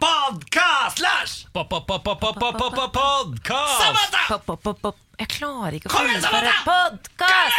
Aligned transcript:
Podkast! 0.00 0.96
Lars! 1.00 1.46
Podkast! 1.52 1.88
Jeg 5.20 5.28
klarer 5.30 5.72
ikke 5.76 5.88
å 5.90 5.92
Kom 5.92 6.06
igjen, 6.08 6.22
fullføre 6.24 6.52
podkast! 6.64 7.52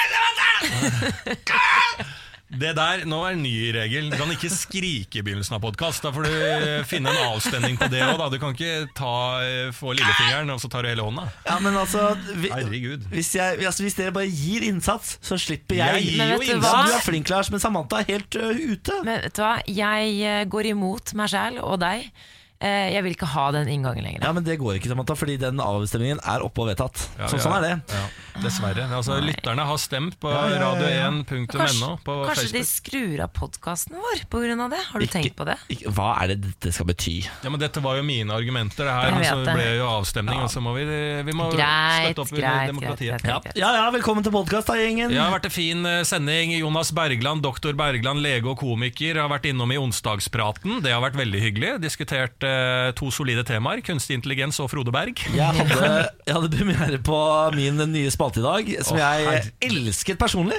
Det 2.55 2.71
der, 2.77 3.03
nå 3.09 3.17
er 3.27 3.35
en 3.35 3.41
ny 3.43 3.53
regel. 3.75 4.07
Du 4.11 4.15
kan 4.19 4.29
ikke 4.31 4.49
skrike 4.53 5.19
i 5.19 5.23
begynnelsen 5.25 5.57
av 5.57 5.63
podkast. 5.63 6.03
Da 6.05 6.11
får 6.15 6.27
du 6.27 6.35
eh, 6.35 6.83
finne 6.87 7.11
en 7.11 7.33
avstemning 7.33 7.75
på 7.79 7.89
det 7.91 7.99
òg. 8.05 8.21
Du 8.31 8.37
kan 8.41 8.55
ikke 8.55 8.87
ta, 8.95 9.15
eh, 9.43 9.71
få 9.75 9.91
lillefingeren, 9.97 10.53
og 10.53 10.61
så 10.63 10.69
tar 10.71 10.85
du 10.85 10.91
hele 10.91 11.03
hånda. 11.03 11.25
Ja, 11.47 11.57
men 11.63 11.75
altså 11.79 12.13
vi, 12.31 12.51
Herregud. 12.53 13.09
hvis, 13.11 13.33
jeg, 13.35 13.59
altså 13.65 13.83
hvis 13.85 13.97
dere 13.99 14.15
bare 14.15 14.31
gir 14.31 14.63
innsats, 14.69 15.17
så 15.25 15.39
slipper 15.41 15.81
jeg. 15.81 16.05
Jeg 16.05 16.15
gir 16.15 16.33
jo 16.35 16.39
innsats. 16.39 16.47
du 16.47 16.69
Ja, 16.69 16.71
hva? 16.71 16.85
du 16.87 16.95
er 17.01 17.05
flink, 17.09 17.33
Lars, 17.33 17.51
men 17.51 17.63
Samantha 17.63 18.01
er 18.03 18.09
helt 18.13 18.39
uh, 18.39 18.55
ute. 18.55 19.01
Men 19.03 19.21
vet 19.25 19.35
du 19.35 19.43
hva, 19.43 19.53
jeg 19.67 20.47
går 20.55 20.71
imot 20.71 21.15
meg 21.19 21.31
sjæl 21.35 21.59
og 21.63 21.79
deg. 21.83 22.07
Eh, 22.65 22.93
Jeg 22.95 23.03
vil 23.05 23.13
ikke 23.15 23.27
ha 23.29 23.45
den 23.53 23.67
inngangen 23.69 24.03
lenger. 24.05 24.23
Ja, 24.25 24.31
men 24.33 24.43
Det 24.45 24.57
går 24.59 24.79
ikke, 24.79 24.89
Samantha, 24.89 25.13
fordi 25.17 25.37
den 25.41 25.59
avstemningen 25.61 26.19
er 26.25 26.41
oppe 26.45 26.63
og 26.63 26.69
vedtatt. 26.71 26.97
Ja, 27.19 27.27
sånn, 27.29 27.37
ja. 27.39 27.43
sånn 27.45 27.55
er 27.57 27.61
det. 27.65 27.73
Ja, 27.93 28.41
dessverre. 28.41 28.85
Altså, 28.95 29.17
lytterne 29.21 29.65
har 29.69 29.77
stemt 29.81 30.17
på 30.19 30.31
Ja, 30.33 30.41
ja, 30.49 30.55
ja, 30.55 30.89
ja. 30.89 31.09
radio1.no 31.11 31.45
Kanskje, 31.59 31.89
på 32.05 32.15
kanskje 32.29 32.51
de 32.55 32.63
skrur 32.67 33.21
av 33.25 33.31
podkasten 33.37 33.95
vår 34.01 34.23
pga. 34.31 34.69
det? 34.69 34.81
Har 34.89 34.99
du 34.99 35.05
Ikke- 35.05 35.13
tenkt 35.21 35.35
på 35.37 35.45
det? 35.45 35.57
Ikke, 35.69 35.91
hva 35.93 36.09
er 36.23 36.27
det 36.33 36.41
dette 36.41 36.73
skal 36.73 36.85
bety? 36.89 37.15
Ja, 37.43 37.49
men 37.49 37.59
Dette 37.59 37.81
var 37.81 37.95
jo 37.97 38.03
mine 38.03 38.31
argumenter, 38.33 38.85
det 38.85 38.93
her, 38.95 39.11
men 39.11 39.23
så 39.23 39.45
det. 39.45 39.53
ble 39.55 39.67
jo 39.77 39.85
avstemning. 39.85 40.39
Og 40.41 40.49
så 40.49 40.61
må 40.61 40.73
vi, 40.75 40.85
vi 41.23 41.31
må 41.37 41.51
Greit, 41.53 42.15
støtte 42.15 42.21
opp 42.25 42.31
under 42.33 42.41
greit, 42.41 42.55
greit, 42.55 42.67
demokratiet. 42.73 43.21
greit, 43.21 43.43
greit. 43.43 43.55
Ja, 43.55 43.71
ja, 43.75 43.91
velkommen 43.91 44.23
til 44.23 44.31
podkast, 44.33 44.67
da, 44.67 44.73
gjengen. 44.73 45.11
Ja, 45.11 45.21
det 45.21 45.21
har 45.29 45.39
vært 45.39 45.45
en 45.45 45.55
fin 45.55 45.85
eh, 45.85 46.03
sending. 46.03 46.51
Jonas 46.59 46.91
Bergland, 46.91 47.41
doktor 47.43 47.73
Bergland, 47.73 48.21
lege 48.25 48.45
og 48.49 48.57
komiker, 48.59 49.15
har 49.21 49.29
vært 49.29 49.45
innom 49.53 49.71
i 49.71 49.77
onsdagspraten. 49.77 50.81
Det 50.81 50.91
har 50.91 51.01
vært 51.01 51.15
veldig 51.19 51.41
hyggelig. 51.45 51.71
Diskutert 51.81 52.43
eh, 52.43 52.54
to 52.97 53.09
solide 53.13 53.43
temaer. 53.47 53.81
Kunstig 53.85 54.17
intelligens 54.19 54.59
og 54.63 54.69
Frode 54.71 54.91
Berg. 54.95 55.19
Jeg 55.35 55.45
hadde, 55.59 55.89
jeg 56.27 56.35
hadde 56.37 56.49
premiere 56.53 56.99
på 57.05 57.19
min 57.55 57.79
nye 57.91 58.11
spalte 58.13 58.41
i 58.41 58.45
dag, 58.45 58.71
som 58.87 58.99
jeg 58.99 59.43
elsket 59.67 60.19
personlig. 60.21 60.57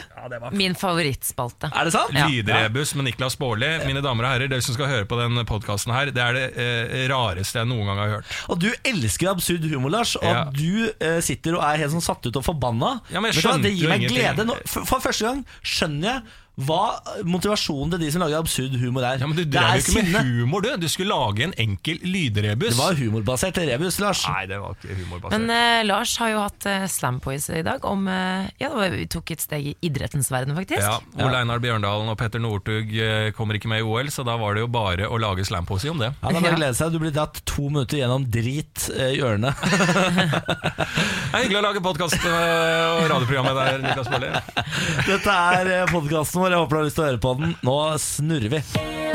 Min 0.57 0.77
favorittspalte. 0.79 1.71
Er 1.73 1.89
det 1.89 1.95
sant? 1.97 2.15
Ja. 2.17 2.27
Lydrebus 2.31 2.95
med 2.99 3.09
Niklas 3.11 3.37
Baarli. 3.41 3.71
Mine 3.87 4.03
damer 4.05 4.27
og 4.29 4.35
herrer, 4.35 4.51
dere 4.53 4.65
som 4.65 4.77
skal 4.77 4.91
høre 4.91 5.09
på 5.09 5.19
den 5.21 5.39
podkasten 5.49 5.95
her, 5.95 6.11
det 6.15 6.23
er 6.23 6.37
det 6.39 6.47
eh, 6.61 7.07
rareste 7.13 7.61
jeg 7.63 7.71
noen 7.71 7.87
gang 7.91 8.01
har 8.03 8.15
hørt. 8.19 8.35
Og 8.53 8.61
du 8.63 8.69
elsker 8.87 9.33
absurd 9.33 9.67
humor, 9.71 9.93
Lars. 9.95 10.17
Og 10.21 10.27
Ja. 10.27 10.45
du 10.53 10.89
eh, 11.01 11.21
sitter 11.25 11.57
og 11.59 11.65
er 11.67 11.85
helt 11.85 11.95
sånn 11.95 12.05
satt 12.05 12.27
ut 12.27 12.37
og 12.41 12.45
forbanna. 12.47 12.97
Ja, 13.13 13.21
men 13.23 13.33
jeg 13.33 13.43
skjønte 13.45 13.69
det 13.69 13.75
gir 13.77 13.87
jo 13.87 13.93
meg 13.95 14.03
ingenting. 14.07 14.23
glede. 14.25 14.49
Nå, 14.51 14.59
for, 14.69 14.87
for 14.89 15.05
første 15.05 15.29
gang 15.31 15.45
skjønner 15.63 16.11
jeg 16.13 16.23
hva 16.57 16.97
motivasjonen 17.29 17.91
til 17.93 18.01
de 18.01 18.07
som 18.15 18.23
lager 18.23 18.39
absurd 18.41 18.77
humor 18.81 19.05
er. 19.05 19.19
Ja, 19.21 19.27
men 19.29 19.37
Du 19.37 19.43
drev 19.45 19.77
jo 19.77 19.83
ikke 19.83 20.05
med 20.09 20.25
humor, 20.25 20.65
du. 20.65 20.71
Du 20.81 20.87
skulle 20.89 21.13
lage 21.13 21.45
en 21.45 21.53
enkel 21.61 21.99
lydrebus. 22.01 22.73
Det 22.73 22.79
var 22.81 22.97
humorbasert 22.97 23.59
rebus, 23.61 23.99
Lars. 24.01 24.23
Nei, 24.33 24.47
det 24.49 24.57
var 24.63 24.73
ikke 24.79 24.97
humorbasert. 25.03 25.35
Men 25.37 25.53
uh, 25.53 25.83
Lars 25.85 26.15
har 26.23 26.31
jo 26.33 26.39
hatt 26.41 26.69
uh, 26.71 26.87
slampoise 26.89 27.61
i 27.61 27.65
dag 27.67 27.85
om 27.85 28.09
uh, 28.09 28.49
Ja, 28.57 28.71
vi 28.89 29.05
tok 29.13 29.35
et 29.35 29.45
steg 29.45 29.69
i 29.69 29.75
idrettens 29.85 30.31
verden, 30.33 30.57
faktisk. 30.57 30.81
ja, 30.81 30.97
Ole 31.27 31.43
Einar 31.43 31.61
Bjørndalen 31.61 32.09
og 32.09 32.17
Petter 32.23 32.41
Northug 32.41 32.89
uh, 32.97 33.29
kommer 33.37 33.61
ikke 33.61 33.69
med 33.75 33.85
i 33.85 33.87
OL, 33.87 34.09
så 34.15 34.25
da 34.25 34.39
var 34.41 34.57
det 34.57 34.65
jo 34.65 34.71
bare 34.73 35.11
å 35.13 35.21
lage 35.21 35.45
slampoise 35.45 35.93
om 35.93 36.01
det. 36.01 36.09
Ja, 36.23 36.33
da 36.33 36.41
bare 36.41 36.57
glede 36.57 36.79
seg. 36.81 36.97
Du 36.97 37.03
blir 37.05 37.13
dratt 37.13 37.43
to 37.45 37.69
minutter 37.69 38.01
gjennom 38.01 38.25
drit 38.33 38.89
eh, 38.97 39.13
i 39.19 39.21
ørene. 39.21 39.53
Det 41.27 41.43
er 41.43 41.43
hyggelig 41.45 41.59
å 41.59 41.65
lage 41.67 41.81
podkast 41.85 42.23
og 42.25 43.03
radioprogram 43.11 43.45
med 43.51 43.59
deg, 43.59 43.83
Niklas 43.83 44.09
Baarli. 44.09 44.31
Dette 45.05 45.35
er 45.53 45.91
podkasten 45.91 46.41
vår. 46.41 46.46
Jeg 46.55 46.61
håper 46.63 46.77
du 46.77 46.79
har 46.79 46.87
lyst 46.87 46.97
til 46.99 47.05
å 47.05 47.09
høre 47.11 47.23
på 47.23 47.35
den. 47.41 47.57
Nå 47.67 47.77
snurrer 48.03 48.53
vi. 48.53 48.63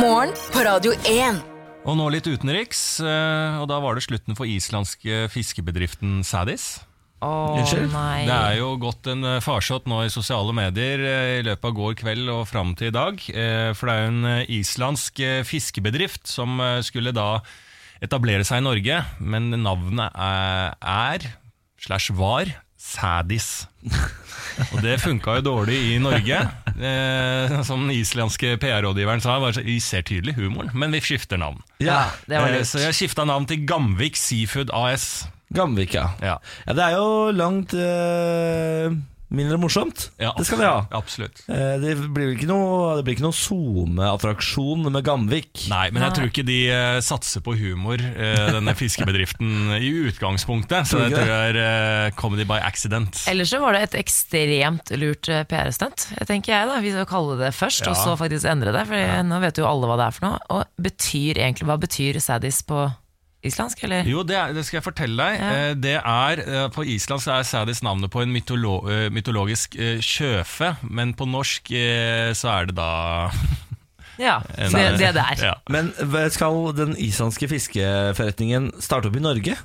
Morgen 0.01 0.31
på 0.51 0.63
Radio 0.65 0.93
1. 1.07 1.41
Og 1.81 1.95
nå 1.97 2.05
litt 2.13 2.27
utenriks, 2.29 2.81
eh, 3.01 3.57
og 3.57 3.65
da 3.71 3.79
var 3.81 3.97
det 3.97 4.03
slutten 4.05 4.37
for 4.37 4.49
islandske 4.49 5.23
fiskebedriften 5.33 6.19
Sadis. 6.27 6.81
Oh, 7.21 7.57
Unnskyld? 7.57 7.89
nei. 7.93 8.23
Det 8.25 8.35
er 8.35 8.55
jo 8.59 8.71
gått 8.81 9.09
en 9.09 9.25
eh, 9.25 9.39
farsott 9.41 9.89
nå 9.89 10.03
i 10.05 10.11
sosiale 10.13 10.53
medier 10.57 11.01
eh, 11.05 11.33
i 11.39 11.43
løpet 11.45 11.67
av 11.69 11.75
går 11.77 11.97
kveld 12.01 12.29
og 12.33 12.43
fram 12.49 12.75
til 12.77 12.91
i 12.91 12.95
dag. 12.95 13.21
For 13.77 13.89
det 13.89 13.95
er 13.95 14.03
jo 14.05 14.11
en 14.13 14.31
islandsk 14.59 15.21
fiskebedrift 15.49 16.29
som 16.29 16.61
skulle 16.85 17.13
da 17.17 17.39
etablere 18.01 18.45
seg 18.45 18.61
i 18.61 18.65
Norge, 18.65 19.01
men 19.21 19.49
navnet 19.61 20.13
er, 20.17 20.73
er 20.81 21.29
slash 21.81 22.13
var 22.17 22.49
Sadis. 22.81 23.67
Og 24.71 24.81
det 24.83 24.97
funka 25.03 25.37
jo 25.39 25.43
dårlig 25.45 25.77
i 25.93 25.97
Norge. 26.01 26.39
Eh, 26.71 27.55
som 27.67 27.83
den 27.85 27.93
islandske 27.95 28.55
PR-rådgiveren 28.61 29.21
sa, 29.23 29.37
var 29.43 29.57
vi 29.63 29.77
ser 29.83 30.05
tydelig 30.07 30.35
humoren, 30.39 30.71
men 30.73 30.95
vi 30.95 31.01
skifter 31.03 31.39
navn. 31.41 31.61
Ja, 31.83 32.07
det 32.27 32.39
var 32.41 32.51
Eh, 32.51 32.65
så 32.67 32.81
jeg 32.83 32.97
skifta 32.97 33.25
navn 33.27 33.45
til 33.49 33.65
Gamvik 33.67 34.17
Seafood 34.19 34.73
AS. 34.73 35.27
Gamvik, 35.53 35.93
ja. 35.95 36.09
Ja, 36.23 36.37
ja. 36.65 36.73
Det 36.73 36.83
er 36.83 36.97
jo 36.97 37.31
langt 37.35 37.73
eh, 37.75 38.91
mindre 39.31 39.57
morsomt. 39.61 40.09
ja 40.19 40.33
Det 40.37 40.45
skal 40.47 40.59
de 40.61 40.67
ha. 40.67 40.81
Absolutt. 40.97 41.41
Eh, 41.47 41.77
Det 41.81 41.95
blir 42.13 42.33
ikke 42.35 42.49
noe, 42.49 42.97
det 42.99 43.05
blir 43.07 43.15
ikke 43.15 43.25
noe 43.25 43.37
SoMe-attraksjon 43.37 44.85
med 44.91 45.03
Gamvik. 45.07 45.65
Nei, 45.71 45.89
men 45.93 46.03
jeg 46.05 46.15
tror 46.17 46.29
ikke 46.31 46.45
de 46.47 46.57
eh, 46.71 46.99
satser 47.05 47.43
på 47.45 47.55
humor, 47.59 48.01
eh, 48.01 48.51
denne 48.55 48.73
fiskebedriften, 48.77 49.71
i 49.79 49.91
utgangspunktet. 50.11 50.87
Så 50.89 50.97
Tror 50.97 51.05
det 51.05 51.11
ikke 51.13 51.21
tror 51.23 51.31
jeg 51.31 51.53
er 51.55 51.61
eh, 51.63 52.11
comedy 52.19 52.45
by 52.49 52.59
accident. 52.65 53.23
Ellers 53.31 53.51
så 53.53 53.61
var 53.63 53.77
det 53.77 53.83
et 53.89 53.99
ekstremt 54.03 54.93
lurt 54.99 55.29
eh, 55.31 55.43
PR-stunt, 55.49 56.09
tenker 56.27 56.53
jeg. 56.55 56.67
da 56.71 56.79
Vi 56.83 56.93
skal 56.95 57.09
kalle 57.09 57.37
det 57.41 57.53
først, 57.57 57.87
og 57.91 57.95
så 57.99 58.17
faktisk 58.19 58.47
endre 58.51 58.73
det. 58.75 58.85
For 58.89 59.23
nå 59.27 59.41
vet 59.43 59.61
jo 59.61 59.67
alle 59.69 59.89
hva 59.89 59.99
det 60.01 60.09
er 60.09 60.17
for 60.17 60.27
noe. 60.27 60.41
Og 60.57 60.83
betyr 60.91 61.39
egentlig, 61.41 61.67
hva 61.71 61.79
betyr 61.81 62.19
sadis 62.23 62.61
på 62.67 62.85
islandsk, 63.43 63.83
eller? 63.87 64.03
Jo, 64.05 64.21
det, 64.23 64.35
er, 64.37 64.53
det 64.53 64.63
skal 64.67 64.77
jeg 64.79 64.83
fortelle 64.85 65.17
deg. 65.23 65.39
Ja. 65.41 65.49
Eh, 65.71 65.73
Det 65.81 65.95
er, 65.97 66.41
eh, 66.45 66.67
På 66.75 66.83
islandsk 66.85 67.27
er 67.33 67.43
sædis 67.47 67.81
navnet 67.83 68.11
på 68.13 68.21
en 68.21 68.31
mytolo 68.33 68.75
eh, 68.91 69.07
mytologisk 69.09 69.75
sjøfe, 70.05 70.75
men 70.83 71.13
på 71.17 71.25
norsk 71.29 71.71
så 72.37 72.53
er 72.59 72.69
det 72.69 72.75
da 72.77 73.31
Ja, 74.21 74.39
en- 74.57 74.71
det, 74.75 74.99
det 74.99 75.13
der. 75.15 75.39
Ja. 75.41 75.53
Men 75.69 75.89
skal 76.29 76.73
den 76.77 76.93
islandske 76.99 77.47
fiskeforretningen 77.49 78.71
starte 78.83 79.09
opp 79.09 79.15
i 79.17 79.23
Norge? 79.23 79.57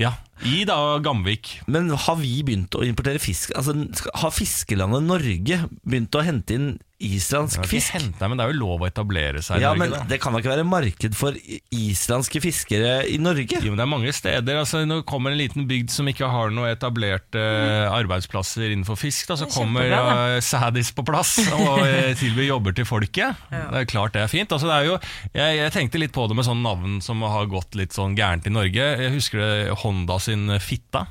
ja. 0.00 0.14
I 0.42 0.62
da 0.66 0.98
Gamvik. 1.02 1.60
Men 1.70 1.90
har 1.90 2.16
vi 2.18 2.40
begynt 2.46 2.74
å 2.74 2.82
importere 2.86 3.22
fisk? 3.22 3.52
Altså, 3.58 3.76
Har 4.18 4.34
fiskelandet 4.34 5.06
Norge 5.06 5.60
begynt 5.84 6.18
å 6.18 6.24
hente 6.26 6.56
inn 6.58 6.72
islandsk 7.02 7.58
ikke 7.64 7.70
fisk? 7.72 7.94
Hente, 7.96 8.26
men 8.30 8.38
det 8.38 8.44
er 8.44 8.52
jo 8.52 8.58
lov 8.60 8.84
å 8.84 8.86
etablere 8.86 9.40
seg 9.42 9.58
i 9.58 9.64
Ja, 9.64 9.72
Norge. 9.72 9.80
men 9.80 9.90
da. 9.90 10.02
Det 10.06 10.18
kan 10.22 10.34
da 10.34 10.38
ikke 10.38 10.52
være 10.52 10.66
marked 10.68 11.16
for 11.18 11.34
islandske 11.74 12.42
fiskere 12.44 12.92
i 13.10 13.16
Norge? 13.18 13.58
Jo, 13.58 13.72
men 13.72 13.80
det 13.80 13.84
er 13.86 13.90
mange 13.90 14.12
steder. 14.14 14.60
Altså, 14.60 14.84
når 14.86 15.02
det 15.02 15.06
kommer 15.10 15.34
en 15.34 15.40
liten 15.40 15.66
bygd 15.70 15.90
som 15.94 16.06
ikke 16.10 16.28
har 16.30 16.54
noen 16.54 16.70
etablerte 16.70 17.42
uh, 17.42 17.90
arbeidsplasser 17.96 18.70
innenfor 18.70 18.98
fisk, 19.00 19.26
da, 19.32 19.38
så 19.40 19.48
er 19.48 19.54
kommer 19.54 19.90
uh, 19.90 20.36
Sadis 20.44 20.92
på 20.94 21.04
plass 21.06 21.34
og 21.58 21.82
uh, 21.82 22.12
tilbyr 22.18 22.52
jobber 22.52 22.76
til 22.78 22.86
folket. 22.86 23.42
Det 23.50 23.82
er 23.82 23.90
klart 23.90 24.14
det 24.14 24.22
er 24.22 24.30
fint. 24.30 24.54
Altså, 24.54 24.70
det 24.70 24.78
er 24.78 24.90
jo, 24.92 24.98
jeg, 25.34 25.58
jeg 25.58 25.74
tenkte 25.74 26.02
litt 26.02 26.14
på 26.14 26.28
det 26.30 26.38
med 26.38 26.46
sånne 26.46 26.66
navn 26.66 27.00
som 27.02 27.22
har 27.26 27.50
gått 27.50 27.74
litt 27.78 27.98
sånn 27.98 28.14
gærent 28.18 28.46
i 28.46 28.54
Norge. 28.54 28.88
Jeg 29.02 29.16
husker 29.18 29.42
det 29.42 29.80
Honda 29.82 30.20
sin 30.32 30.48
Fitta. 30.64 31.06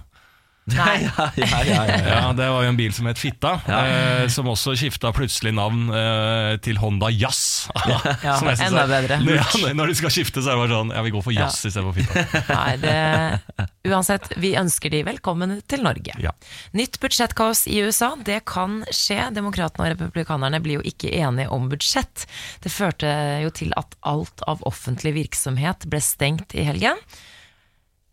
Nei. 0.71 1.01
ja, 1.01 1.23
ja, 1.35 1.45
ja, 1.51 1.61
ja, 1.65 1.85
ja. 1.89 2.09
Ja, 2.21 2.27
Det 2.37 2.45
var 2.53 2.61
jo 2.63 2.69
en 2.69 2.75
bil 2.77 2.91
som 2.93 3.07
het 3.09 3.17
Fitta, 3.19 3.55
eh, 3.65 4.27
som 4.31 4.45
også 4.47 4.75
skifta 4.77 5.09
plutselig 5.11 5.55
navn 5.57 5.87
eh, 5.89 6.51
til 6.63 6.77
Honda 6.79 7.09
Jazz. 7.09 7.65
Ja, 7.89 8.35
enda 8.37 8.83
er- 8.85 8.91
bedre. 8.91 9.17
Ja, 9.25 9.71
når 9.75 9.89
de 9.91 9.95
skal 9.97 10.13
skifte, 10.13 10.43
så 10.45 10.53
er 10.53 10.59
det 10.59 10.61
bare 10.61 10.75
sånn 10.77 10.93
Ja, 10.93 11.01
vi 11.07 11.13
går 11.15 11.25
for 11.25 11.33
Ja. 11.33 11.47
jazz 11.49 11.65
istedenfor 11.65 11.97
Fitta. 11.97 12.43
Nei, 12.53 12.75
det, 12.83 13.65
uansett, 13.89 14.29
vi 14.37 14.53
ønsker 14.61 14.93
de 14.93 15.01
velkommen 15.09 15.57
til 15.65 15.81
Norge. 15.83 16.13
Ja. 16.21 16.35
Nytt 16.77 17.01
budsjettkaos 17.01 17.65
i 17.67 17.81
USA, 17.81 18.11
det 18.21 18.43
kan 18.53 18.83
skje. 18.93 19.17
Demokratene 19.35 19.89
og 19.89 19.95
republikanerne 19.95 20.61
blir 20.63 20.77
jo 20.79 20.85
ikke 20.93 21.09
enige 21.25 21.49
om 21.57 21.67
budsjett. 21.73 22.27
Det 22.63 22.71
førte 22.71 23.09
jo 23.41 23.49
til 23.63 23.73
at 23.81 23.97
alt 24.13 24.45
av 24.47 24.61
offentlig 24.69 25.17
virksomhet 25.17 25.89
ble 25.89 26.05
stengt 26.05 26.53
i 26.53 26.69
helgen. 26.69 27.01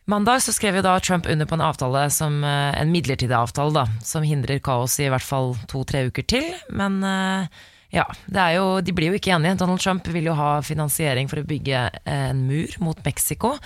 Mandag 0.08 0.40
så 0.42 0.54
skrev 0.56 0.78
jo 0.78 0.82
da 0.86 0.94
Trump 1.04 1.26
under 1.28 1.46
på 1.46 1.54
en 1.54 1.60
avtale 1.60 2.06
som, 2.10 2.44
eh, 2.44 2.80
en 2.80 2.92
midlertidig 2.92 3.34
avtale 3.36 3.74
da, 3.74 3.86
som 4.02 4.22
hindrer 4.24 4.58
kaos 4.58 4.94
i 5.00 5.08
hvert 5.12 5.22
fall 5.24 5.50
to-tre 5.68 6.06
uker 6.08 6.24
til. 6.24 6.46
Men 6.72 7.02
eh, 7.04 7.58
ja, 7.92 8.06
jo, 8.54 8.80
de 8.80 8.94
blir 8.96 9.12
jo 9.12 9.18
ikke 9.18 9.34
enige. 9.36 9.58
Donald 9.60 9.82
Trump 9.84 10.08
vil 10.08 10.30
jo 10.30 10.36
ha 10.38 10.62
finansiering 10.64 11.28
for 11.28 11.42
å 11.42 11.44
bygge 11.44 11.82
eh, 11.92 12.30
en 12.30 12.40
mur 12.48 12.72
mot 12.80 13.02
Mexico. 13.04 13.58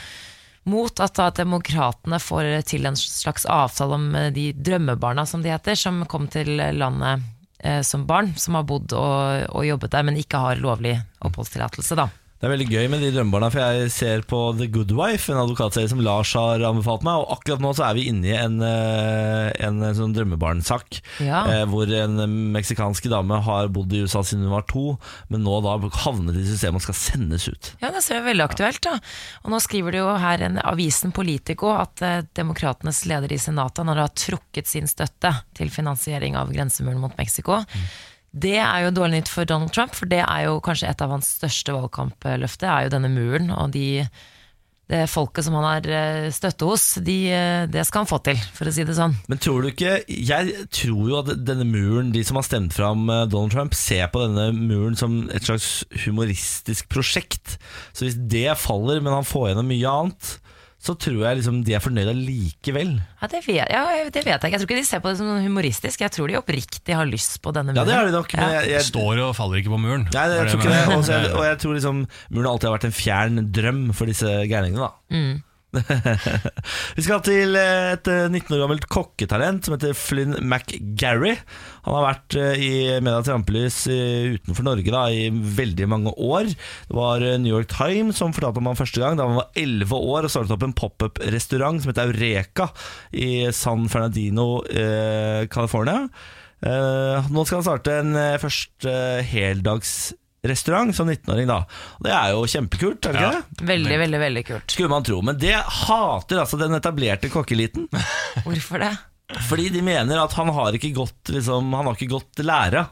Mot 0.67 1.03
at 1.05 1.15
da 1.15 1.29
demokratene 1.31 2.19
får 2.19 2.51
til 2.67 2.91
en 2.91 2.99
slags 2.99 3.47
avtale 3.47 3.95
om 3.95 4.09
de 4.35 4.49
drømmebarna, 4.53 5.23
som 5.27 5.47
de 5.47 5.51
heter, 5.55 5.79
som 5.79 6.03
kom 6.11 6.27
til 6.31 6.57
landet 6.75 7.23
som 7.87 8.03
barn, 8.07 8.33
som 8.35 8.59
har 8.59 8.67
bodd 8.67 8.91
og, 8.99 9.47
og 9.55 9.67
jobbet 9.67 9.95
der, 9.95 10.07
men 10.07 10.19
ikke 10.19 10.43
har 10.43 10.63
lovlig 10.63 10.97
oppholdstillatelse. 11.23 11.99
da. 11.99 12.09
Det 12.43 12.49
er 12.49 12.57
veldig 12.57 12.65
gøy 12.75 12.87
med 12.91 13.03
de 13.05 13.09
drømmebarna, 13.15 13.49
for 13.55 13.63
jeg 13.63 13.91
ser 13.95 14.23
på 14.27 14.39
The 14.59 14.67
Good 14.75 14.91
Wife, 14.99 15.31
en 15.31 15.39
advokatserie 15.45 15.87
som 15.93 16.01
Lars 16.03 16.33
har 16.35 16.65
anbefalt 16.67 17.05
meg, 17.07 17.21
og 17.23 17.37
akkurat 17.37 17.63
nå 17.63 17.71
så 17.79 17.85
er 17.87 17.95
vi 17.95 18.09
inne 18.11 18.27
i 18.27 18.35
en, 18.35 18.57
en, 18.67 19.79
en 19.87 19.95
sånn 19.95 20.11
drømmebarnsak, 20.17 20.99
Ja. 21.23 21.45
eh, 21.53 21.63
hvor 21.71 21.87
en 21.95 22.19
meksikansk 22.57 23.07
dame 23.13 23.39
har 23.47 23.71
bodd 23.71 23.95
i 23.95 24.03
USA 24.03 24.25
siden 24.27 24.49
hun 24.49 24.57
var 24.57 24.67
to, 24.67 24.97
men 25.31 25.47
nå 25.47 25.61
da 25.63 25.77
havnet 26.03 26.35
i 26.43 26.43
systemet 26.49 26.83
og 26.83 26.87
skal 26.89 26.99
sendes 26.99 27.47
ut. 27.47 27.71
Ja, 27.79 27.93
det 27.95 28.03
ser 28.03 28.19
jo 28.19 28.27
veldig 28.27 28.49
aktuelt 28.49 28.83
da. 28.91 28.97
Og 29.47 29.55
nå 29.55 29.63
skriver 29.63 29.95
det 29.95 30.03
jo 30.03 30.11
her 30.27 30.43
en 30.49 30.59
avisen 30.67 31.15
Politico 31.15 31.71
at 31.79 32.03
eh, 32.03 32.25
demokratenes 32.35 33.05
leder 33.07 33.31
i 33.31 33.39
senatet 33.39 33.87
har 33.87 34.03
trukket 34.19 34.67
sin 34.67 34.91
støtte 34.91 35.31
til 35.55 35.71
finansiering 35.71 36.35
av 36.43 36.51
grensemuren 36.51 36.99
mot 37.07 37.15
Mexico. 37.23 37.63
Det 38.33 38.57
er 38.57 38.87
jo 38.87 38.93
dårlig 38.97 39.21
nytt 39.21 39.31
for 39.33 39.49
Donald 39.49 39.75
Trump, 39.77 39.97
for 39.97 40.09
det 40.09 40.23
er 40.25 40.47
jo 40.47 40.61
kanskje 40.65 40.89
et 40.89 41.03
av 41.05 41.11
hans 41.13 41.35
største 41.37 41.75
valgkampløfter, 41.77 42.69
er 42.69 42.87
jo 42.87 42.95
denne 42.95 43.11
muren, 43.13 43.51
og 43.53 43.75
de, 43.75 44.07
det 44.89 45.03
folket 45.13 45.45
som 45.45 45.59
han 45.59 45.67
har 45.69 45.89
eh, 45.93 46.29
støtte 46.33 46.69
hos, 46.71 46.87
de, 47.05 47.17
eh, 47.29 47.65
det 47.69 47.85
skal 47.89 48.03
han 48.03 48.09
få 48.09 48.23
til, 48.25 48.41
for 48.57 48.71
å 48.71 48.73
si 48.73 48.87
det 48.89 48.97
sånn. 48.97 49.19
Men 49.29 49.41
tror 49.43 49.61
du 49.61 49.69
ikke 49.71 49.99
Jeg 50.09 50.67
tror 50.73 51.03
jo 51.11 51.19
at 51.21 51.33
denne 51.45 51.67
muren, 51.69 52.15
de 52.15 52.25
som 52.25 52.41
har 52.41 52.49
stemt 52.49 52.73
fram 52.77 53.05
eh, 53.13 53.27
Donald 53.29 53.53
Trump, 53.53 53.77
ser 53.77 54.09
på 54.13 54.25
denne 54.25 54.49
muren 54.57 54.97
som 54.97 55.27
et 55.29 55.45
slags 55.45 55.83
humoristisk 56.07 56.89
prosjekt. 56.93 57.59
Så 57.93 58.09
hvis 58.09 58.17
det 58.17 58.49
faller, 58.61 59.05
men 59.05 59.13
han 59.13 59.29
får 59.29 59.51
gjennom 59.51 59.69
mye 59.69 59.93
annet, 59.93 60.37
så 60.83 60.97
tror 60.99 61.21
jeg 61.23 61.39
liksom 61.39 61.61
de 61.63 61.77
er 61.77 61.83
fornøyde 61.85 62.11
likevel. 62.19 62.97
Ja, 63.21 63.29
det 63.31 63.41
vet, 63.47 63.71
ja, 63.71 63.83
det 64.11 64.25
vet 64.25 64.33
jeg 64.33 64.39
ikke. 64.41 64.51
Jeg 64.51 64.63
tror 64.63 64.67
ikke 64.67 64.81
de 64.81 64.89
ser 64.89 65.03
på 65.05 65.13
det 65.13 65.21
som 65.21 65.29
noe 65.31 65.45
humoristisk. 65.45 66.03
Jeg 66.03 66.11
tror 66.17 66.33
de 66.33 66.39
oppriktig 66.41 66.97
har 66.99 67.07
lyst 67.07 67.39
på 67.45 67.53
denne 67.55 67.71
muren. 67.71 67.79
Ja, 67.79 67.85
det 67.87 67.95
har 68.01 68.11
de 68.11 68.17
nok. 68.17 68.35
Men 68.35 68.51
jeg, 68.57 68.73
jeg, 68.73 68.89
Står 68.89 69.23
og 69.29 69.37
faller 69.39 69.63
ikke 69.63 69.71
på 69.77 69.79
muren. 69.79 70.09
Nei, 70.11 70.27
jeg 70.33 70.43
Er 70.43 70.51
tror 70.51 70.59
ikke 70.65 70.75
det. 70.75 70.83
Også, 70.97 71.21
Og 71.23 71.39
og 71.39 71.47
jeg 71.47 71.61
tror 71.63 71.79
liksom 71.79 72.03
muren 72.35 72.51
alltid 72.51 72.69
har 72.69 72.77
vært 72.81 72.89
en 72.91 72.99
fjern 72.99 73.41
drøm 73.55 73.81
for 73.95 74.11
disse 74.11 74.35
gærningene. 74.51 74.91
da 74.91 75.23
Vi 76.97 77.03
skal 77.05 77.23
til 77.25 77.57
eh, 77.57 77.95
et 77.95 78.09
eh, 78.11 78.27
19 78.29 78.53
år 78.57 78.63
gammelt 78.65 78.87
kokketalent 78.93 79.65
som 79.65 79.77
heter 79.77 79.97
Flynn 79.97 80.37
McGarry. 80.43 81.39
Han 81.87 81.97
har 81.97 82.07
vært 82.11 82.37
eh, 82.39 82.61
i 82.61 82.73
medias 83.01 83.31
rampelys 83.33 83.79
eh, 83.91 84.37
utenfor 84.37 84.67
Norge 84.69 84.93
da, 84.93 85.07
i 85.09 85.31
veldig 85.31 85.89
mange 85.89 86.13
år. 86.13 86.53
Det 86.53 86.99
var 86.99 87.25
eh, 87.25 87.39
New 87.41 87.55
York 87.57 87.73
Times 87.73 88.21
som 88.21 88.37
fortalte 88.37 88.61
om 88.61 88.69
han 88.69 88.79
første 88.79 89.01
gang 89.03 89.17
da 89.17 89.29
han 89.29 89.41
var 89.41 89.51
11 89.59 89.97
år 89.97 90.29
og 90.29 90.35
startet 90.35 90.57
opp 90.57 90.69
en 90.69 90.77
pop-up-restaurant 90.77 91.81
som 91.81 91.93
heter 91.93 92.13
Eureka 92.13 92.69
i 93.17 93.49
San 93.57 93.89
Fernandino, 93.93 94.63
eh, 94.69 95.49
California. 95.53 96.05
Eh, 96.63 97.33
nå 97.33 97.43
skal 97.47 97.59
han 97.59 97.67
starte 97.67 97.97
en 98.03 98.15
eh, 98.15 98.41
første 98.43 98.93
heldagsrestaurant 100.43 100.95
som 100.97 101.09
19-åring, 101.11 101.47
da. 101.47 101.63
Og 101.99 102.07
det 102.07 102.13
er 102.17 102.33
jo 102.35 102.43
kjempekult, 102.51 103.07
er 103.07 103.15
det 103.15 103.23
ikke 103.23 103.37
det? 103.37 103.67
Veldig, 103.69 103.99
veldig, 104.03 104.21
veldig 104.23 104.45
kult. 104.49 104.75
Skulle 104.75 104.91
man 104.91 105.07
tro, 105.07 105.21
men 105.23 105.39
det 105.39 105.55
hater 105.55 106.43
altså 106.43 106.59
den 106.59 106.75
etablerte 106.75 107.31
kokkeliten. 107.31 107.87
Hvorfor 108.47 108.83
det? 108.83 108.93
Fordi 109.49 109.69
de 109.73 109.83
mener 109.87 110.19
at 110.21 110.35
han 110.37 110.51
har 110.53 110.75
ikke 110.77 110.91
gått 110.93 111.31
liksom, 111.33 111.71
Han 111.73 111.87
har 111.89 111.95
ikke 111.97 112.11
gått 112.11 112.43
lære. 112.45 112.83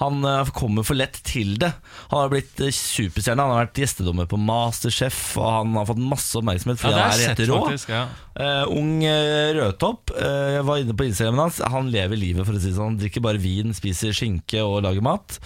Han 0.00 0.24
eh, 0.24 0.50
kommer 0.56 0.86
for 0.86 0.96
lett 0.96 1.18
til 1.28 1.56
det. 1.60 1.72
Han 2.08 2.22
har 2.22 2.32
blitt 2.32 2.60
eh, 2.64 2.72
superstjerne. 2.72 3.44
Han 3.44 3.52
har 3.52 3.66
vært 3.66 3.80
gjestedommer 3.82 4.28
på 4.30 4.38
Masterchef, 4.40 5.18
og 5.40 5.48
han 5.58 5.76
har 5.76 5.88
fått 5.90 6.00
masse 6.00 6.38
oppmerksomhet 6.40 6.80
fordi 6.80 6.96
ja, 6.96 7.04
han 7.04 7.12
er 7.12 7.34
helt 7.34 7.42
rå. 7.50 7.58
faktisk. 7.66 7.92
Ja. 7.92 8.04
uh, 8.40 8.72
ung 8.72 9.04
eh, 9.04 9.50
rødtopp. 9.58 10.14
Uh, 10.16 10.56
jeg 10.56 10.64
var 10.70 10.80
inne 10.80 10.96
på 10.96 11.06
Instagramen 11.08 11.42
hans. 11.44 11.60
Han 11.74 11.90
lever 11.92 12.20
livet, 12.20 12.46
for 12.48 12.56
å 12.56 12.62
si 12.62 12.70
det 12.70 12.78
sånn. 12.78 12.94
Han 12.94 13.00
drikker 13.02 13.24
bare 13.24 13.42
vin, 13.42 13.76
spiser 13.76 14.16
skinke 14.16 14.64
og 14.64 14.80
lager 14.86 15.04
mat. 15.04 15.36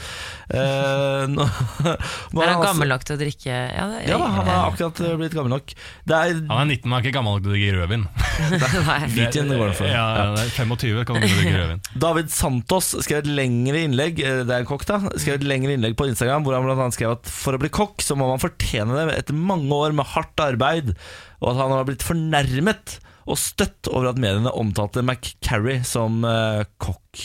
Uh, 0.52 1.26
nå, 1.34 1.48
Er 2.38 2.52
han 2.52 2.62
gammel 2.62 2.94
nok 2.94 3.06
til 3.08 3.16
å 3.16 3.18
drikke 3.18 3.48
Ja, 3.48 3.84
det, 3.88 4.02
Ja, 4.10 4.18
han 4.20 4.44
er 4.44 4.58
akkurat 4.68 5.00
blitt 5.18 5.34
gammel 5.34 5.54
nok. 5.56 5.72
Det 6.04 6.14
er 6.14 6.34
Han 6.36 6.60
er 6.60 6.68
19, 6.76 6.84
han 6.84 6.98
er 6.98 7.02
ikke 7.02 7.14
gammel 7.16 7.38
nok 7.38 7.46
til 7.46 7.50
å 7.50 7.56
drikke 7.56 7.74
rødvin. 7.80 8.06
Nei. 8.90 8.98
Hvitvin 9.16 9.50
går 9.50 9.72
det 9.72 9.76
for. 9.80 9.90
Ja, 9.90 10.06
det 10.36 10.46
er 10.46 10.54
25 10.54 11.02
kan 11.08 11.18
du 11.18 11.26
drikke 11.26 11.56
rødvin. 11.58 11.84
David 12.06 12.30
Santos 12.34 12.94
skrev 13.02 13.24
et 13.24 13.32
lengre 13.42 13.82
innlegg 13.88 14.22
Det 14.48 14.56
er 14.56 14.64
en 14.64 14.68
kokk 14.68 14.84
da 14.88 14.98
Skrev 15.12 15.38
et 15.38 15.46
lengre 15.46 15.74
innlegg 15.76 15.96
på 15.98 16.08
Instagram 16.10 16.44
Hvor 16.46 16.56
han 16.56 16.70
annet 16.74 16.96
skrev 16.96 17.16
at 17.16 17.30
for 17.30 17.56
å 17.56 17.60
bli 17.62 17.70
kokk 17.74 18.04
Så 18.04 18.16
må 18.18 18.28
man 18.30 18.42
fortjene 18.42 18.96
det 18.96 19.18
etter 19.20 19.38
mange 19.38 19.72
år 19.74 19.96
med 19.96 20.10
hardt 20.14 20.44
arbeid 20.44 20.92
Og 21.40 21.52
at 21.52 21.62
han 21.62 21.74
har 21.74 21.88
blitt 21.88 22.04
fornærmet 22.06 22.98
Og 23.24 23.40
støtt 23.40 23.90
over 23.92 24.12
at 24.12 24.20
mediene 24.20 24.52
omtalte 24.52 25.04
McCarrie 25.04 25.84
som 25.88 26.22
uh, 26.26 26.64
kokk 26.82 27.24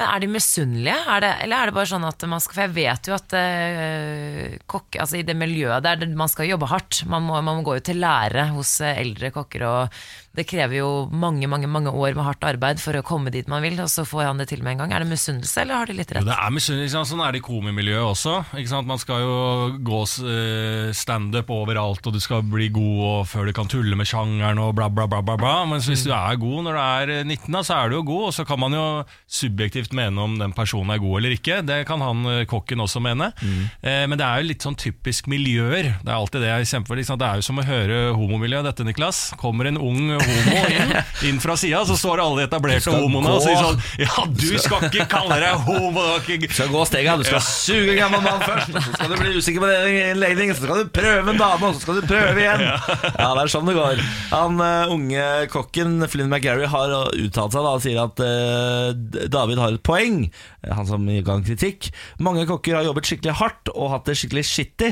Men 0.00 0.06
er 0.08 0.22
de 0.22 0.30
misunnelige? 0.32 0.98
Er 1.14 1.24
det, 1.24 1.32
eller 1.46 1.56
er 1.56 1.70
det 1.70 1.76
bare 1.78 1.92
sånn 1.92 2.08
at 2.08 2.28
man 2.28 2.44
skal 2.44 2.58
For 2.58 2.66
jeg 2.66 2.76
vet 2.78 3.10
jo 3.10 3.16
at 3.16 3.36
uh, 3.36 4.58
kokk, 4.70 5.00
altså 5.02 5.20
i 5.20 5.26
det 5.26 5.36
miljøet 5.38 5.84
der 5.86 6.04
man 6.16 6.30
skal 6.30 6.48
jobbe 6.48 6.68
hardt. 6.70 7.02
Man 7.10 7.26
må, 7.26 7.36
man 7.40 7.60
må 7.60 7.66
gå 7.66 7.78
jo 7.78 7.86
til 7.90 8.00
lære 8.02 8.50
hos 8.54 8.78
eh, 8.84 8.98
eldre 9.02 9.32
kokker, 9.34 9.66
og 9.68 10.00
det 10.30 10.44
krever 10.46 10.76
jo 10.78 10.88
mange 11.10 11.48
mange, 11.50 11.66
mange 11.66 11.90
år 11.90 12.14
med 12.14 12.22
hardt 12.22 12.44
arbeid 12.46 12.78
for 12.78 12.94
å 12.94 13.02
komme 13.02 13.32
dit 13.34 13.48
man 13.50 13.64
vil, 13.64 13.74
og 13.82 13.88
så 13.90 14.04
får 14.06 14.28
han 14.28 14.38
det 14.38 14.46
til 14.52 14.60
med 14.62 14.76
en 14.76 14.84
gang. 14.84 14.92
Er 14.94 15.02
det 15.02 15.10
misunnelse, 15.10 15.64
eller 15.64 15.80
har 15.80 15.90
de 15.90 15.96
litt 15.98 16.12
Jo, 16.12 16.20
rett? 16.20 16.28
det 16.28 16.36
er 16.36 16.52
misunnelse? 16.54 17.02
Sånn 17.10 17.22
er 17.24 17.34
det 17.34 17.40
i 17.40 17.44
komimiljøet 17.48 18.12
også. 18.12 18.34
Ikke 18.60 18.70
sant? 18.70 18.86
Man 18.86 19.00
skal 19.02 19.24
jo 19.24 19.34
gå 19.82 19.98
uh, 20.06 20.92
standup 20.94 21.50
overalt, 21.50 22.06
og 22.06 22.14
du 22.14 22.20
skal 22.22 22.44
bli 22.46 22.68
god 22.70 23.00
og 23.08 23.26
før 23.26 23.50
du 23.50 23.54
kan 23.56 23.70
tulle 23.70 23.98
med 23.98 24.06
sjangeren 24.06 24.60
og 24.62 24.76
bla, 24.78 24.86
bla, 24.86 25.08
bla. 25.10 25.18
bla, 25.26 25.34
bla. 25.40 25.56
Men 25.66 25.82
hvis 25.82 26.06
du 26.06 26.12
er 26.14 26.38
god 26.38 26.62
når 26.68 26.78
du 26.78 26.82
er 26.84 27.12
eh, 27.16 27.24
19, 27.26 27.50
da, 27.56 27.64
så 27.66 27.80
er 27.80 27.90
du 27.90 27.98
jo 27.98 28.04
god, 28.12 28.28
og 28.30 28.36
så 28.38 28.46
kan 28.46 28.62
man 28.62 28.76
jo 28.76 28.84
subjektivt 29.26 29.96
mene 29.98 30.22
om 30.22 30.38
den 30.38 30.54
personen 30.54 30.94
er 30.94 31.02
god 31.02 31.18
eller 31.20 31.34
ikke. 31.34 31.58
Det 31.66 31.80
kan 31.90 32.06
han 32.06 32.22
eh, 32.30 32.44
kokken 32.50 32.86
også 32.86 33.02
mene. 33.02 33.32
Mm. 33.40 33.66
men 34.10 34.18
det 34.18 34.24
er 34.26 34.40
jo 34.40 34.48
litt 34.48 34.64
sånn 34.64 34.76
typisk 34.78 35.26
miljøer. 35.30 35.90
Det 36.04 36.10
er 36.10 36.16
alltid 36.16 36.42
det 36.44 36.50
jeg 36.52 36.70
kjemper 36.70 36.94
for. 36.94 37.18
Det 37.20 37.26
er 37.26 37.40
jo 37.40 37.46
som 37.46 37.60
å 37.60 37.66
høre 37.66 37.98
homomiljøet, 38.14 38.66
dette, 38.70 38.86
Niklas. 38.86 39.20
Kommer 39.40 39.68
en 39.70 39.80
ung 39.80 40.19
homo 40.26 40.64
inn, 40.68 40.94
inn 41.30 41.40
fra 41.42 41.56
sida, 41.60 41.82
så 41.88 41.96
står 41.98 42.22
alle 42.24 42.42
de 42.42 42.46
etablerte 42.48 42.94
homoene 42.94 43.34
og 43.36 43.42
sier 43.44 43.58
sånn 43.60 43.80
Ja, 44.02 44.26
du 44.28 44.48
skal 44.60 44.86
ikke 44.90 45.06
kalle 45.10 45.40
deg 45.42 45.66
homo! 45.66 46.06
Du 46.26 46.46
skal 46.54 46.70
gå 46.72 46.84
stega, 46.88 47.16
du 47.20 47.26
skal 47.26 47.42
suge 47.44 47.96
gammel 47.98 48.22
mann 48.24 48.42
først 48.44 48.72
Så 48.74 48.94
skal 48.94 49.12
du 49.12 49.16
bli 49.20 49.34
usikker 49.36 49.64
på 49.64 49.70
det 49.70 49.78
en 50.10 50.20
legning 50.22 50.54
Så 50.54 50.64
skal 50.64 50.82
du 50.84 50.92
prøve 50.94 51.34
en 51.34 51.40
dame, 51.40 51.70
og 51.70 51.76
så 51.76 51.84
skal 51.84 52.00
du 52.00 52.06
prøve 52.08 52.44
igjen. 52.44 52.64
Ja, 52.66 53.30
det 53.36 53.44
er 53.44 53.52
sånn 53.52 53.68
det 53.68 53.76
går. 53.76 54.00
Han 54.30 54.62
uh, 54.62 54.94
unge 54.94 55.26
kokken, 55.52 55.98
Flynn 56.10 56.30
McGarry 56.30 56.68
Har 56.70 56.94
uttalt 57.10 57.56
seg 57.56 57.66
da 57.66 57.74
og 57.76 57.84
sier 57.84 58.00
at 58.04 58.22
uh, 58.24 59.28
David 59.30 59.60
har 59.62 59.76
et 59.76 59.84
poeng 59.86 60.24
Eh, 60.60 60.74
Han 60.76 60.86
som 60.86 61.06
ga 61.06 61.34
en 61.36 61.44
kritikk. 61.44 61.90
Mange 62.20 62.44
kokker 62.48 62.76
har 62.76 62.86
jobbet 62.86 63.08
skikkelig 63.08 63.36
hardt 63.40 63.70
Og 63.72 63.92
hatt 63.94 64.08
det 64.08 64.16
skikkelig 64.20 64.44
shitty 64.48 64.90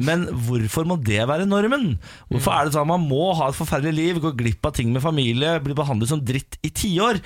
Men 0.00 0.26
hvorfor 0.46 0.88
må 0.88 0.96
det 1.04 1.20
være 1.28 1.48
normen? 1.48 1.98
Hvorfor 2.30 2.54
er 2.56 2.68
det 2.68 2.74
sånn 2.76 2.86
at 2.86 2.92
man 2.94 3.04
må 3.08 3.32
ha 3.38 3.50
et 3.50 3.58
forferdelig 3.58 3.94
liv 3.96 4.20
Gå 4.24 4.32
glipp 4.38 4.66
av 4.66 4.69
ting 4.76 4.92
med 4.94 5.04
familie 5.04 5.56
blir 5.64 5.76
behandlet 5.78 6.10
som 6.12 6.22
dritt 6.24 6.58
i 6.66 6.70
10 6.70 6.94
år 7.04 7.20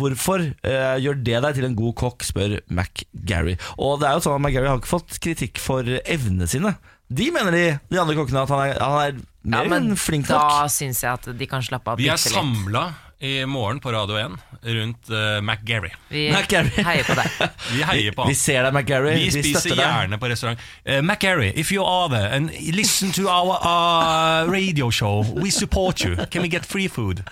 Hvorfor 0.00 0.42
eh, 0.46 0.96
gjør 1.02 1.22
det 1.26 1.40
deg 1.44 1.56
til 1.58 1.68
en 1.68 1.78
god 1.78 1.94
kokk 2.02 2.26
Spør 2.26 2.58
McGarry. 2.72 3.56
Og 3.78 4.00
det 4.00 4.08
er 4.08 4.18
jo 4.18 4.24
sånn 4.26 4.36
at 4.38 4.44
McGarry 4.44 4.70
har 4.70 4.80
ikke 4.80 4.94
fått 4.96 5.18
kritikk 5.22 5.62
for 5.62 5.86
evnene 5.86 6.48
sine. 6.50 6.74
De 7.06 7.28
mener 7.30 7.54
de, 7.54 7.64
de 7.92 7.98
andre 8.02 8.16
kokkene 8.18 8.40
At 8.42 8.50
han 8.50 8.62
er, 8.64 8.78
han 8.82 8.96
er 8.98 9.18
Ja, 9.46 9.60
mer 9.62 9.68
men 9.70 9.92
enn 9.92 10.00
flink 10.00 10.26
da 10.26 10.40
nok 10.40 10.72
syns 10.74 11.04
jeg 11.04 11.12
at 11.12 11.28
de 11.38 11.46
kan 11.46 11.62
slappe 11.62 11.92
av 11.92 12.00
Vi 12.02 12.08
er 12.10 12.18
samla 12.18 12.88
i 13.20 13.46
morgen 13.48 13.78
på 13.80 13.92
Radio 13.92 14.16
1 14.20 14.32
rundt 14.62 15.10
uh, 15.10 15.40
McGarry. 15.40 15.90
Vi 16.08 16.26
McGarry. 16.34 16.68
heier 16.84 17.04
på 17.06 17.14
deg. 17.16 17.30
Vi 17.72 17.82
heier 17.88 18.12
på 18.12 18.26
Vi 18.28 18.34
ser 18.36 18.66
deg 18.66 18.74
McGarry 18.76 19.14
Vi 19.22 19.30
spiser 19.32 19.60
støtter 19.62 19.78
deg. 19.78 19.86
gjerne 19.86 20.18
på 20.20 20.28
restaurant. 20.32 20.60
Uh, 20.84 20.98
McGarry, 21.00 21.48
if 21.56 21.72
you 21.72 21.84
are 21.84 22.10
there 22.12 22.28
and 22.36 22.50
listen 22.76 23.12
to 23.16 23.28
our 23.32 23.56
uh, 23.62 24.44
radio 24.52 24.90
show, 24.90 25.24
we 25.40 25.50
support 25.50 26.04
you. 26.04 26.16
Can 26.30 26.42
we 26.42 26.48
get 26.52 26.66
free 26.66 26.88
food? 26.88 27.22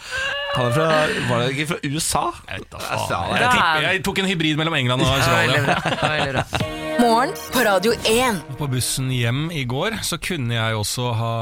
Han 0.55 0.71
er 0.71 0.73
fra, 0.73 0.89
var 1.29 1.43
det 1.45 1.51
ikke 1.53 1.67
fra 1.75 1.81
USA? 1.85 2.25
Jeg, 2.49 2.65
vet 2.65 2.73
da 2.73 2.79
faen. 2.79 3.37
jeg, 3.37 3.51
tipper, 3.51 3.89
jeg 3.91 4.05
tok 4.09 4.23
en 4.25 4.31
hybrid 4.33 4.57
mellom 4.63 4.79
England 4.81 5.03
og 5.05 5.13
Australia. 5.19 5.61
Ja, 5.61 5.69
veldig 5.69 5.99
bra. 6.01 6.09
Veldig 6.17 6.35
bra. 6.41 6.84
Morgen 7.01 7.33
på 7.53 7.59
Radio 7.59 7.93
1. 8.07 8.37
På 8.59 8.67
bussen 8.71 9.09
hjem 9.11 9.49
i 9.51 9.65
går 9.67 9.97
så 10.07 10.19
kunne 10.23 10.55
jeg 10.55 10.77
også 10.79 11.09
ha 11.19 11.33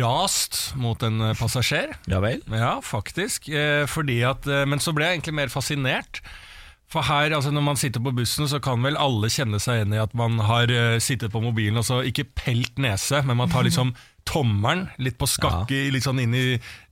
rast 0.00 0.60
mot 0.80 1.00
en 1.04 1.20
eh, 1.28 1.36
passasjer. 1.36 1.92
Ja 2.08 2.22
vel 2.24 2.40
Ja, 2.48 2.78
faktisk. 2.84 3.50
Eh, 3.52 3.84
fordi 3.90 4.22
at, 4.24 4.48
eh, 4.48 4.64
men 4.68 4.80
så 4.80 4.94
ble 4.96 5.08
jeg 5.08 5.18
egentlig 5.18 5.36
mer 5.42 5.52
fascinert. 5.52 6.22
For 6.88 7.04
her, 7.04 7.34
altså 7.36 7.50
Når 7.50 7.64
man 7.66 7.80
sitter 7.80 8.00
på 8.00 8.14
bussen, 8.14 8.48
så 8.48 8.60
kan 8.62 8.82
vel 8.84 8.96
alle 9.00 9.28
kjenne 9.32 9.60
seg 9.60 9.80
igjen 9.80 9.96
i 9.96 10.02
at 10.02 10.12
man 10.16 10.38
har 10.46 10.70
sittet 11.02 11.32
på 11.32 11.42
mobilen 11.42 11.80
og 11.80 11.86
så 11.88 12.02
ikke 12.06 12.28
pelt 12.38 12.78
nese, 12.78 13.22
men 13.26 13.40
man 13.40 13.50
tar 13.50 13.66
liksom 13.66 13.92
tommelen 14.30 14.86
litt 15.02 15.18
på 15.20 15.28
skakke 15.28 15.88
litt 15.92 16.06
sånn 16.06 16.22
inn 16.22 16.36
i, 16.38 16.46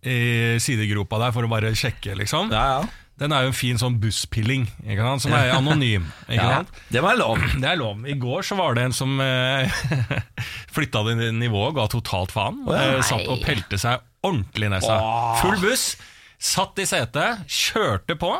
i 0.04 0.18
sidegropa 0.60 1.20
der 1.22 1.36
for 1.36 1.46
å 1.46 1.52
bare 1.52 1.70
sjekke, 1.78 2.16
liksom. 2.18 2.50
Ja, 2.52 2.66
ja 2.80 2.82
Den 3.20 3.34
er 3.34 3.44
jo 3.44 3.52
en 3.52 3.56
fin 3.56 3.78
sånn 3.78 3.98
busspilling, 4.02 4.64
ikke 4.82 5.04
sant? 5.04 5.24
som 5.26 5.34
er 5.36 5.52
anonym. 5.54 6.06
Ikke 6.32 6.38
ja. 6.40 6.62
sant? 6.62 6.78
Det 6.92 7.02
var 7.04 7.18
lov 7.20 7.42
Det 7.62 7.68
er 7.68 7.78
lov. 7.80 8.06
I 8.08 8.16
går 8.18 8.46
så 8.48 8.56
var 8.58 8.78
det 8.78 8.86
en 8.88 8.96
som 8.96 9.20
eh, 9.22 9.82
flytta 10.76 11.04
det 11.10 11.28
nivået, 11.36 11.76
ga 11.76 11.86
totalt 11.92 12.32
faen. 12.34 12.64
Oh. 12.66 12.72
Eh, 12.76 13.02
satt 13.06 13.28
og 13.28 13.44
pelte 13.44 13.78
seg 13.80 14.02
ordentlig 14.24 14.70
i 14.70 14.72
nesa. 14.76 14.96
Full 15.42 15.60
buss. 15.62 15.92
Satt 16.42 16.80
i 16.82 16.84
setet, 16.88 17.44
kjørte 17.46 18.16
på. 18.18 18.32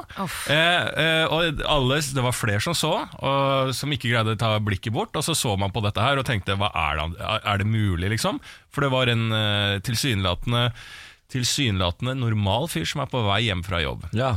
Eh, 0.51 0.57
eh, 0.57 1.25
og 1.31 1.61
alle, 1.71 2.01
Det 2.03 2.25
var 2.25 2.35
flere 2.35 2.63
som 2.65 2.75
så, 2.75 2.91
og 3.23 3.71
som 3.79 3.95
ikke 3.95 4.11
greide 4.11 4.35
å 4.35 4.41
ta 4.41 4.57
blikket 4.59 4.95
bort. 4.95 5.15
Og 5.15 5.23
så 5.23 5.37
så 5.39 5.55
man 5.55 5.71
på 5.71 5.85
dette 5.85 6.03
her 6.03 6.19
og 6.19 6.27
tenkte 6.27 6.59
hva 6.59 6.73
er 6.75 6.99
det, 6.99 7.23
er 7.23 7.63
det 7.63 7.69
mulig, 7.71 8.11
liksom? 8.17 8.43
For 8.75 8.83
det 8.83 8.91
var 8.95 9.13
en 9.13 9.31
eh, 9.31 9.79
tilsynelatende 9.87 10.71
Tilsynelatende 11.33 12.13
normal 12.19 12.67
fyr 12.69 12.85
som 12.85 13.01
er 13.01 13.07
på 13.09 13.23
vei 13.25 13.39
hjem 13.47 13.63
fra 13.65 13.79
jobb. 13.81 14.03
Ja. 14.13 14.35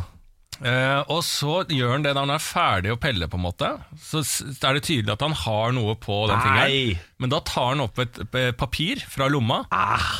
Eh, 0.64 1.02
og 1.12 1.22
så 1.28 1.64
gjør 1.68 1.96
han 1.98 2.06
det 2.06 2.14
når 2.16 2.28
han 2.28 2.36
er 2.38 2.44
ferdig 2.44 2.94
å 2.94 3.00
pelle, 3.02 3.28
på 3.32 3.40
en 3.40 3.46
måte. 3.46 3.72
Så 4.00 4.22
er 4.24 4.78
det 4.78 4.86
tydelig 4.88 5.16
at 5.16 5.26
han 5.26 5.36
har 5.46 5.74
noe 5.76 5.96
på 6.00 6.22
den 6.30 6.38
Nei. 6.38 6.44
fingeren. 6.46 7.08
Men 7.24 7.34
da 7.34 7.40
tar 7.48 7.74
han 7.74 7.84
opp 7.84 8.00
et 8.04 8.20
papir 8.60 9.02
fra 9.10 9.28
lomma 9.32 9.64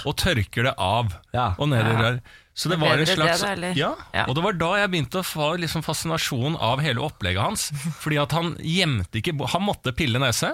og 0.06 0.18
tørker 0.20 0.70
det 0.70 0.76
av. 0.76 1.14
Ah. 1.16 1.36
Ja. 1.36 1.48
Og 1.60 1.72
nedi 1.72 1.96
rør. 2.00 2.20
Så 2.56 2.70
det 2.72 2.78
Det 2.80 2.88
var 2.88 2.98
en 2.98 3.06
slags 3.10 3.42
det, 3.60 3.74
ja, 3.76 3.96
Ja. 4.14 4.26
Og 4.30 4.36
det 4.36 4.44
var 4.46 4.54
da 4.56 4.70
jeg 4.80 4.92
begynte 4.94 5.20
å 5.20 5.28
få 5.28 5.58
liksom 5.60 5.84
fascinasjon 5.84 6.56
av 6.56 6.80
hele 6.80 7.04
opplegget 7.04 7.44
hans. 7.44 7.68
Fordi 8.02 8.18
at 8.22 8.32
han 8.32 8.56
gjemte 8.64 9.20
ikke 9.20 9.36
Han 9.52 9.66
måtte 9.68 9.92
pille 9.92 10.20
nese. 10.24 10.54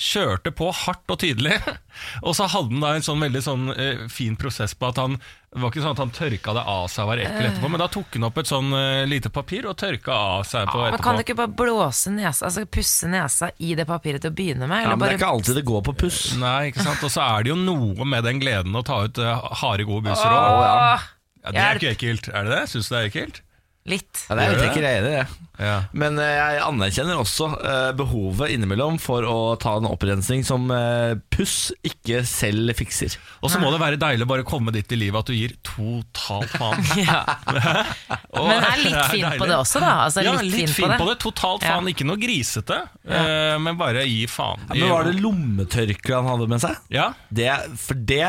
Kjørte 0.00 0.48
på 0.56 0.70
hardt 0.72 1.12
og 1.12 1.18
tydelig. 1.20 1.58
Og 2.26 2.32
så 2.38 2.46
hadde 2.48 2.72
han 2.72 2.80
da 2.80 2.92
en 2.96 3.04
sånn 3.04 3.20
veldig 3.20 3.40
sånn 3.44 3.66
eh, 3.74 3.98
fin 4.08 4.36
prosess 4.40 4.72
på 4.78 4.88
at 4.88 4.96
han 5.02 5.18
Det 5.20 5.58
var 5.60 5.72
ikke 5.74 5.82
sånn 5.84 5.92
at 5.96 6.00
han 6.00 6.12
tørka 6.14 6.54
det 6.56 6.62
av 6.72 6.86
seg 6.88 7.02
og 7.04 7.10
var 7.10 7.20
ekkel 7.24 7.48
etterpå, 7.50 7.68
men 7.74 7.82
da 7.82 7.88
tok 7.92 8.16
han 8.16 8.24
opp 8.30 8.38
et 8.40 8.48
sånn 8.48 8.70
eh, 8.78 9.02
lite 9.10 9.32
papir 9.34 9.66
og 9.68 9.76
tørka 9.82 10.14
av 10.38 10.46
seg 10.48 10.70
på 10.70 10.78
Men 10.80 10.86
etterpå. 10.94 11.04
kan 11.04 11.18
du 11.18 11.24
ikke 11.26 11.36
bare 11.42 11.52
blåse 11.60 12.12
nesa, 12.14 12.46
altså 12.48 12.64
pusse 12.70 13.10
nesa 13.12 13.50
i 13.58 13.74
det 13.76 13.84
papiret 13.90 14.22
til 14.24 14.32
å 14.32 14.36
begynne 14.40 14.70
med? 14.70 14.86
ja, 14.86 14.94
men 14.94 15.04
det 15.04 15.10
er 15.16 15.18
ikke 15.20 15.32
alltid 15.34 15.58
det 15.60 15.66
går 15.68 15.84
på 15.90 15.96
puss. 16.06 16.20
Nei, 16.40 16.70
ikke 16.70 16.86
sant? 16.86 17.04
Og 17.04 17.12
så 17.12 17.26
er 17.26 17.44
det 17.44 17.52
jo 17.52 17.58
noe 17.60 18.06
med 18.08 18.24
den 18.30 18.40
gleden 18.40 18.78
å 18.78 18.84
ta 18.86 19.02
ut 19.04 19.20
eh, 19.20 19.46
harde, 19.60 19.84
gode 19.90 20.06
busser 20.08 20.30
òg. 20.32 20.64
Åh, 20.64 21.08
Ja, 21.40 21.52
det 21.56 21.60
er 21.66 21.78
ikke 21.82 21.92
ekkelt. 21.96 22.26
Er 22.36 22.46
det 22.48 22.56
det? 22.56 22.64
Syns 22.72 22.88
du 22.88 22.94
det 22.94 23.02
er 23.02 23.10
ekkelt? 23.12 23.42
Litt. 23.88 24.26
Ja, 24.28 24.36
det 24.36 24.42
er 24.44 24.50
litt 24.52 24.66
ikke 24.66 24.82
jeg 24.84 24.98
enig 25.00 25.08
i 25.08 25.14
det. 25.14 25.46
Ja. 25.60 25.76
Men 25.96 26.18
eh, 26.20 26.34
jeg 26.36 26.60
anerkjenner 26.66 27.20
også 27.20 27.46
eh, 27.56 27.88
behovet 27.96 28.52
innimellom 28.52 28.98
for 29.00 29.24
å 29.24 29.36
ta 29.60 29.72
en 29.78 29.88
opprensning 29.88 30.44
som 30.44 30.66
eh, 30.72 31.14
puss 31.32 31.70
ikke 31.86 32.20
selv 32.28 32.74
fikser. 32.76 33.16
Og 33.40 33.52
så 33.52 33.60
må 33.62 33.72
det 33.72 33.80
være 33.80 34.00
deilig 34.00 34.28
å 34.28 34.30
bare 34.34 34.44
komme 34.48 34.72
dit 34.76 34.92
i 34.92 35.00
livet 35.00 35.24
at 35.24 35.32
du 35.32 35.36
gir 35.36 35.56
totalt 35.64 36.52
faen. 36.52 36.84
Ja. 37.00 37.22
Men 38.36 38.60
er 38.68 38.84
litt 38.84 39.00
fin 39.10 39.26
på 39.40 39.48
det 39.48 39.56
også, 39.56 39.80
da. 39.82 39.94
Altså, 40.04 40.24
ja, 40.24 40.36
litt, 40.44 40.72
fin 40.76 40.92
på 41.00 41.08
det. 41.08 41.16
Totalt 41.24 41.64
faen. 41.64 41.88
Ikke 41.90 42.06
noe 42.08 42.20
grisete, 42.20 42.82
eh, 43.08 43.56
men 43.60 43.78
bare 43.80 44.04
gi 44.06 44.22
faen. 44.30 44.62
Men 44.70 44.86
Var 44.92 45.08
det 45.08 45.18
lommetørkle 45.24 46.20
han 46.20 46.28
hadde 46.34 46.48
med 46.52 46.62
seg? 46.62 46.78
Ja, 46.92 47.10
Det, 47.32 47.50
for 47.80 47.96
det 47.96 48.24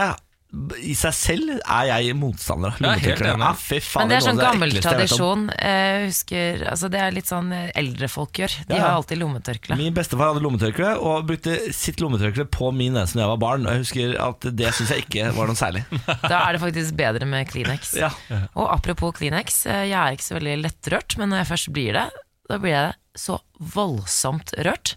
i 0.84 0.92
seg 1.00 1.14
selv 1.16 1.52
er 1.62 1.86
jeg 1.88 2.16
motstander 2.20 2.74
av. 2.76 2.82
Enig. 3.00 3.14
Ja, 3.24 3.36
Men 3.40 4.10
det 4.12 4.18
er 4.18 4.24
sånn 4.26 4.40
gammel 4.42 4.74
tradisjon. 4.84 5.46
Jeg 5.56 6.10
husker, 6.10 6.66
altså 6.74 6.90
Det 6.92 7.00
er 7.00 7.14
litt 7.16 7.30
sånn 7.32 7.54
eh, 7.56 7.70
eldre 7.80 8.10
folk 8.12 8.42
gjør. 8.42 8.58
De 8.68 8.76
Ja, 8.76 8.82
ja. 8.82 8.88
har 8.90 8.98
alltid 9.00 9.22
lommetørkle. 9.22 9.78
Min 9.80 9.96
bestefar 9.96 10.34
hadde 10.34 10.44
lommetørkle 10.44 10.90
og 11.00 11.30
brukte 11.30 11.56
sitt 11.76 12.04
lommetørkle 12.04 12.46
på 12.52 12.74
min 12.76 12.98
nese 13.00 13.16
da 13.16 13.24
jeg 13.24 13.32
var 13.32 13.40
barn. 13.46 13.64
Og 13.70 13.78
jeg 13.78 13.86
husker 13.86 14.18
at 14.28 14.50
det 14.60 14.74
syns 14.76 14.92
jeg 14.92 15.06
ikke 15.06 15.30
var 15.40 15.48
noe 15.52 15.60
særlig. 15.60 15.86
Da 16.32 16.42
er 16.44 16.58
det 16.58 16.64
faktisk 16.66 16.98
bedre 17.00 17.30
med 17.32 17.48
Kleenex. 17.48 17.94
Ja. 18.02 18.12
Og 18.52 18.68
apropos 18.76 19.16
Kleenex, 19.22 19.64
eh, 19.72 19.86
jeg 19.94 19.96
er 20.02 20.18
ikke 20.20 20.28
så 20.28 20.36
veldig 20.42 20.58
lettrørt, 20.66 21.16
men 21.22 21.32
når 21.32 21.46
jeg 21.46 21.52
først 21.54 21.72
blir 21.80 21.96
det, 21.96 22.06
da 22.52 22.60
blir 22.60 22.76
jeg 22.76 22.94
så 23.24 23.40
voldsomt 23.74 24.52
rørt. 24.68 24.96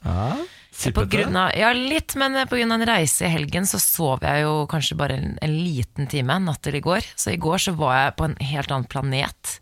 På 0.95 1.05
grunn 1.07 1.37
av, 1.39 1.53
ja, 1.57 1.71
litt, 1.73 2.17
men 2.19 2.37
på 2.51 2.59
grunn 2.59 2.75
av 2.75 2.83
en 2.83 2.89
reise 2.89 3.25
i 3.27 3.31
helgen 3.33 3.67
så 3.69 3.79
sov 3.81 4.25
jeg 4.27 4.43
jo 4.43 4.55
kanskje 4.71 4.97
bare 4.99 5.17
en, 5.17 5.37
en 5.45 5.55
liten 5.55 6.09
time 6.11 6.37
natt 6.43 6.65
til 6.67 6.79
i 6.81 6.83
går. 6.85 7.07
Så 7.15 7.35
i 7.35 7.41
går 7.41 7.63
så 7.63 7.77
var 7.79 7.95
jeg 7.97 8.17
på 8.19 8.27
en 8.27 8.37
helt 8.43 8.75
annen 8.75 8.91
planet. 8.91 9.55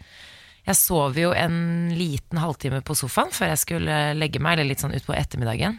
Jeg 0.66 0.78
sov 0.78 1.18
jo 1.18 1.32
en 1.36 1.92
liten 1.94 2.40
halvtime 2.40 2.80
på 2.86 2.96
sofaen 2.96 3.32
før 3.34 3.52
jeg 3.52 3.62
skulle 3.64 4.00
legge 4.16 4.42
meg, 4.42 4.56
eller 4.56 4.72
litt 4.72 4.82
sånn 4.82 4.96
utpå 4.96 5.14
ettermiddagen. 5.18 5.78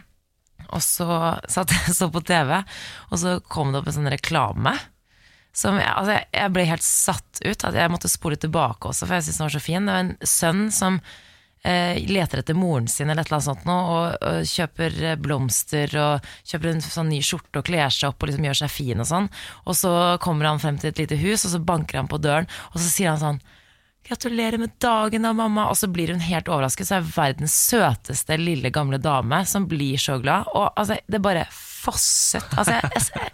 Og 0.70 0.82
så 0.84 1.06
satt 1.50 1.72
jeg 1.74 1.96
så 1.96 2.08
på 2.12 2.22
TV, 2.24 2.56
og 3.10 3.20
så 3.20 3.38
kom 3.50 3.72
det 3.72 3.80
opp 3.80 3.90
en 3.90 3.98
sånn 3.98 4.12
reklame. 4.14 4.76
Som 5.54 5.78
altså 5.78 6.16
jeg, 6.16 6.26
jeg 6.34 6.54
ble 6.54 6.66
helt 6.66 6.86
satt 6.86 7.42
ut. 7.44 7.66
At 7.68 7.76
jeg 7.78 7.92
måtte 7.92 8.10
spole 8.10 8.38
tilbake 8.40 8.90
også, 8.90 9.06
for 9.06 9.18
jeg 9.18 9.26
syntes 9.26 9.40
den 9.40 9.46
var 9.46 9.54
så 9.54 9.62
fin. 9.62 9.86
Det 9.86 9.94
var 9.94 10.04
en 10.06 10.16
sønn 10.34 10.64
som 10.74 10.98
eh, 10.98 11.22
leter 11.64 12.42
etter 12.42 12.56
moren 12.58 12.88
sin 12.88 13.08
eller 13.08 13.22
et 13.22 13.30
eller 13.30 13.38
annet 13.38 13.48
sånt 13.48 13.64
nå, 13.68 13.76
og, 13.94 14.16
og 14.20 14.50
kjøper 14.50 14.98
eh, 15.00 15.16
blomster 15.20 15.96
og 15.96 16.28
kjøper 16.44 16.70
en 16.70 16.84
sånn 16.84 17.10
ny 17.12 17.22
skjorte 17.24 17.62
og 17.62 17.68
kler 17.70 17.88
seg 17.88 18.10
opp 18.10 18.20
og 18.22 18.30
liksom 18.30 18.48
gjør 18.50 18.60
seg 18.60 18.72
fin 18.72 19.00
og 19.00 19.08
sånn. 19.08 19.28
Og 19.64 19.78
så 19.78 19.92
kommer 20.24 20.50
han 20.50 20.60
frem 20.60 20.80
til 20.80 20.92
et 20.92 21.00
lite 21.00 21.18
hus, 21.22 21.46
og 21.46 21.54
så 21.54 21.62
banker 21.64 22.02
han 22.02 22.10
på 22.10 22.20
døren, 22.20 22.50
og 22.72 22.80
så 22.80 22.88
sier 22.88 23.14
han 23.14 23.22
sånn 23.22 23.44
Gratulerer 24.04 24.60
med 24.60 24.74
dagen 24.84 25.24
da, 25.24 25.30
mamma. 25.32 25.70
Og 25.72 25.78
så 25.80 25.88
blir 25.88 26.10
hun 26.12 26.20
helt 26.20 26.50
overrasket. 26.52 26.84
Så 26.84 26.98
er 26.98 27.06
verdens 27.08 27.54
søteste 27.56 28.36
lille 28.36 28.68
gamle 28.68 28.98
dame 29.00 29.38
som 29.48 29.64
blir 29.64 29.96
så 29.96 30.18
glad. 30.20 30.50
Og 30.52 30.66
altså, 30.76 30.98
det 31.08 31.22
bare 31.24 31.46
fosset. 31.48 32.44
Altså, 32.52 32.76
jeg, 32.76 32.90
jeg 33.00 33.30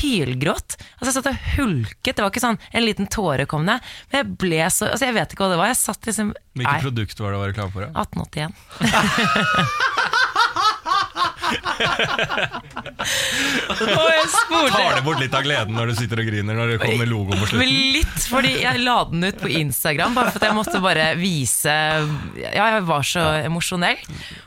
hylgråt. 0.00 0.76
Altså, 0.98 1.08
jeg 1.10 1.16
satt 1.18 1.30
og 1.32 1.40
hulket. 1.56 2.14
Det 2.16 2.24
var 2.24 2.30
ikke 2.32 2.42
sånn 2.44 2.58
en 2.72 2.86
liten 2.86 3.06
tåre 3.12 3.46
kom 3.50 3.64
ned. 3.68 3.80
Men 4.10 4.22
jeg 4.22 4.26
ble 4.42 4.62
så 4.72 4.90
Altså, 4.90 5.06
jeg 5.10 5.16
vet 5.20 5.32
ikke 5.34 5.44
hva 5.46 5.52
det 5.54 5.60
var. 5.62 5.70
Jeg 5.72 5.80
satt 5.84 6.10
liksom 6.10 6.32
Hvilket 6.58 6.72
Nei, 6.72 6.80
produkt 6.82 7.20
var 7.22 7.30
det 7.30 7.38
å 7.38 7.44
være 7.46 7.56
klar 7.60 7.70
for? 7.74 7.80
Da? 7.86 7.90
1881. 8.04 9.60
og 13.90 14.06
jeg 14.10 14.28
spurte 14.32 14.72
Tar 14.74 14.96
det 14.98 15.02
bort 15.06 15.20
litt 15.22 15.34
av 15.36 15.44
gleden 15.46 15.76
når 15.76 15.90
du 15.92 15.94
sitter 15.98 16.22
og 16.22 16.28
griner 16.30 16.58
når 16.58 16.72
det 16.74 16.78
kommer 16.82 17.08
logo 17.10 17.32
på 17.34 17.38
Men 17.40 17.50
slutten? 17.50 17.74
litt, 17.96 18.24
fordi 18.30 18.52
jeg 18.62 18.82
la 18.84 18.96
den 19.10 19.26
ut 19.28 19.40
på 19.42 19.50
Instagram 19.60 20.16
Bare 20.16 20.32
for 20.32 20.40
at 20.42 20.48
jeg 20.50 20.58
måtte 20.58 20.82
bare 20.84 21.06
vise 21.20 21.74
Ja, 22.40 22.66
jeg 22.76 22.84
var 22.88 23.06
så 23.06 23.26
emosjonell 23.44 24.00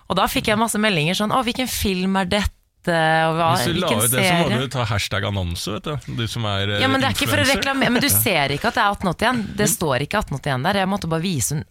Og 0.09 0.17
da 0.19 0.27
fikk 0.31 0.51
jeg 0.53 0.61
masse 0.61 0.81
meldinger 0.81 1.17
sånn 1.19 1.33
Å, 1.35 1.41
hvilken 1.47 1.69
film 1.71 2.19
er 2.21 2.29
dette? 2.37 2.59
Og 2.91 3.35
hva, 3.37 3.49
Hvis 3.55 3.69
du 3.71 3.79
la 3.79 3.91
ut 3.93 4.11
det, 4.11 4.23
så 4.27 4.35
må 4.41 4.59
du 4.63 4.67
ta 4.73 4.83
hashtag 4.89 5.23
annonse, 5.29 5.71
vet 5.77 5.83
du. 5.87 6.17
Du 6.19 6.25
som 6.27 6.43
er 6.49 6.75
eh, 6.75 6.81
Ja, 6.83 6.87
men 6.91 6.99
det 6.99 7.07
er 7.11 7.15
ikke 7.15 7.29
for 7.29 7.37
å 7.39 7.45
influencer. 7.45 7.61
reklamere 7.61 7.93
Men 7.95 8.01
du 8.03 8.09
ser 8.11 8.55
ikke 8.57 8.67
at 8.73 8.75
det 8.79 8.83
er 8.83 8.97
1881 8.97 9.43
Det 9.61 9.69
står 9.71 10.05
ikke 10.07 10.23
1881 10.25 10.67
der. 10.67 10.81
Jeg 10.83 10.91
måtte 10.91 11.11
bare 11.11 11.23
vise 11.23 11.61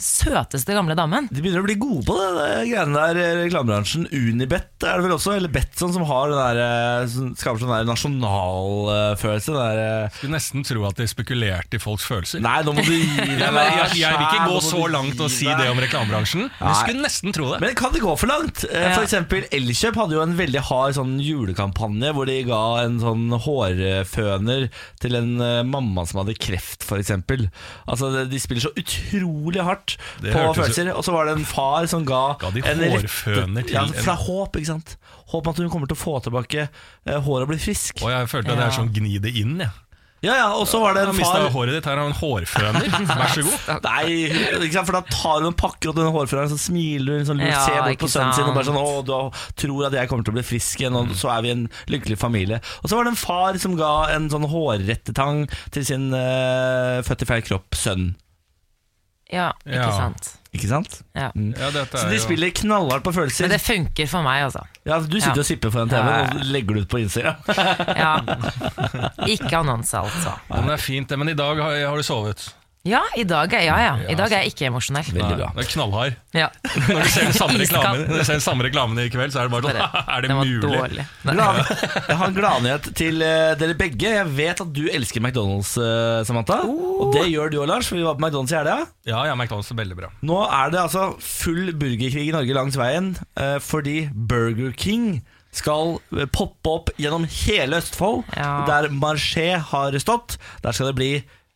søteste 0.00 0.74
gamle 0.76 0.94
damen 0.98 1.28
De 1.32 1.40
begynner 1.42 1.62
å 1.62 1.66
bli 1.66 1.76
gode 1.80 2.04
på 2.08 2.14
det, 2.18 2.28
det 2.36 2.68
greiene 2.70 2.94
der 3.00 3.20
i 3.20 3.26
reklamebransjen. 3.44 4.06
Unibet 4.14 4.84
er 4.84 4.98
det 5.00 5.04
vel 5.06 5.14
også, 5.16 5.34
eller 5.36 5.52
Betson, 5.54 5.92
som 5.94 6.04
har 6.08 6.30
den 6.32 6.38
der, 6.40 6.60
eh, 6.64 7.06
som 7.12 7.30
skaper 7.38 7.62
sånn 7.62 7.72
der 7.74 7.88
nasjonalfølelse. 7.88 9.52
Den 9.54 9.60
der, 9.60 9.80
eh, 10.04 10.10
Skulle 10.18 10.34
nesten 10.36 10.64
tro 10.66 10.84
at 10.88 10.96
de 11.00 11.06
spekulerte 11.10 11.78
i 11.78 11.82
folks 11.82 12.04
følelser. 12.08 12.40
Nei, 12.44 12.60
nå 12.66 12.74
må 12.76 12.84
du 12.84 12.92
gi 12.92 13.08
deg. 13.16 13.38
Ja, 13.40 13.50
men 13.54 13.70
jeg, 13.78 13.98
jeg 14.02 14.18
vil 14.18 14.26
ikke 14.28 14.48
gå 14.50 14.60
så 14.68 14.82
langt 14.92 15.20
og 15.24 15.30
si 15.32 15.48
det 15.48 15.68
om 15.70 15.80
reklamebransjen, 15.82 16.48
Du 16.60 16.74
skulle 16.80 17.04
nesten 17.04 17.34
tro 17.36 17.50
det. 17.54 17.60
Men 17.64 17.74
kan 17.78 17.92
det 17.94 18.02
gå 18.04 18.14
for 18.20 18.30
langt? 18.30 18.64
Eh, 18.70 18.90
For 18.94 19.04
eksempel 19.06 19.46
Elkjøp 19.54 19.98
hadde 20.02 20.16
jo 20.18 20.22
en 20.24 20.36
veldig 20.38 20.62
hard 20.70 20.96
sånn 20.98 21.16
julekampanje 21.24 22.12
hvor 22.14 22.28
de 22.30 22.38
ga 22.46 22.62
en 22.84 22.98
sånn 23.02 23.26
hårføner 23.44 24.68
til 25.02 25.18
en 25.18 25.32
eh, 25.40 25.62
mamma 25.66 26.04
som 26.08 26.20
hadde 26.22 26.36
kreft, 26.38 26.84
f.eks. 26.86 27.12
Altså, 27.88 28.10
de- 28.14 28.26
de 28.34 28.40
spiller 28.42 28.64
så 28.68 28.72
utrolig 28.78 29.63
hardt 29.68 29.96
Det 30.22 30.32
på 30.34 30.42
følelser. 30.58 30.92
Og 30.94 31.04
så 31.06 31.14
var 31.14 31.28
det 31.30 31.36
en 31.38 31.46
far 31.48 31.86
som 31.90 32.04
ga, 32.08 32.22
Ga 32.40 32.50
de 32.54 32.62
en 32.64 32.82
rette- 32.84 33.04
hårføner 33.04 33.66
til 33.68 33.78
ja, 33.78 33.84
en- 33.88 33.94
Fra 34.06 34.14
håp, 34.24 34.56
ikke 34.60 34.72
sant. 34.74 34.96
Håp 35.34 35.48
at 35.50 35.62
hun 35.62 35.70
kommer 35.72 35.88
til 35.90 35.96
å 35.98 36.02
få 36.04 36.18
tilbake 36.22 36.68
eh, 36.68 37.16
håret 37.18 37.48
og 37.48 37.54
bli 37.54 37.58
frisk. 37.62 38.04
Og 38.04 38.12
jeg 38.12 38.28
følte 38.30 38.52
at 38.54 38.60
det 38.60 38.68
er 38.70 38.76
sånn 38.82 38.92
gni 38.94 39.18
det 39.24 39.34
inn, 39.40 39.58
jeg. 39.64 39.72
Ja, 40.24 40.32
ja, 40.38 40.44
og 40.56 40.64
så 40.64 40.78
var 40.80 40.94
det 40.96 41.02
en 41.04 41.10
Mista 41.18 41.50
håret 41.52 41.74
ditt, 41.76 41.84
her 41.84 41.98
har 42.00 42.06
en 42.08 42.14
hårføner. 42.16 42.86
Vær 43.10 43.32
så 43.34 43.42
god. 43.44 43.82
Nei, 43.90 44.04
ikke 44.64 44.70
sant? 44.72 44.86
for 44.88 44.96
da 44.96 45.02
tar 45.10 45.44
hun 45.44 45.52
pakker 45.58 45.90
opp 45.90 45.98
denne 45.98 46.14
hårføneren, 46.14 46.48
så 46.48 46.56
smiler 46.62 47.18
hun, 47.18 47.26
sånn, 47.28 47.42
Ja, 47.44 47.58
ser 47.66 47.82
bort 47.84 48.00
på 48.06 48.08
sønnen 48.08 48.32
sin 48.32 48.48
og 48.48 48.56
bare 48.56 48.64
sånn 48.70 48.78
Å, 48.80 49.02
du 49.04 49.12
tror 49.60 49.84
at 49.90 49.98
jeg 49.98 50.08
kommer 50.08 50.24
til 50.24 50.32
å 50.32 50.38
bli 50.38 50.46
frisk 50.48 50.80
igjen, 50.80 50.96
og 50.96 51.12
så 51.20 51.28
er 51.34 51.44
vi 51.44 51.52
en 51.52 51.66
lykkelig 51.92 52.16
familie. 52.22 52.62
Og 52.80 52.88
så 52.88 52.96
var 52.96 53.04
det 53.04 53.12
en 53.12 53.20
far 53.20 53.60
som 53.60 53.76
ga 53.76 53.92
en 54.14 54.30
sånn 54.32 54.48
hårrettetang 54.48 55.44
til 55.76 55.84
sin 55.92 56.08
uh, 56.16 57.02
født 57.04 57.26
i 57.26 57.28
feil 57.28 57.44
kropp-sønn. 57.50 58.14
Ja, 59.32 59.52
ikke 59.66 59.76
Ja. 59.80 59.90
sant 59.96 60.32
Ikke 60.54 60.68
sant? 60.68 61.02
ja. 61.16 61.30
Ja, 61.34 61.70
dette 61.70 61.96
Så 61.98 62.06
er 62.06 62.10
de 62.10 62.16
jo 62.18 62.22
spiller 62.22 62.50
knallhardt 62.50 63.02
på 63.04 63.12
følelser. 63.16 63.46
Men 63.48 63.50
det 63.56 63.60
funker 63.64 64.06
for 64.06 64.22
meg 64.22 64.44
altså 64.44 64.64
Ja, 64.86 64.98
Du 65.00 65.16
sitter 65.20 65.34
Ja. 65.34 65.40
og 65.40 65.46
sipper 65.48 65.70
foran 65.70 65.88
TV-en 65.88 66.06
Ja, 66.06 66.18
ja, 66.18 66.24
ja. 66.24 66.38
og 66.38 66.44
legger 66.52 66.74
det 66.74 66.82
ut 66.82 66.88
på 66.88 67.00
Instagram. 67.00 67.34
ja. 67.96 68.20
Ikke 69.34 69.56
annonse 69.58 69.96
altså 69.98 70.34
Ja, 70.50 70.60
men 70.60 70.68
det 70.68 70.72
er 70.78 70.84
fint, 70.84 71.08
det. 71.08 71.18
Men 71.18 71.28
i 71.28 71.34
dag 71.34 71.56
har, 71.56 71.86
har 71.88 71.96
du 71.96 72.02
sovet. 72.02 72.54
Ja, 72.84 73.00
i 73.16 73.22
dag 73.24 73.48
er, 73.56 73.62
ja, 73.64 73.76
ja. 73.80 73.92
I 74.12 74.14
dag 74.18 74.28
er 74.28 74.42
jeg 74.44 74.50
ikke 74.52 74.66
emosjonell 74.68 75.06
Veldig 75.08 75.36
bra. 75.38 75.46
Det 75.56 75.62
er 75.64 75.68
knallhard. 75.72 76.16
ja. 76.36 76.48
Når 76.90 76.98
du 77.00 77.08
ser 77.14 77.24
den 77.30 77.36
samme 77.38 77.58
reklamen, 77.62 78.02
når 78.10 78.18
du 78.20 78.24
ser 78.28 78.34
den 78.36 78.42
samme 78.44 78.66
reklamen 78.66 78.98
i 79.00 79.06
kveld, 79.14 79.32
så 79.32 79.40
er 79.40 79.48
det 79.48 79.54
bare 79.54 79.70
sånn 79.70 80.00
Er 80.14 80.24
det 80.24 80.28
det 80.30 80.36
mulig? 80.36 80.58
dårlig 80.66 81.06
Glad, 81.24 81.60
jeg 82.10 82.16
har 82.20 82.26
en 82.28 82.36
gladnyhet 82.36 82.88
til 83.00 83.24
eh, 83.24 83.54
dere 83.60 83.76
begge. 83.80 84.10
Jeg 84.18 84.28
vet 84.36 84.60
at 84.66 84.72
du 84.76 84.82
elsker 84.92 85.24
McDonald's, 85.24 85.70
Samantha. 86.28 86.28
Samantha. 86.28 86.58
Og 87.06 87.14
det 87.16 87.22
gjør 87.32 87.52
du 87.54 87.56
òg, 87.62 87.68
Lars, 87.70 87.88
for 87.88 87.96
vi 87.96 88.04
var 88.04 88.18
på 88.18 88.24
McDonald's 88.26 88.52
i 88.52 88.58
helga. 88.58 88.76
Ja, 89.08 89.22
ja, 89.30 89.36
McDonald's 89.38 89.70
er 89.72 89.78
veldig 89.80 89.96
bra. 90.02 90.10
Nå 90.28 90.42
er 90.44 90.74
det 90.74 90.82
altså 90.82 91.06
full 91.24 91.70
burgerkrig 91.80 92.26
i 92.28 92.34
Norge 92.36 92.56
langs 92.58 92.76
veien 92.80 93.14
eh, 93.40 93.56
fordi 93.64 93.96
Burger 94.12 94.74
King 94.76 95.22
skal 95.54 95.96
eh, 96.18 96.26
poppe 96.34 96.72
opp 96.76 96.92
gjennom 97.00 97.24
hele 97.46 97.80
Østfold, 97.80 98.26
Ja. 98.36 98.52
der 98.68 98.90
Marché 98.92 99.54
har 99.72 99.96
stått. 100.02 100.36
Der 100.66 100.74
skal 100.76 100.90
det 100.92 100.96
bli 101.00 101.10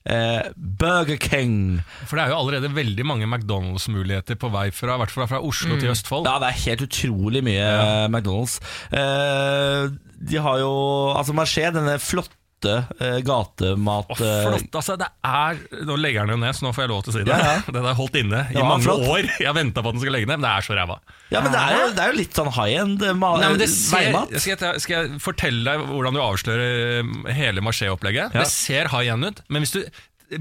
eh, 0.07 0.49
Burger 0.57 1.19
King. 1.21 1.81
For 2.07 2.19
det 2.19 2.25
er 2.25 2.33
jo 2.33 2.41
allerede 2.41 2.73
veldig 2.75 3.07
mange 3.07 3.29
McDonald's-muligheter 3.29 4.39
på 4.41 4.51
vei 4.55 4.69
fra, 4.75 4.97
i 4.97 5.03
hvert 5.03 5.15
fall 5.15 5.31
fra 5.31 5.43
Oslo 5.45 5.79
til 5.81 5.93
Østfold. 5.93 6.29
Ja, 6.29 6.39
det 6.43 6.53
er 6.53 6.63
helt 6.67 6.87
utrolig 6.89 7.45
mye 7.47 7.59
ja. 7.59 8.07
McDonald's. 8.11 8.59
Eh, 8.93 9.89
de 10.19 10.43
har 10.43 10.59
jo 10.59 10.73
Altså 11.15 11.35
Marché, 11.37 11.69
denne 11.75 11.99
flotte 12.03 12.38
eh, 12.67 13.19
gatemat... 13.27 14.11
Å, 14.11 14.17
flott, 14.19 14.79
altså 14.81 14.97
det 14.99 15.07
er 15.29 15.61
Nå 15.87 15.97
legger 16.01 16.27
den 16.27 16.35
jo 16.35 16.41
ned, 16.43 16.57
så 16.57 16.67
nå 16.67 16.73
får 16.75 16.85
jeg 16.85 16.93
lov 16.93 17.05
til 17.05 17.13
å 17.13 17.17
si 17.17 17.23
det. 17.29 17.37
Ja, 17.37 17.55
ja. 17.55 17.63
Den 17.79 17.87
er 17.87 17.97
holdt 17.99 18.19
inne 18.19 18.43
i 18.51 18.59
mange 18.59 18.87
flott. 18.87 19.07
år. 19.07 19.31
Jeg 19.39 19.55
venta 19.57 19.85
på 19.85 19.93
at 19.93 19.99
den 19.99 20.05
skal 20.05 20.17
legge 20.17 20.29
ned, 20.31 20.41
men 20.41 20.47
det 20.49 20.53
er 20.53 20.67
så 20.67 20.77
ræva. 20.79 20.99
Ja, 21.31 21.43
men 21.45 21.55
det 21.55 21.63
er, 21.63 21.75
jo, 21.77 21.89
det 21.95 22.05
er 22.05 22.13
jo 22.13 22.19
litt 22.19 22.41
sånn 22.41 22.53
high 22.57 22.83
end 22.83 23.05
eh, 23.05 23.17
Nei, 23.19 23.33
men 23.45 23.61
det 23.61 23.71
ser, 23.73 24.09
veimat. 24.09 24.37
skal, 24.41 24.55
jeg, 24.57 24.85
skal 24.85 24.97
jeg 24.97 25.23
fortelle 25.23 25.65
deg 25.67 25.89
hvordan 25.93 26.17
du 26.19 26.23
avslører 26.25 27.03
eh, 27.03 27.33
hele 27.39 27.65
Marché-opplegget? 27.65 28.35
Ja. 28.35 28.45
Det 28.45 28.53
ser 28.53 28.91
high 28.95 29.13
end 29.15 29.29
ut, 29.29 29.43
men 29.53 29.65
hvis 29.67 29.77
du 29.77 29.83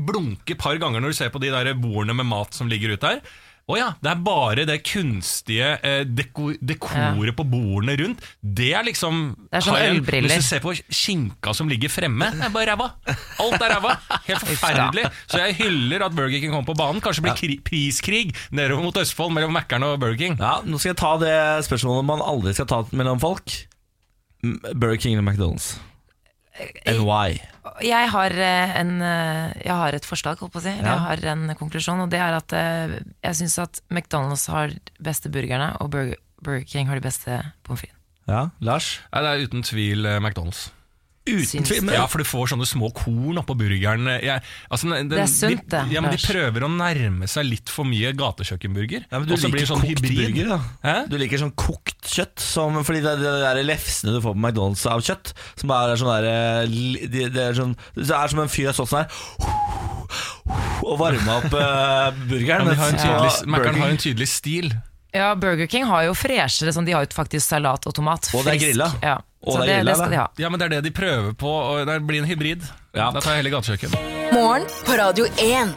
blunker 0.04 0.56
et 0.56 0.62
par 0.62 0.80
ganger 0.82 1.04
når 1.04 1.14
du 1.14 1.18
ser 1.22 1.30
på 1.32 1.40
de 1.44 1.52
der 1.54 1.72
bordene 1.80 2.16
med 2.18 2.28
mat 2.28 2.56
som 2.56 2.68
ligger 2.72 2.98
ute 2.98 3.14
her 3.14 3.22
å 3.68 3.76
ja, 3.76 3.88
det 4.00 4.08
er 4.14 4.20
bare 4.24 4.64
det 4.64 4.78
kunstige 4.88 5.74
eh, 5.84 6.06
deko, 6.08 6.54
dekoret 6.64 7.36
på 7.36 7.44
bordene 7.52 7.98
rundt. 8.00 8.22
Det 8.40 8.70
er 8.80 8.86
liksom 8.88 9.26
Det 9.50 9.60
er 9.60 9.66
sånn 9.66 9.80
ølbriller. 9.82 10.32
Hvis 10.32 10.46
du 10.46 10.48
ser 10.54 10.62
på 10.64 10.72
skinka 10.88 11.52
som 11.58 11.68
ligger 11.68 11.92
fremme, 11.92 12.30
det 12.32 12.46
er 12.48 12.54
bare 12.54 12.70
ræva. 12.72 12.88
Alt 13.44 13.58
er 13.60 13.74
ræva. 13.76 13.92
Helt 14.30 14.46
forferdelig. 14.54 15.04
Så 15.28 15.42
jeg 15.44 15.58
hyller 15.60 16.08
at 16.08 16.16
Burger 16.16 16.40
King 16.40 16.56
kommer 16.56 16.70
på 16.70 16.78
banen. 16.80 17.04
Kanskje 17.04 17.26
det 17.26 17.28
blir 17.28 17.42
kri 17.42 17.58
priskrig 17.68 18.32
nedover 18.56 18.88
mot 18.88 19.02
Østfold 19.04 19.36
mellom 19.36 19.52
Mækkern 19.60 19.90
og 19.90 19.98
Burger 20.00 20.22
King. 20.24 20.40
Ja, 20.40 20.62
Nå 20.64 20.80
skal 20.80 20.94
jeg 20.94 21.02
ta 21.04 21.12
det 21.26 21.36
spørsmålet 21.68 22.08
man 22.08 22.24
aldri 22.24 22.56
skal 22.56 22.72
ta 22.72 22.86
mellom 22.96 23.20
folk. 23.20 23.52
Burger 24.48 24.96
King 24.96 25.20
eller 25.20 25.28
McDonald's? 25.28 25.74
And 26.86 27.04
why? 27.06 27.40
Jeg 27.86 28.10
har, 28.10 28.32
eh, 28.32 28.80
en, 28.80 29.02
eh, 29.02 29.54
jeg 29.66 29.76
har 29.76 29.94
et 29.94 30.06
forslag, 30.06 30.40
holdt 30.40 30.54
på 30.54 30.62
å 30.62 30.66
si. 30.66 30.74
Ja. 30.74 30.96
Jeg 30.96 31.04
har 31.06 31.26
en 31.34 31.56
konklusjon, 31.60 32.02
og 32.06 32.10
det 32.10 32.20
er 32.24 32.38
at 32.38 32.54
eh, 32.54 32.96
jeg 33.24 33.40
syns 33.42 33.60
at 33.62 33.82
McDonald's 33.92 34.48
har 34.50 34.74
de 34.74 35.04
beste 35.04 35.30
burgerne, 35.30 35.76
og 35.82 35.92
Burger, 35.92 36.66
King 36.66 36.88
har 36.88 36.98
de 36.98 37.06
beste 37.06 37.42
pommes 37.64 37.82
frites. 37.82 37.94
Ja, 38.28 38.50
Lars? 38.60 39.00
Nei, 39.14 39.22
det 39.24 39.30
er 39.30 39.46
uten 39.48 39.64
tvil 39.64 40.06
eh, 40.06 40.20
McDonald's. 40.20 40.68
Uten 41.28 41.68
tvil. 41.68 41.92
Ja, 41.94 42.06
for 42.10 42.24
du 42.24 42.28
får 42.28 42.52
sånne 42.54 42.68
små 42.70 42.90
korn 42.96 43.38
oppå 43.42 43.56
burgeren. 43.60 44.08
Jeg, 44.24 44.44
altså, 44.72 44.90
den, 44.94 45.10
Det 45.12 45.20
er 45.24 45.30
sunt, 45.32 45.64
de, 45.66 45.70
det, 45.76 45.82
Ja, 45.96 46.02
men 46.06 46.16
De 46.16 46.22
prøver 46.24 46.66
å 46.66 46.70
nærme 46.72 47.28
seg 47.32 47.48
litt 47.50 47.70
for 47.74 47.88
mye 47.90 48.14
gatekjøkkenburger. 48.18 49.06
Ja, 49.12 49.20
men 49.20 49.28
du 49.30 49.36
og 49.36 49.42
så 49.42 49.52
blir 49.52 49.62
liker 49.62 49.68
det 49.68 49.72
sånn 49.74 49.84
kokt 49.84 50.04
hybrid. 50.06 50.22
burger, 50.24 50.52
da. 50.56 50.60
Hæ? 50.88 50.96
Du 51.12 51.18
liker 51.22 51.44
sånn 51.44 51.54
kokt 51.60 52.12
kjøtt, 52.18 52.40
som, 52.44 52.80
fordi 52.88 53.04
det 53.06 53.14
er 53.18 53.24
de 53.24 53.36
der 53.44 53.62
lefsene 53.68 54.16
du 54.16 54.22
får 54.24 54.34
på 54.38 54.42
McDonald's 54.44 54.86
av 54.90 55.04
kjøtt, 55.06 55.34
som 55.60 55.76
er 55.78 55.96
sånn 56.00 56.14
der 56.16 56.30
eh, 56.32 56.68
de- 57.12 57.30
Det 57.34 57.44
er, 57.50 57.54
sånn, 57.58 57.76
det 57.98 58.10
er 58.10 58.28
som 58.34 58.40
en 58.46 58.52
fyr 58.52 58.72
har 58.72 58.78
stått 58.78 58.94
sånn 58.94 59.04
her 59.04 59.66
og 60.88 61.00
varma 61.02 61.40
opp 61.42 61.52
uh, 61.52 62.16
burgeren. 62.30 62.70
Ja, 62.72 63.32
men 63.46 63.64
de 63.66 63.82
har 63.82 63.90
en 63.92 64.00
tydelig 64.00 64.30
stil. 64.32 64.70
Ja, 65.16 65.34
Burger 65.40 65.68
King 65.72 65.88
har 65.90 66.06
jo 66.08 66.14
freshere, 66.18 66.72
sånn, 66.76 66.86
de 66.88 66.94
har 66.96 67.06
jo 67.06 67.12
faktisk 67.16 67.44
salat 67.48 67.88
og 67.90 67.96
tomat. 67.98 68.30
Og 68.36 68.46
det 68.46 68.54
er 68.58 68.62
grilla. 68.62 68.88
Ja. 69.04 69.18
Og 69.48 69.56
Så 69.56 69.64
det 69.64 69.68
det, 69.70 69.74
er 69.74 69.82
grilla, 69.82 69.94
det 69.94 69.98
skal 70.02 70.14
de 70.14 70.20
ha. 70.20 70.28
Ja, 70.44 70.52
men 70.52 70.60
Det 70.60 70.68
er 70.68 70.76
det 70.76 70.84
de 70.90 70.94
prøver 70.96 71.34
på, 71.40 71.50
og 71.50 71.84
det 71.88 71.98
blir 72.04 72.20
en 72.22 72.30
hybrid. 72.30 72.64
Ja. 72.92 73.12
Da 73.16 73.22
tar 73.22 73.38
jeg 73.38 73.46
heller 73.46 73.58
gatekjøkken. 73.58 74.00
Morgen 74.36 74.66
på 74.84 74.98
Radio 75.00 75.28
1. 75.40 75.76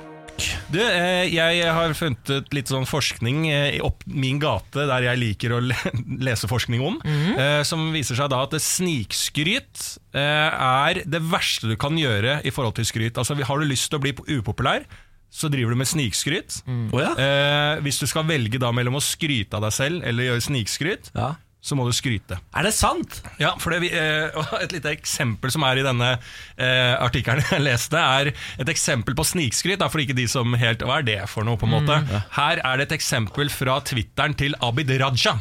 Du, 0.73 0.79
eh, 0.81 1.27
jeg 1.29 1.73
har 1.77 1.93
funnet 1.95 2.31
ut 2.33 2.55
litt 2.57 2.71
sånn 2.73 2.87
forskning 2.89 3.43
eh, 3.51 3.77
i 3.77 3.83
opp 3.85 4.07
min 4.09 4.39
gate, 4.41 4.87
der 4.89 5.05
jeg 5.05 5.21
liker 5.21 5.55
å 5.55 5.61
lese 6.29 6.49
forskning 6.51 6.83
om, 6.87 6.97
mm. 7.05 7.63
som 7.69 7.91
viser 7.95 8.19
seg 8.19 8.31
da 8.33 8.41
at 8.47 8.57
snikskryt 8.65 9.85
eh, 10.17 10.49
er 10.49 11.03
det 11.05 11.21
verste 11.29 11.71
du 11.71 11.77
kan 11.81 11.99
gjøre 12.01 12.41
i 12.43 12.55
forhold 12.55 12.79
til 12.81 12.89
skryt. 12.89 13.21
Altså, 13.21 13.37
Har 13.37 13.61
du 13.61 13.69
lyst 13.69 13.93
til 13.93 14.01
å 14.01 14.05
bli 14.07 14.17
upopulær, 14.41 14.89
så 15.31 15.51
driver 15.51 15.75
du 15.75 15.79
med 15.79 15.89
snikskryt. 15.89 16.63
Å 16.67 17.03
ja. 17.03 17.13
Eh, 17.15 17.75
hvis 17.85 18.01
du 18.03 18.09
skal 18.11 18.27
velge 18.27 18.59
da 18.61 18.73
mellom 18.75 18.99
å 18.99 19.05
skryte 19.05 19.57
av 19.57 19.69
deg 19.69 19.77
selv 19.77 20.07
eller 20.07 20.33
gjøre 20.33 20.47
snikskryt, 20.49 21.13
ja. 21.15 21.35
Så 21.61 21.77
må 21.77 21.85
du 21.85 21.93
skryte. 21.93 22.39
Er 22.57 22.65
det 22.65 22.73
sant? 22.73 23.19
Ja, 23.41 23.53
for 23.61 23.75
det, 23.75 23.91
eh, 23.93 24.39
Et 24.65 24.73
lite 24.73 24.93
eksempel 24.95 25.53
som 25.53 25.65
er 25.69 25.81
i 25.81 25.85
denne 25.85 26.15
eh, 26.17 26.95
artikkelen 26.97 27.45
jeg 27.51 27.65
leste, 27.65 28.01
er 28.01 28.33
et 28.33 28.73
eksempel 28.73 29.17
på 29.19 29.27
snikskryt. 29.29 29.85
For 29.93 30.01
ikke 30.03 30.17
de 30.17 30.27
som 30.31 30.57
helt 30.61 30.85
Hva 30.87 31.01
er 31.01 31.07
det 31.07 31.19
for 31.31 31.45
noe? 31.47 31.59
på 31.61 31.67
en 31.69 31.75
måte 31.75 31.97
Her 32.37 32.61
er 32.65 32.81
det 32.81 32.87
et 32.89 32.97
eksempel 32.97 33.51
fra 33.53 33.77
Twitteren 33.85 34.37
til 34.39 34.57
Abid 34.65 34.93
Raja. 35.03 35.37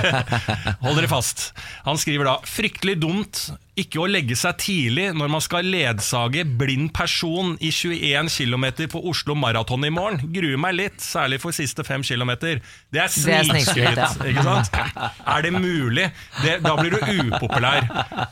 Hold 0.84 0.98
dere 0.98 1.10
fast. 1.10 1.52
Han 1.86 2.00
skriver 2.00 2.26
da 2.28 2.38
Fryktelig 2.48 2.96
dumt 3.02 3.44
ikke 3.76 3.98
å 3.98 4.06
legge 4.06 4.36
seg 4.38 4.54
tidlig 4.62 5.08
når 5.18 5.30
man 5.34 5.42
skal 5.42 5.66
ledsage 5.66 6.44
blind 6.60 6.92
person 6.94 7.56
i 7.58 7.72
21 7.74 8.28
km 8.30 8.66
på 8.92 9.02
Oslo 9.10 9.34
Maraton 9.34 9.82
i 9.84 9.90
morgen. 9.90 10.20
Gruer 10.34 10.60
meg 10.62 10.76
litt, 10.78 11.00
særlig 11.02 11.40
for 11.42 11.50
siste 11.56 11.82
fem 11.86 12.02
kilometer. 12.06 12.60
Det 12.94 13.02
er 13.02 13.10
snikskryt, 13.10 13.98
snikskryt, 13.98 14.26
ikke 14.30 14.44
sant? 14.46 14.80
Er 15.26 15.42
det 15.48 15.52
mulig? 15.56 16.08
Det, 16.44 16.58
da 16.62 16.74
blir 16.78 16.94
du 16.94 17.00
upopulær. 17.34 17.86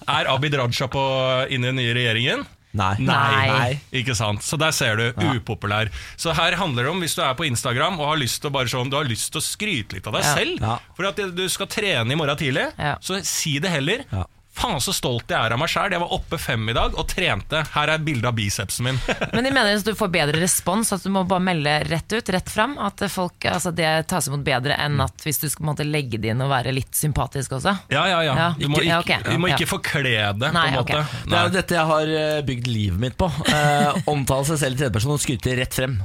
Er 0.07 0.31
Abid 0.31 0.55
Raja 0.61 0.87
på, 0.93 1.07
inne 1.51 1.71
i 1.71 1.73
den 1.73 1.81
nye 1.83 1.95
regjeringen? 1.99 2.45
Nei. 2.73 2.95
Nei. 3.05 3.73
Ikke 4.01 4.15
sant? 4.17 4.41
Så 4.47 4.57
der 4.57 4.71
ser 4.73 4.97
du, 4.97 5.09
upopulær. 5.35 5.91
Så 6.17 6.33
her 6.39 6.55
handler 6.57 6.87
det 6.87 6.93
om, 6.95 7.03
hvis 7.05 7.19
du 7.19 7.21
er 7.27 7.35
på 7.37 7.45
Instagram 7.45 7.99
og 8.01 8.15
har 8.15 8.21
lyst 8.23 8.41
til 8.41 8.49
å, 8.49 8.55
bare 8.55 8.71
sånn, 8.73 8.89
du 8.89 8.97
har 8.97 9.05
lyst 9.11 9.29
til 9.35 9.43
å 9.43 9.45
skryte 9.45 9.99
litt 9.99 10.07
av 10.09 10.17
deg 10.17 10.25
Ja. 10.25 10.35
selv, 10.39 10.63
Ja. 10.63 10.79
for 10.97 11.11
at 11.11 11.21
du 11.37 11.43
skal 11.53 11.67
trene 11.69 12.15
i 12.15 12.17
morgen 12.17 12.39
tidlig, 12.41 12.71
Ja. 12.79 12.95
så 13.03 13.19
si 13.27 13.59
det 13.59 13.69
heller. 13.75 14.07
Ja. 14.55 14.63
Faen 14.63 14.81
så 14.85 14.93
stolt 14.95 15.31
jeg 15.33 15.39
er 15.49 15.55
av 15.55 15.59
meg 15.59 15.71
sjæl. 15.73 15.95
Jeg 15.97 16.01
var 16.03 16.13
oppe 16.13 16.39
fem 16.39 16.69
i 16.69 16.75
dag 16.77 16.93
og 17.01 17.07
trente. 17.09 17.63
Her 17.73 17.89
er 17.95 18.03
bilde 18.05 18.29
av 18.29 18.35
bicepsen 18.37 18.85
min. 18.85 18.99
Men 19.35 19.45
de 19.47 19.51
mener 19.51 19.75
at 19.79 19.87
du 19.87 19.95
får 19.97 20.11
bedre 20.13 20.41
respons, 20.43 20.93
at 20.93 21.03
du 21.03 21.09
må 21.15 21.23
bare 21.29 21.41
melde 21.43 21.73
rett 21.89 22.13
ut, 22.13 22.29
rett 22.37 22.51
fram. 22.53 22.75
At 22.79 23.01
folk, 23.11 23.47
altså 23.49 23.73
det 23.75 23.89
tas 24.13 24.29
imot 24.29 24.45
bedre 24.47 24.77
enn 24.85 25.01
at 25.03 25.25
hvis 25.25 25.41
du 25.43 25.49
skal 25.51 25.71
måte, 25.71 25.87
legge 25.89 26.21
det 26.21 26.35
inn 26.35 26.45
og 26.45 26.51
være 26.53 26.75
litt 26.77 26.93
sympatisk 26.95 27.57
også. 27.59 27.75
Ja, 27.93 28.05
ja, 28.13 28.21
ja. 28.29 28.35
Ja. 28.43 28.49
Du 28.61 28.69
må 28.69 28.83
Ja, 28.85 29.01
ikke, 29.01 29.19
ok. 29.23 29.31
du 29.33 29.39
må 29.41 29.49
Ja. 29.51 29.57
ikke 29.57 29.71
forkle 29.73 30.03
det, 30.05 30.19
på 30.39 30.51
en 30.51 30.59
måte. 30.77 30.83
Okay. 30.83 31.23
Det 31.33 31.39
er 31.39 31.49
jo 31.49 31.55
dette 31.57 31.79
jeg 31.79 31.87
har 31.95 32.13
eh, 32.23 32.43
bygd 32.53 32.69
livet 32.69 33.01
mitt 33.09 33.17
på. 33.19 33.31
Eh, 33.49 34.03
omtale 34.13 34.45
seg 34.53 34.61
selv 34.67 34.77
i 34.77 34.83
tredjeperson 34.85 35.17
og 35.17 35.23
skryte 35.25 35.57
rett 35.59 35.75
frem. 35.81 35.97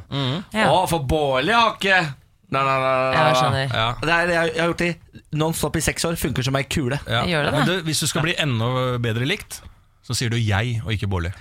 Ja. 0.56 0.70
Å, 0.72 0.86
for 0.90 1.04
Bårli 1.08 1.52
har 1.54 1.76
ikke 1.76 2.00
Nei, 2.48 2.62
nei, 2.64 2.76
nei, 2.80 2.92
nei. 2.96 3.16
Jeg 3.18 3.38
skjønner. 3.42 3.74
Ja. 3.76 3.88
Det 4.00 4.14
er, 4.16 4.30
jeg, 4.32 4.52
jeg 4.56 4.62
har 4.64 4.72
gjort 4.72 4.84
det 4.84 5.22
non-stop 5.36 5.76
i 5.76 5.84
seks 5.84 6.08
år. 6.08 6.20
Funker 6.20 6.48
som 6.48 6.56
ei 6.60 6.64
kule. 6.64 7.00
Ja. 7.04 7.26
Gjør 7.28 7.48
det 7.50 7.56
Men 7.58 7.68
du, 7.68 7.74
hvis 7.90 8.04
du 8.04 8.08
skal 8.08 8.24
bli 8.24 8.36
enda 8.40 8.70
bedre 9.04 9.28
likt, 9.28 9.62
så 10.08 10.16
sier 10.16 10.32
du 10.32 10.40
jeg 10.40 10.80
og 10.86 10.94
ikke 10.96 11.10
Bårli. 11.12 11.34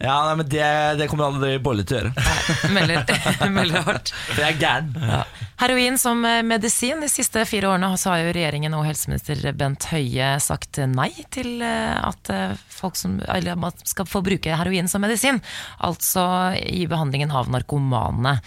Ja, 0.00 0.14
nei, 0.24 0.36
men 0.40 0.46
det, 0.48 0.64
det 0.96 1.06
kommer 1.10 1.26
aldri 1.28 1.58
Bolle 1.60 1.84
til 1.84 1.98
å 1.98 2.00
gjøre. 2.00 2.70
Melder, 2.72 3.10
melder 3.58 3.84
hardt. 3.84 4.12
For 4.30 4.40
jeg 4.40 4.56
er 4.56 4.60
gæren. 4.60 5.26
Heroin 5.60 5.98
som 6.00 6.24
eh, 6.24 6.40
medisin. 6.46 7.02
De 7.04 7.08
siste 7.12 7.42
fire 7.48 7.68
årene 7.68 7.90
så 8.00 8.14
har 8.14 8.22
jo 8.22 8.32
regjeringen 8.32 8.76
og 8.78 8.86
helseminister 8.88 9.44
Bent 9.60 9.90
Høie 9.92 10.30
sagt 10.40 10.80
nei 10.88 11.10
til 11.36 11.60
eh, 11.60 11.98
at 12.00 12.32
eh, 12.32 12.56
folk 12.72 12.96
som, 12.96 13.18
eller 13.28 13.60
man 13.60 13.76
skal 13.84 14.08
få 14.08 14.24
bruke 14.24 14.56
heroin 14.56 14.88
som 14.88 15.04
medisin. 15.04 15.42
Altså 15.84 16.24
i 16.56 16.86
behandlingen 16.88 17.36
av 17.36 17.52
narkomane. 17.52 18.38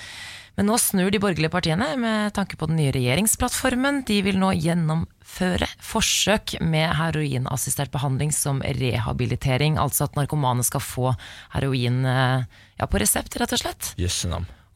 Men 0.58 0.70
nå 0.70 0.78
snur 0.78 1.10
de 1.10 1.22
borgerlige 1.22 1.54
partiene 1.54 1.88
med 1.98 2.34
tanke 2.38 2.58
på 2.60 2.68
den 2.70 2.78
nye 2.78 2.94
regjeringsplattformen. 2.94 4.04
De 4.06 4.20
vil 4.26 4.38
nå 4.42 4.52
gjennomføre 4.54 5.70
forsøk 5.82 6.60
med 6.62 6.94
heroinassistert 7.00 7.94
behandling 7.94 8.34
som 8.36 8.62
rehabilitering. 8.62 9.80
Altså 9.82 10.06
at 10.08 10.18
narkomane 10.20 10.66
skal 10.66 10.84
få 10.86 11.14
heroin 11.56 12.04
eh, 12.06 12.44
ja, 12.78 12.90
på 12.90 13.02
resept, 13.02 13.40
rett 13.42 13.56
og 13.56 13.64
slett. 13.66 13.96
Yes. 13.98 14.22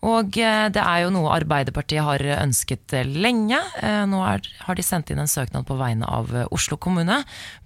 Og 0.08 0.40
eh, 0.42 0.66
det 0.74 0.82
er 0.82 1.04
jo 1.04 1.14
noe 1.14 1.36
Arbeiderpartiet 1.36 2.06
har 2.06 2.26
ønsket 2.40 2.98
eh, 2.98 3.06
lenge. 3.06 3.62
Nå 4.10 4.24
har 4.26 4.82
de 4.82 4.86
sendt 4.86 5.14
inn 5.14 5.22
en 5.22 5.30
søknad 5.30 5.70
på 5.70 5.78
vegne 5.78 6.10
av 6.10 6.34
Oslo 6.50 6.80
kommune. 6.82 7.20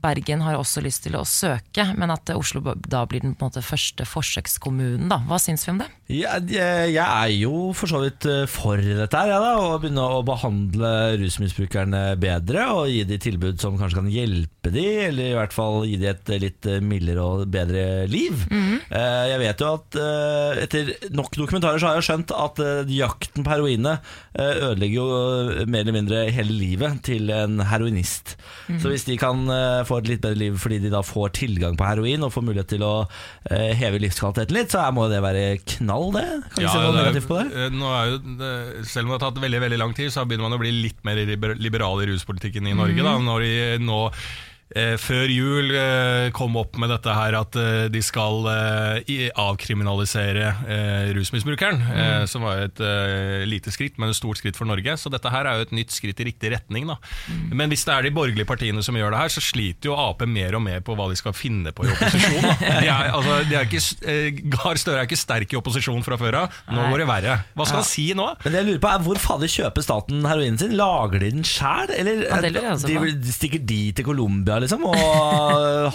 Bergen 0.04 0.44
har 0.44 0.60
også 0.60 0.84
lyst 0.84 1.08
til 1.08 1.16
å 1.16 1.24
søke, 1.24 1.88
men 1.96 2.12
at 2.12 2.36
Oslo 2.36 2.76
da 2.76 3.06
blir 3.08 3.24
den 3.24 3.40
første 3.40 4.04
forsøkskommunen. 4.04 5.08
Da. 5.08 5.24
Hva 5.32 5.40
syns 5.40 5.64
vi 5.64 5.78
om 5.78 5.80
det? 5.86 5.88
Jeg, 6.12 6.44
jeg, 6.52 6.90
jeg 6.92 7.06
er 7.08 7.30
jo 7.40 7.70
for 7.78 7.88
så 7.88 8.02
vidt 8.04 8.26
eh, 8.28 8.42
for 8.52 8.82
dette 8.84 9.16
her, 9.16 9.30
ja, 9.32 9.52
å 9.64 9.78
begynne 9.80 10.04
å 10.04 10.18
behandle 10.28 10.90
rusmisbrukerne 11.22 12.02
bedre 12.20 12.66
og 12.76 12.90
gi 12.92 13.06
dem 13.08 13.22
tilbud 13.24 13.62
som 13.64 13.78
kanskje 13.80 14.02
kan 14.02 14.10
hjelpe 14.12 14.74
dem, 14.76 14.98
eller 15.08 15.30
i 15.32 15.38
hvert 15.38 15.56
fall 15.56 15.86
gi 15.88 15.96
dem 16.02 16.12
et 16.12 16.32
litt 16.44 16.68
eh, 16.68 16.82
mildere 16.84 17.24
og 17.24 17.46
bedre 17.54 17.86
liv. 18.12 18.44
Eh, 18.52 19.24
Jeg 19.32 19.40
vet 19.46 19.64
jo 19.64 19.70
at 19.78 20.00
eh, 20.02 20.60
etter 20.66 20.92
nok 21.16 21.32
dokumentarer 21.40 21.80
så 21.80 21.94
har 21.94 22.02
jeg 22.02 22.10
skjønt 22.10 22.36
at 22.36 22.60
eh, 22.66 22.92
jakten 22.98 23.48
på 23.48 23.54
heroinene 23.56 23.96
eh, 24.36 24.52
ødelegger 24.68 24.98
jo 25.00 25.08
eh, 25.16 25.64
mer 25.72 25.86
eller 25.86 25.96
mindre 26.02 26.26
hele 26.36 26.58
livet 26.60 27.00
til 27.08 27.32
en 27.36 27.64
heroinist. 27.72 28.36
Så 28.82 28.92
hvis 28.92 29.08
de 29.08 29.16
kan 29.22 29.46
eh, 29.48 29.80
få 29.88 30.02
et 30.04 30.12
litt 30.12 30.26
bedre 30.28 30.42
liv 30.44 30.60
fordi 30.60 30.82
de 30.84 30.92
da 30.92 31.06
får 31.08 31.32
tilgang 31.40 31.80
på 31.80 31.88
heroin 31.88 32.28
og 32.28 32.36
får 32.36 32.46
mulighet 32.50 32.74
til 32.76 32.84
å 32.88 32.94
eh, 33.48 33.72
heve 33.80 34.04
livskvaliteten 34.04 34.60
litt, 34.60 34.76
så 34.76 34.84
må 34.92 35.08
det 35.12 35.24
være 35.24 35.48
knall, 35.78 36.01
det? 36.16 36.26
Kan 36.56 36.64
vi 36.64 36.70
se 36.72 36.82
noe 36.82 36.96
negativt 36.98 37.28
på 37.30 37.38
det? 37.42 37.48
eh, 37.66 37.74
Nå 37.78 37.92
er 37.94 38.06
jo 38.12 38.22
det, 38.42 38.52
selv 38.90 39.06
om 39.06 39.12
det 39.14 39.18
har 39.20 39.26
tatt 39.30 39.42
veldig 39.44 39.62
veldig 39.66 39.80
lang 39.84 39.94
tid, 39.98 40.10
så 40.14 40.26
begynner 40.26 40.50
man 40.50 40.58
å 40.58 40.62
bli 40.64 40.72
litt 40.82 41.04
mer 41.08 41.22
liberal 41.62 42.02
i 42.02 42.10
ruspolitikken 42.10 42.68
i 42.72 42.74
Norge. 42.78 43.04
Da, 43.06 43.18
når 43.22 43.46
de 43.46 43.54
nå 43.86 44.00
før 45.02 45.28
jul 45.32 45.74
eh, 45.76 46.30
kom 46.36 46.56
opp 46.60 46.78
med 46.80 46.90
dette 46.94 47.12
her 47.12 47.36
at 47.42 47.56
eh, 47.60 47.88
de 47.92 48.00
skal 48.06 48.46
eh, 48.48 49.28
avkriminalisere 49.36 50.46
eh, 50.68 51.10
rusmisbrukeren. 51.18 51.82
Eh, 51.92 52.26
som 52.32 52.46
var 52.46 52.64
et 52.68 52.80
eh, 52.84 53.44
lite 53.50 53.72
skritt, 53.74 53.98
men 54.02 54.12
et 54.14 54.18
stort 54.18 54.40
skritt 54.42 54.58
for 54.60 54.70
Norge. 54.70 54.96
Så 55.02 55.12
dette 55.12 55.32
her 55.34 55.48
er 55.50 55.60
jo 55.60 55.68
et 55.68 55.74
nytt 55.76 55.92
skritt 55.96 56.20
i 56.24 56.28
riktig 56.30 56.54
retning. 56.54 56.88
Da. 56.90 56.96
Men 57.52 57.72
hvis 57.72 57.84
det 57.88 57.94
er 57.98 58.08
de 58.08 58.14
borgerlige 58.16 58.48
partiene 58.50 58.84
som 58.86 58.96
gjør 58.98 59.12
det 59.16 59.22
her, 59.24 59.34
så 59.36 59.44
sliter 59.44 59.92
jo 59.92 59.98
Ap 60.02 60.24
mer 60.28 60.56
og 60.58 60.64
mer 60.64 60.80
på 60.86 60.96
hva 60.98 61.10
de 61.12 61.18
skal 61.20 61.36
finne 61.36 61.74
på 61.76 61.86
i 61.88 61.92
opposisjon. 61.92 62.40
Da. 62.46 62.56
De 62.82 62.88
er, 62.90 63.12
altså, 63.14 63.36
de 63.50 63.56
er 63.58 63.68
ikke, 63.68 63.82
eh, 64.10 64.40
Gahr 64.56 64.80
Støre 64.80 65.02
er 65.04 65.08
ikke 65.10 65.20
sterk 65.20 65.52
i 65.54 65.58
opposisjon 65.60 66.02
fra 66.06 66.18
før 66.20 66.38
av. 66.46 66.56
Nå 66.72 66.88
går 66.92 67.04
det 67.04 67.08
verre. 67.10 67.36
Hva 67.58 67.68
skal 67.68 67.82
han 67.82 67.88
si 67.88 68.06
nå? 68.18 68.26
Men 68.46 68.54
det 68.56 68.62
jeg 68.62 68.68
lurer 68.72 68.82
på 68.84 68.90
er 68.92 69.04
Hvor 69.06 69.20
fader 69.22 69.52
kjøper 69.52 69.86
staten 69.86 70.24
heroinen 70.30 70.58
sin? 70.62 70.74
Lager 70.80 71.22
de 71.22 71.32
den 71.36 71.46
sjæl, 71.48 71.92
eller 71.98 72.24
Ja, 72.30 72.40
det 72.44 72.54
lurer 72.56 72.80
på. 72.80 73.12
de 73.28 73.36
stikker 73.36 73.62
de 73.68 73.80
til 73.98 74.08
Colombia, 74.08 74.61
liksom? 74.64 74.84
Og 74.88 74.98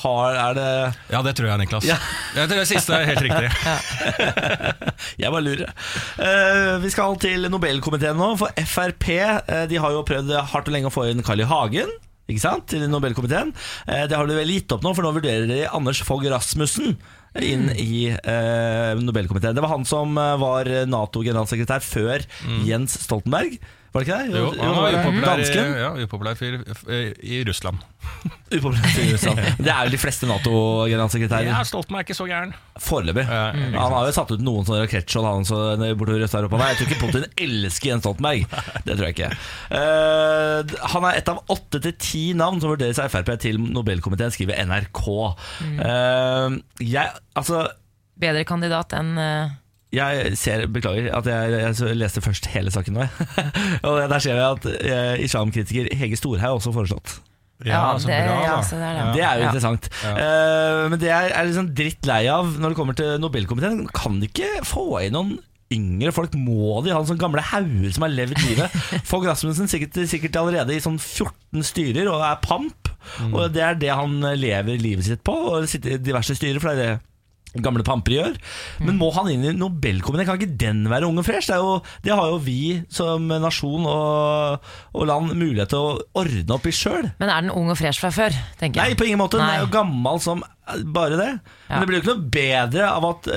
har, 0.02 0.38
er 0.42 0.56
det 0.58 0.68
Ja, 1.12 1.20
det 1.26 1.34
tror 1.38 1.48
jeg, 1.50 1.60
Niklas. 1.62 1.86
Ja. 1.88 1.96
Jeg 2.36 2.50
tror 2.50 2.60
det 2.62 2.68
siste 2.70 2.96
er 2.96 3.06
helt 3.08 3.22
riktig. 3.24 3.50
Jeg 5.22 5.32
bare 5.32 5.44
lurer. 5.44 5.70
Uh, 6.18 6.76
vi 6.82 6.90
skal 6.92 7.16
til 7.22 7.46
Nobelkomiteen 7.52 8.18
nå, 8.18 8.32
for 8.40 8.52
Frp 8.68 9.06
eh, 9.16 9.64
De 9.70 9.78
har 9.80 9.94
jo 9.94 10.04
prøvd 10.06 10.32
hardt 10.52 10.68
og 10.70 10.74
lenge 10.76 10.90
å 10.90 10.94
få 10.94 11.06
inn 11.10 11.22
Carl 11.26 11.42
I. 11.42 11.48
Hagen. 11.48 11.92
Ikke 12.26 12.42
sant, 12.42 12.66
til 12.72 12.82
Nobelkomiteen 12.90 13.52
Eh, 13.86 14.06
Det 14.10 14.16
har 14.18 14.26
du 14.26 14.34
vel 14.36 14.50
gitt 14.50 14.72
opp 14.74 14.82
nå, 14.84 14.92
for 14.96 15.06
nå 15.06 15.14
vurderer 15.16 15.46
de 15.50 15.62
Anders 15.70 16.02
Fogh 16.06 16.26
Rasmussen 16.32 16.96
inn 17.36 17.68
i 17.76 18.06
eh, 18.10 18.92
Nobelkomiteen. 18.98 19.54
Det 19.56 19.62
var 19.64 19.74
han 19.74 19.84
som 19.88 20.16
var 20.16 20.68
Nato-generalsekretær 20.88 21.84
før 21.84 22.24
Jens 22.66 22.96
Stoltenberg. 23.04 23.58
Var 23.96 24.04
det 24.04 24.12
ikke 24.12 24.16
det? 24.28 24.40
Jo, 24.40 24.48
han 24.60 24.74
var 24.76 24.94
upopulær, 24.98 25.30
Dansken. 25.30 25.70
ja, 25.80 25.90
upopulær 26.04 26.36
fyr 26.36 26.56
i 27.24 27.38
Russland. 27.48 27.80
Upopulær 28.56 28.98
i 29.00 29.06
Russland 29.14 29.40
Det 29.56 29.70
er 29.72 29.88
jo 29.88 29.92
de 29.94 29.98
fleste 29.98 30.28
Nato-generalsekretærer. 30.28 31.48
Ja, 31.48 31.62
Stoltenberg 31.64 32.04
er 32.04 32.06
ikke 32.06 32.18
så 32.18 32.26
gæren. 32.28 32.52
Foreløpig. 32.76 33.24
Ja, 33.24 33.46
mm. 33.56 33.78
Han 33.78 33.96
har 33.96 34.10
jo 34.10 34.12
satt 34.18 34.34
ut 34.34 34.44
noen 34.44 34.68
sånne 34.68 34.82
rakettskjold 34.84 35.28
han 35.30 35.48
så 35.48 35.62
bortover 35.96 36.26
Øst-Europa. 36.28 36.60
Jeg 36.68 36.80
tror 36.80 36.92
ikke 36.92 37.00
Putin 37.06 37.26
elsker 37.46 37.90
Jens 37.90 38.04
Stoltenberg. 38.04 38.60
Det 38.84 38.98
tror 38.98 39.08
jeg 39.08 39.16
ikke. 39.16 39.32
Uh, 39.72 40.76
han 40.92 41.08
er 41.08 41.22
et 41.22 41.32
av 41.32 41.40
åtte 41.56 41.80
til 41.88 41.96
ti 41.96 42.24
navn 42.36 42.60
som 42.60 42.74
vurderes 42.74 43.00
av 43.00 43.08
Frp 43.14 43.32
til 43.42 43.58
Nobelkomiteen, 43.64 44.34
skriver 44.36 44.60
NRK. 44.68 45.02
Uh, 45.80 46.60
jeg, 46.84 47.16
altså 47.32 47.64
Bedre 48.16 48.46
kandidat 48.48 48.94
enn 48.96 49.16
eh, 49.20 49.56
jeg 49.94 50.36
ser, 50.36 50.66
beklager 50.72 51.12
at 51.14 51.26
jeg, 51.30 51.52
jeg 51.78 51.96
leste 51.96 52.20
først 52.24 52.48
hele 52.52 52.72
saken 52.74 52.98
nå. 52.98 53.06
og 53.86 54.00
der 54.10 54.18
ser 54.22 54.34
jeg 54.40 54.58
at 54.58 54.66
eh, 54.82 55.24
islamkritiker 55.24 55.88
Hege 55.96 56.18
Storhaug 56.18 56.56
er 56.56 56.60
også 56.60 56.72
foreslått. 56.74 57.20
Ja, 57.64 57.78
ja, 57.78 57.92
det, 57.96 58.04
bra, 58.04 58.32
ja, 58.44 58.56
det 58.60 58.78
er 58.84 58.96
det. 58.98 59.04
Det 59.14 59.22
er 59.24 59.38
jo 59.38 59.44
Ja. 59.44 59.46
interessant. 59.48 59.86
Eh, 60.04 60.80
men 60.92 60.98
det 61.00 61.08
jeg 61.08 61.30
er 61.32 61.46
liksom 61.48 61.70
dritt 61.78 62.04
lei 62.10 62.26
av 62.28 62.50
når 62.60 62.74
det 62.74 62.76
kommer 62.82 62.98
til 62.98 63.14
Nobelkomiteen, 63.22 63.86
kan 63.96 64.18
de 64.20 64.28
ikke 64.28 64.50
få 64.68 64.84
inn 65.06 65.14
noen 65.16 65.38
yngre 65.72 66.12
folk? 66.14 66.34
Må 66.36 66.82
de 66.84 66.92
ha 66.92 67.00
sånne 67.00 67.22
gamle 67.22 67.40
hauger 67.48 67.94
som 67.96 68.04
har 68.04 68.12
levd 68.12 68.36
livet? 68.44 68.76
Fogh 69.08 69.24
Rasmussen 69.30 69.70
sikkert, 69.72 69.96
sikkert 70.10 70.36
allerede 70.42 70.76
i 70.76 70.82
sånn 70.84 70.98
14 71.00 71.64
styrer 71.66 72.10
og 72.12 72.20
er 72.28 72.36
pamp. 72.44 72.92
Og 73.32 73.48
det 73.54 73.62
er 73.64 73.80
det 73.80 73.94
han 73.94 74.18
lever 74.36 74.76
livet 74.82 75.06
sitt 75.08 75.22
på, 75.24 75.32
Og 75.32 75.64
sitter 75.70 75.94
i 75.96 76.02
diverse 76.02 76.34
styrer, 76.36 76.60
for 76.60 76.74
det 76.74 76.76
er 76.76 76.96
det 76.98 77.02
gamle 77.64 77.84
pamper 77.86 78.16
gjør. 78.16 78.36
Men 78.84 78.98
må 79.00 79.10
han 79.16 79.30
inn 79.32 79.44
i 79.46 79.54
Nobelkomiteen? 79.56 80.28
Kan 80.28 80.40
ikke 80.40 80.58
den 80.60 80.84
være 80.90 81.08
ung 81.08 81.20
og 81.20 81.26
fresh? 81.26 81.50
Det, 81.50 81.58
jo, 81.60 81.78
det 82.04 82.14
har 82.16 82.32
jo 82.32 82.40
vi 82.42 82.82
som 82.92 83.28
nasjon 83.30 83.86
og, 83.90 84.66
og 84.96 85.08
land 85.08 85.32
mulighet 85.36 85.72
til 85.72 85.82
å 85.82 85.94
ordne 86.22 86.56
opp 86.58 86.68
i 86.68 86.74
sjøl. 86.74 87.12
Men 87.20 87.32
er 87.32 87.46
den 87.46 87.54
ung 87.54 87.72
og 87.72 87.78
fresh 87.80 88.02
fra 88.02 88.12
før, 88.14 88.36
tenker 88.60 88.82
jeg? 88.82 88.96
Nei, 88.96 88.98
på 88.98 89.08
ingen 89.08 89.22
måte. 89.22 89.40
Den 89.40 89.48
er 89.48 89.64
jo 89.64 89.72
gammel 89.72 90.20
som 90.22 90.44
bare 90.94 91.18
det. 91.18 91.30
Ja. 91.68 91.76
Men 91.76 91.84
det 91.84 91.88
blir 91.90 92.00
jo 92.00 92.04
ikke 92.04 92.16
noe 92.16 92.34
bedre 92.36 92.90
av 92.90 93.08
at 93.12 93.30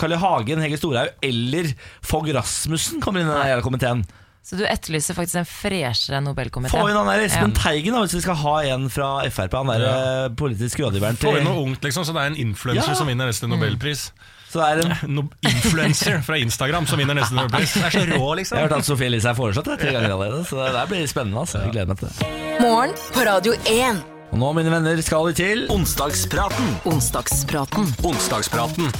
Karl 0.00 0.12
eh, 0.12 0.18
I. 0.18 0.20
Hagen, 0.20 0.62
Hege 0.64 0.78
Storhaug 0.80 1.24
eller 1.24 1.72
Fogg 2.04 2.30
Rasmussen 2.36 3.02
kommer 3.04 3.22
inn 3.22 3.32
i 3.32 3.50
den 3.54 3.64
komiteen. 3.64 4.04
Så 4.46 4.54
du 4.54 4.62
etterlyser 4.62 5.16
faktisk 5.16 5.40
en 5.40 5.48
freshere 5.48 6.20
Nobelkomité? 6.22 6.70
Få 6.70 6.84
inn 6.86 6.94
han 6.94 7.08
der 7.10 7.24
Espen 7.24 7.50
Ja. 7.50 7.62
Teigen, 7.64 7.96
da, 7.96 8.04
hvis 8.04 8.14
vi 8.14 8.20
skal 8.22 8.36
ha 8.44 8.54
en 8.76 8.86
fra 8.94 9.08
Frp. 9.26 9.56
Han 9.58 9.72
der 9.72 9.82
ja. 9.82 10.28
politisk 10.38 10.84
rådgiveren 10.84 11.18
Få 11.18 11.32
inn 11.40 11.48
noe 11.48 11.64
ungt, 11.64 11.82
liksom, 11.82 12.06
så 12.06 12.14
det 12.14 12.22
er 12.22 12.30
en 12.30 12.38
influenser 12.44 12.92
Ja. 12.92 12.94
som 12.94 13.10
vinner 13.10 13.26
neste 13.26 13.50
Nobelpris. 13.50 14.12
Så 14.46 14.62
det 14.62 14.68
er 14.68 14.84
en 14.86 14.94
No 15.16 15.24
influencer 15.42 16.22
fra 16.22 16.38
Instagram 16.38 16.86
som 16.86 17.02
vinner 17.02 17.18
neste 17.18 17.34
Nobelpris. 17.34 17.74
Det 17.74 17.88
er 17.88 17.96
så 17.98 18.04
rå, 18.14 18.34
liksom. 18.38 18.56
jeg 18.56 18.62
har 18.62 18.70
hørt 18.70 18.78
at 18.78 18.86
Sofie 18.86 19.10
Elise 19.10 19.32
er 19.32 19.34
foreslått 19.34 19.66
det, 19.72 19.80
tre 19.82 19.96
ganger 19.98 20.14
allerede, 20.14 20.44
så 20.46 20.62
det 20.62 20.70
der 20.78 20.86
blir 20.94 21.10
spennende. 21.10 21.42
Altså. 21.42 21.64
Jeg 21.64 21.74
gleder 21.74 21.90
meg 21.90 21.98
til 21.98 22.08
det. 22.08 22.30
Morgen 22.62 22.94
på 23.18 23.26
Radio 23.26 23.58
1. 23.66 24.06
Og 24.30 24.38
nå, 24.38 24.52
mine 24.60 24.70
venner, 24.70 25.02
skal 25.02 25.26
vi 25.26 25.36
til 25.42 25.66
Onsdagspraten. 25.74 26.72
Onsdagspraten. 26.94 27.94
Onsdagspraten. 28.06 28.94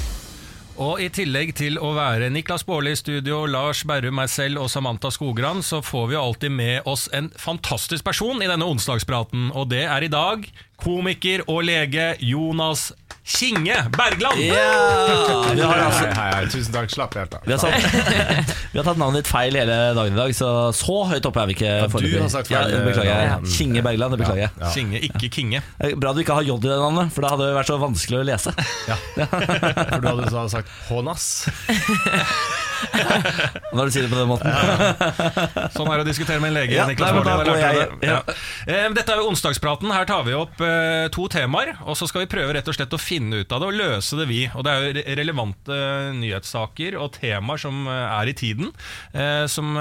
Og 0.76 1.00
i 1.00 1.06
tillegg 1.08 1.54
til 1.56 1.78
å 1.80 1.94
være 1.96 2.26
Niklas 2.28 2.66
Baarli 2.68 2.90
i 2.92 2.98
studio, 3.00 3.46
Lars 3.48 3.80
Berrum, 3.88 4.18
meg 4.18 4.28
selv 4.28 4.60
og 4.60 4.68
Samantha 4.68 5.08
Skogran, 5.08 5.62
så 5.64 5.80
får 5.80 6.10
vi 6.10 6.18
alltid 6.20 6.52
med 6.52 6.90
oss 6.90 7.06
en 7.16 7.30
fantastisk 7.40 8.04
person 8.04 8.42
i 8.44 8.48
denne 8.50 8.68
onsdagspraten. 8.68 9.48
Og 9.56 9.70
det 9.72 9.86
er 9.88 10.04
i 10.04 10.12
dag 10.12 10.44
komiker 10.82 11.46
og 11.48 11.64
lege 11.70 12.10
Jonas 12.20 12.90
Kinge 13.26 13.74
Bergland. 13.90 14.38
Yeah. 14.38 15.54
Vi 15.54 15.60
har, 15.60 15.80
altså, 15.82 16.04
Hei, 16.06 16.12
hei, 16.14 16.26
hei, 16.34 16.46
tusen 16.52 16.74
takk. 16.76 16.92
Slapp 16.94 17.16
helt 17.18 17.32
av. 17.34 17.42
vi, 17.42 17.52
har 17.52 17.58
satt, 17.58 17.74
vi 18.72 18.78
har 18.78 18.86
tatt 18.86 19.00
navnet 19.00 19.24
ditt 19.24 19.30
feil 19.32 19.58
hele 19.58 19.78
dagen 19.98 20.14
i 20.14 20.20
dag, 20.20 20.34
så 20.38 20.50
så 20.76 20.98
høyt 21.10 21.26
oppe 21.26 21.42
er 21.42 21.50
vi 21.50 21.56
ikke. 21.56 21.72
du 22.06 22.06
har 22.22 22.30
sagt 22.30 22.52
feil, 22.52 22.70
Ja, 22.70 22.84
beklager. 22.86 23.48
Kinge 23.50 23.82
Bergland, 23.82 24.14
det 24.14 24.20
beklager 24.22 24.44
jeg. 24.44 24.52
Ja. 24.62 24.70
Kinge, 24.76 25.02
ikke 25.10 25.32
Kinge. 25.34 25.62
Eh, 25.82 25.96
Bra 25.98 26.14
du 26.14 26.22
ikke 26.22 26.38
har 26.38 26.46
J 26.46 26.54
i 26.54 26.68
det 26.68 26.78
navnet, 26.78 27.10
for 27.16 27.26
det 27.26 27.32
hadde 27.34 27.50
vært 27.58 27.72
så 27.72 27.80
vanskelig 27.82 28.22
å 28.22 28.26
lese. 28.30 28.54
Ja, 28.86 29.00
For 29.26 29.98
du 30.06 30.08
hadde 30.12 30.48
sagt 30.54 30.70
Hånas. 30.86 31.26
Når 33.76 33.88
du 33.88 33.94
sier 33.94 34.06
det 34.06 34.10
på 34.12 34.18
den 34.18 34.28
måten. 34.30 34.50
Sånn 35.76 35.88
er 35.90 36.00
det 36.00 36.04
å 36.04 36.08
diskutere 36.08 36.40
med 36.42 36.52
en 36.52 36.56
lege. 36.58 36.76
Ja, 36.76 36.86
Niklas 36.88 37.12
nei, 37.12 37.36
da 37.46 37.56
jeg- 37.60 37.88
Ja. 38.06 38.18
Eh, 38.66 38.88
Dette 38.96 39.12
er 39.14 39.20
jo 39.22 39.28
onsdagspraten. 39.30 39.90
Her 39.92 40.04
tar 40.08 40.24
vi 40.26 40.34
opp 40.36 40.60
eh, 40.64 41.08
to 41.14 41.26
temaer, 41.32 41.74
og 41.86 41.96
så 41.98 42.08
skal 42.08 42.24
vi 42.24 42.30
prøve 42.32 42.54
rett 42.56 42.68
og 42.68 42.76
slett 42.76 42.92
å 42.96 43.00
finne 43.00 43.42
ut 43.42 43.52
av 43.52 43.60
det 43.62 43.68
og 43.70 43.76
løse 43.78 44.18
det, 44.20 44.26
vi. 44.30 44.40
Og 44.54 44.64
det 44.66 44.72
er 44.72 44.86
jo 44.86 45.16
relevante 45.20 45.78
nyhetssaker 46.20 46.96
og 47.00 47.12
temaer 47.18 47.60
som 47.62 47.86
eh, 47.88 48.20
er 48.20 48.32
i 48.32 48.36
tiden, 48.36 48.72
eh, 49.14 49.46
som 49.50 49.74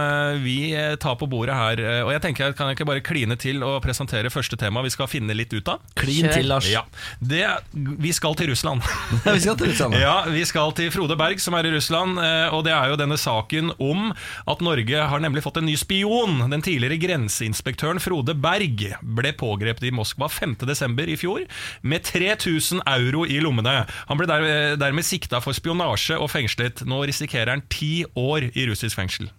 vi 0.43 0.58
tar 1.01 1.15
på 1.19 1.27
bordet 1.29 1.55
her. 1.55 1.81
Og 2.05 2.12
jeg 2.15 2.21
tenker, 2.23 2.53
Kan 2.55 2.67
jeg 2.69 2.77
ikke 2.77 2.88
bare 2.88 3.01
kline 3.05 3.36
til 3.39 3.63
og 3.65 3.81
presentere 3.84 4.29
første 4.31 4.58
tema 4.60 4.81
vi 4.86 4.89
skal 4.93 5.08
finne 5.12 5.34
litt 5.36 5.53
ut 5.53 5.67
av? 5.71 5.81
Klin 5.97 6.27
til, 6.31 6.47
Lars. 6.49 6.67
Ja, 6.71 6.84
det, 7.19 7.43
Vi 7.73 8.12
skal 8.15 8.36
til 8.36 8.49
Russland. 8.51 8.81
vi 9.25 9.39
skal 9.43 9.58
til 9.60 9.71
Russland. 9.71 9.95
Ja, 10.05 10.23
vi 10.29 10.43
skal 10.45 10.71
til 10.77 10.91
Frode 10.93 11.15
Berg, 11.19 11.39
som 11.41 11.55
er 11.58 11.65
i 11.69 11.71
Russland. 11.73 12.19
Og 12.55 12.63
det 12.67 12.73
er 12.75 12.85
jo 12.91 12.98
denne 13.00 13.17
saken 13.19 13.71
om 13.82 14.12
at 14.50 14.63
Norge 14.65 15.06
har 15.12 15.24
nemlig 15.24 15.43
fått 15.45 15.60
en 15.62 15.67
ny 15.69 15.76
spion. 15.80 16.43
Den 16.52 16.63
tidligere 16.65 17.00
grenseinspektøren 17.02 18.02
Frode 18.04 18.36
Berg 18.38 18.86
ble 19.02 19.34
pågrepet 19.38 19.88
i 19.89 19.93
Moskva 19.95 20.30
5.12. 20.32 21.02
i 21.13 21.17
fjor 21.19 21.45
med 21.82 22.06
3000 22.08 22.84
euro 22.95 23.26
i 23.26 23.39
lommene. 23.43 23.84
Han 24.10 24.19
ble 24.19 24.30
der, 24.30 24.76
dermed 24.82 25.08
sikta 25.08 25.41
for 25.43 25.58
spionasje 25.58 26.19
og 26.19 26.32
fengslet. 26.34 26.86
Nå 26.88 27.04
risikerer 27.08 27.56
han 27.56 27.65
ti 27.71 28.06
år 28.19 28.52
i 28.54 28.67
russisk 28.69 29.00
fengsel. 29.00 29.32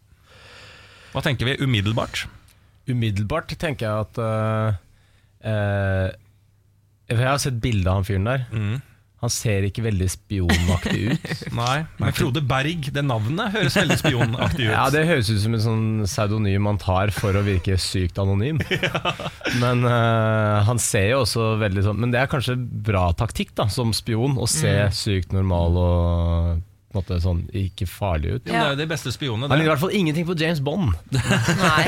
Hva 1.15 1.23
tenker 1.25 1.49
vi 1.49 1.57
umiddelbart? 1.63 2.27
Umiddelbart 2.87 3.55
tenker 3.59 3.89
jeg 3.89 4.05
at 4.05 4.19
uh, 4.21 4.77
uh, 5.43 6.09
Jeg 7.09 7.23
har 7.23 7.41
sett 7.43 7.59
bilde 7.63 7.91
av 7.91 8.03
han 8.03 8.07
fyren 8.07 8.29
der. 8.29 8.47
Han 9.27 9.33
ser 9.35 9.65
ikke 9.67 9.83
veldig 9.83 10.07
spionaktig 10.13 11.01
ut. 11.11 11.31
Nei, 11.59 11.81
men 11.99 12.15
Frode 12.15 12.43
Berg, 12.47 12.87
det 12.95 13.03
navnet 13.03 13.51
høres 13.57 13.75
veldig 13.75 13.97
spionaktig 13.99 14.69
ut. 14.69 14.71
Ja, 14.71 14.85
Det 14.95 15.03
høres 15.09 15.31
ut 15.33 15.41
som 15.43 15.57
en 15.57 15.65
sånn 15.65 15.89
pseudonym 16.07 16.63
man 16.69 16.79
tar 16.79 17.11
for 17.15 17.35
å 17.35 17.43
virke 17.47 17.75
sykt 17.81 18.21
anonym. 18.23 18.61
Men 19.63 19.83
uh, 19.83 20.63
han 20.69 20.79
ser 20.83 21.09
jo 21.11 21.25
også 21.25 21.49
veldig 21.61 21.83
sånn 21.87 21.99
Men 22.03 22.13
det 22.13 22.19
er 22.21 22.31
kanskje 22.31 22.57
bra 22.57 23.09
taktikk 23.19 23.55
da 23.59 23.67
som 23.73 23.93
spion, 23.97 24.39
å 24.39 24.47
se 24.51 24.73
sykt 24.95 25.35
normal 25.35 25.79
og 25.81 26.63
på 26.97 27.03
en 27.03 27.19
måte 27.19 27.21
sånn 27.23 27.43
ikke 27.53 27.87
farlig 27.91 28.33
ut. 28.39 28.47
Jo, 28.49 28.53
Det 28.53 28.61
er 28.63 28.71
jo 28.73 28.79
de 28.81 28.87
beste 28.91 29.13
spionene. 29.13 29.49
Han 29.53 29.59
ligner 29.61 29.69
i 29.71 29.75
hvert 29.75 29.85
fall 29.85 29.95
ingenting 29.99 30.27
på 30.27 30.37
James 30.41 30.61
Bond. 30.65 30.95
Nei, 31.13 31.85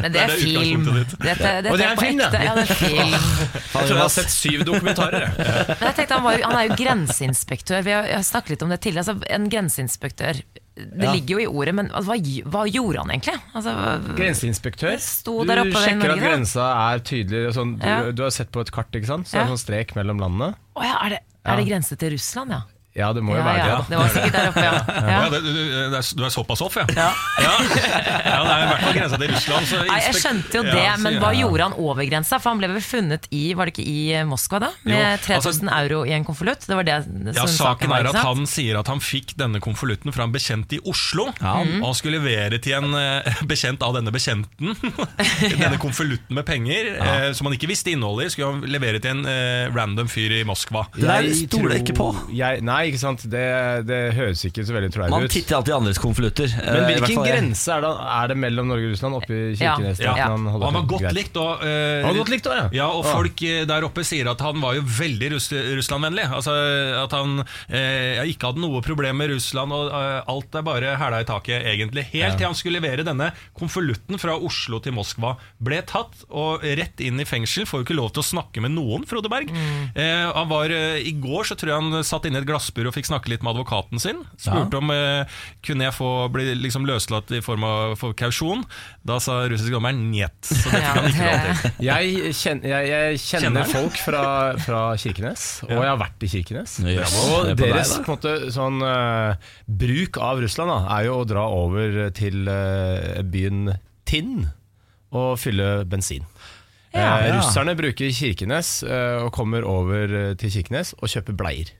men 0.00 0.12
det 0.14 0.22
er 0.24 0.32
film. 0.46 0.86
Dette, 1.20 1.52
dette 1.60 1.72
Og 1.72 1.76
det 1.78 1.84
er 1.84 1.88
er 1.88 1.92
en 1.92 2.00
på 2.00 2.06
film, 2.06 2.22
ja. 2.22 2.30
ekte. 2.30 2.42
Ja, 2.46 2.54
det 2.56 2.64
er 2.64 2.80
film. 2.80 3.12
Jeg 3.72 3.88
tror 3.88 3.94
jeg 3.96 4.02
har 4.02 4.14
sett 4.16 4.32
syv 4.32 4.64
dokumentarer. 4.68 5.24
jeg. 5.26 5.36
Men 5.80 5.86
jeg 5.88 5.94
tenkte 6.00 6.16
han, 6.18 6.24
var, 6.26 6.36
jo- 6.38 6.48
han 6.48 6.56
er 6.60 6.66
jo 6.68 6.76
grenseinspektør. 6.82 7.84
Vi 7.86 7.92
har, 7.94 8.08
jeg 8.10 8.16
har 8.20 8.26
snakket 8.26 8.50
litt 8.56 8.62
om 8.66 8.72
det 8.72 8.80
tidligere. 8.84 9.04
Altså, 9.04 9.32
en 9.36 9.48
grenseinspektør 9.52 10.42
Det 10.72 11.04
Ja. 11.04 11.12
ligger 11.12 11.34
jo 11.36 11.40
i 11.42 11.46
ordet, 11.52 11.74
men 11.76 11.88
hva, 11.92 12.14
hva 12.48 12.62
gjorde 12.70 13.02
han 13.02 13.10
egentlig? 13.12 13.34
Altså, 13.52 13.72
Grenseinspektør. 14.16 14.94
Det 14.96 15.02
sto 15.04 15.34
Du 15.42 15.50
der 15.50 15.60
oppe 15.60 15.74
ved 15.74 15.82
sjekker 15.84 15.98
Norge, 16.00 16.14
at 16.14 16.22
da. 16.22 16.28
grensa 16.30 16.68
er 16.92 17.02
tydelig. 17.10 17.42
og 17.50 17.54
Sånn, 17.58 17.74
du, 17.78 17.86
Ja. 17.86 17.98
du 18.12 18.22
har 18.24 18.30
sett 18.32 18.50
på 18.54 18.60
et 18.64 18.70
kart, 18.72 18.88
ikke 18.96 19.10
sant? 19.10 19.28
Så 19.28 19.36
er 19.36 19.42
Ja. 19.42 19.44
det 19.50 19.52
sånn 19.52 19.64
strek 19.66 19.92
mellom 19.98 20.18
landene. 20.22 20.54
Å 20.76 20.82
ja, 20.86 20.94
er, 21.04 21.08
det, 21.16 21.20
er 21.44 21.56
det 21.60 21.66
grense 21.68 21.96
til 22.00 22.14
Russland, 22.16 22.50
ja? 22.56 22.62
Ja, 22.92 23.12
det 23.16 23.22
må 23.24 23.32
jo 23.32 23.40
Ja, 23.40 23.44
være 23.46 23.66
ja. 23.66 23.76
det. 23.76 23.84
Det 23.88 23.98
var 23.98 24.08
sikkert 24.12 24.34
der 24.36 24.48
oppe, 24.50 24.60
ja. 24.60 24.72
Ja, 25.12 25.20
ja. 25.22 25.28
det, 25.32 25.38
du, 25.44 25.96
er, 25.96 26.08
du 26.18 26.24
er 26.24 26.32
såpass 26.34 26.60
off, 26.60 26.76
ja? 26.76 26.84
Ja, 26.92 27.08
ja 27.40 27.54
det 28.44 28.56
er 28.58 28.61
i 28.92 28.98
grensa 29.00 29.18
til 29.20 29.32
Russland. 29.32 29.66
Så 29.72 29.80
Nei, 29.88 29.98
jeg 30.06 30.14
skjønte 30.20 30.58
jo 30.58 30.62
Ja, 30.62 30.72
det, 30.76 30.84
så- 30.96 31.02
men 31.06 31.18
hva 31.22 31.30
ja. 31.32 31.40
gjorde 31.42 31.66
han 31.68 31.76
over 31.80 32.04
grensa? 32.08 32.38
For 32.42 32.52
han 32.52 32.60
ble 32.62 32.68
vel 32.72 32.84
funnet 32.84 33.26
i 33.32 33.42
Var 33.58 33.66
det 33.70 33.74
ikke 33.74 33.86
i 33.88 34.24
Moskva, 34.28 34.60
da? 34.66 34.70
Med 34.84 34.94
Jo, 34.96 35.02
altså- 35.02 35.52
3000 35.62 35.72
euro 35.72 36.02
i 36.06 36.12
en 36.16 36.24
konvolutt? 36.24 36.66
Det 36.66 36.76
var 36.76 36.84
det 36.88 36.98
som 37.04 37.26
Ja, 37.26 37.46
saken 37.46 37.56
Saken 37.72 37.88
var, 37.90 38.00
er 38.04 38.08
at 38.12 38.20
han 38.22 38.46
sier 38.46 38.78
at 38.78 38.86
han 38.92 39.00
fikk 39.00 39.34
denne 39.36 39.60
konvolutten 39.60 40.12
fra 40.14 40.24
en 40.24 40.32
bekjent 40.32 40.72
i 40.72 40.80
Oslo. 40.86 41.32
Ja. 41.40 41.54
Og 41.62 41.84
han 41.88 41.94
skulle 41.98 42.20
levere 42.20 42.58
til 42.62 42.74
en 42.78 42.94
eh, 42.94 43.42
bekjent 43.48 43.82
av 43.82 43.94
denne 43.96 44.12
bekjenten. 44.12 44.76
denne 45.62 45.78
konvolutten 45.82 46.34
med 46.36 46.46
penger 46.46 46.92
eh, 47.00 47.32
som 47.36 47.46
han 47.48 47.56
ikke 47.56 47.68
visste 47.70 47.92
innholdet 47.92 48.26
i, 48.28 48.34
skulle 48.34 48.52
han 48.52 48.66
levere 48.70 49.00
til 49.02 49.16
en 49.16 49.24
eh, 49.28 49.68
random 49.74 50.08
fyr 50.12 50.34
i 50.40 50.42
Moskva. 50.48 50.86
Det 50.94 51.06
der 51.08 51.28
stoler 51.42 51.76
jeg 51.78 51.86
ikke 51.86 51.96
på. 51.98 52.08
Jeg, 52.34 52.62
nei, 52.66 52.80
ikke 52.90 53.00
sant. 53.02 53.24
Det, 53.32 53.44
det 53.88 54.00
høres 54.16 54.44
ikke 54.48 54.64
så 54.66 54.74
veldig 54.76 54.92
troverdig 54.94 55.14
Man 55.16 55.28
titter 55.32 55.58
alltid 55.58 55.72
i 55.74 55.76
andres 55.78 56.00
konvolutter. 56.02 56.52
Men 56.58 56.80
Eh, 56.82 56.88
hvilken 56.88 57.14
fall 57.18 57.26
grense 57.28 57.72
er 57.76 57.82
det, 57.84 57.90
er 58.16 58.30
det 58.32 58.36
mellom 58.42 58.68
Norge 58.72 58.81
Russland? 58.90 59.14
Oppe 59.20 59.32
i 59.32 59.56
Kirkenes? 59.56 60.00
Ja. 60.02 60.14
han 60.16 60.46
han 60.46 60.60
var 60.60 60.86
godt 60.88 61.04
Greit. 61.06 61.14
likt. 61.14 61.36
Og, 61.40 61.62
eh, 61.64 62.02
Han 62.02 62.10
var 62.12 62.18
godt 62.22 62.32
likt 62.32 62.46
også, 62.46 62.58
ja. 62.58 62.68
Ja, 62.82 62.88
og 62.92 63.04
folk 63.06 63.42
eh, 63.46 63.64
der 63.68 63.86
oppe 63.86 64.04
sier 64.06 64.30
at 64.32 64.40
han 64.44 64.60
var 64.62 64.74
jo 64.76 64.82
veldig 64.86 65.30
Russ 65.34 65.48
Russlandvennlig. 65.52 66.26
Altså 66.32 66.54
At 67.02 67.12
han 67.16 67.42
eh, 67.68 68.22
ikke 68.32 68.50
hadde 68.50 68.62
noe 68.62 68.82
problem 68.84 69.18
med 69.22 69.32
Russland, 69.34 69.72
og 69.74 69.92
eh, 69.92 70.20
alt 70.32 70.58
er 70.58 70.66
bare 70.66 70.94
hæla 71.00 71.22
i 71.22 71.28
taket, 71.28 71.66
egentlig. 71.72 72.06
Helt 72.12 72.38
til 72.40 72.48
han 72.48 72.56
skulle 72.58 72.80
levere 72.80 73.04
denne 73.06 73.30
konvolutten 73.58 74.18
fra 74.20 74.36
Oslo 74.38 74.80
til 74.82 74.94
Moskva. 74.96 75.34
Ble 75.62 75.82
tatt 75.88 76.24
og 76.30 76.64
rett 76.78 77.00
inn 77.04 77.20
i 77.22 77.26
fengsel. 77.28 77.66
Får 77.68 77.82
jo 77.82 77.88
ikke 77.88 77.98
lov 77.98 78.12
til 78.16 78.24
å 78.24 78.28
snakke 78.32 78.62
med 78.64 78.74
noen, 78.76 79.06
Frode 79.08 79.30
Berg. 79.32 79.52
Eh, 79.52 80.26
han 80.32 80.48
var, 80.50 80.72
eh, 80.72 81.00
I 81.06 81.14
går 81.22 81.48
så 81.48 81.56
tror 81.58 81.72
jeg 81.74 81.82
han 81.82 82.04
satt 82.06 82.26
inne 82.28 82.40
i 82.40 82.42
et 82.44 82.48
glassbur 82.48 82.88
og 82.90 82.96
fikk 82.96 83.10
snakke 83.10 83.32
litt 83.32 83.42
med 83.44 83.54
advokaten 83.54 84.00
sin. 84.02 84.22
Spurte 84.40 84.78
om 84.80 84.90
kunne 85.62 85.86
jeg 85.86 85.94
få 85.96 86.08
bli 86.32 86.52
liksom 86.58 86.86
løslatt 86.88 87.30
i 87.36 87.40
form 87.44 87.64
av 87.66 87.96
for 88.00 88.14
kausjon. 88.16 88.64
Da 89.04 89.16
sa 89.22 89.40
russisk 89.50 89.72
dommer 89.74 89.92
njet. 89.96 90.36
Så 90.46 90.70
dette 90.70 90.92
kan 90.94 91.08
ikke 91.08 91.26
lov 91.26 91.60
til. 91.62 91.72
Jeg, 91.88 92.32
kjen, 92.38 92.60
jeg, 92.62 92.86
jeg 92.92 93.18
kjenner 93.22 93.46
Kjenner 93.48 93.70
folk 93.72 93.96
fra, 93.98 94.22
fra 94.62 94.82
Kirkenes, 95.02 95.46
og 95.66 95.72
jeg 95.74 95.88
har 95.90 95.98
vært 96.00 96.22
i 96.22 96.30
Kirkenes. 96.30 96.76
Og 96.78 96.86
det 96.86 97.00
er 97.02 97.10
på 97.10 97.66
deg, 97.66 97.72
deres 97.72 97.92
da. 97.96 98.02
på 98.06 98.12
en 98.12 98.16
måte, 98.16 98.34
sånn, 98.54 98.78
eh, 98.86 99.50
bruk 99.82 100.18
av 100.22 100.42
Russland 100.44 100.70
da, 100.70 100.78
er 101.00 101.08
jo 101.08 101.18
å 101.18 101.26
dra 101.28 101.44
over 101.50 101.98
til 102.14 102.46
eh, 102.48 103.20
byen 103.26 103.72
Tinn 104.08 104.46
og 105.12 105.34
fylle 105.42 105.82
bensin. 105.90 106.24
Ja. 106.92 107.18
Eh, 107.22 107.28
Ja. 107.32 107.36
russerne 107.40 107.72
bruker 107.78 108.10
Kirkenes 108.12 108.82
eh, 108.84 109.18
og 109.24 109.30
kommer 109.34 109.64
over 109.66 110.12
eh, 110.18 110.34
til 110.40 110.50
Kirkenes 110.52 110.94
og 111.00 111.08
kjøper 111.08 111.34
bleier. 111.40 111.70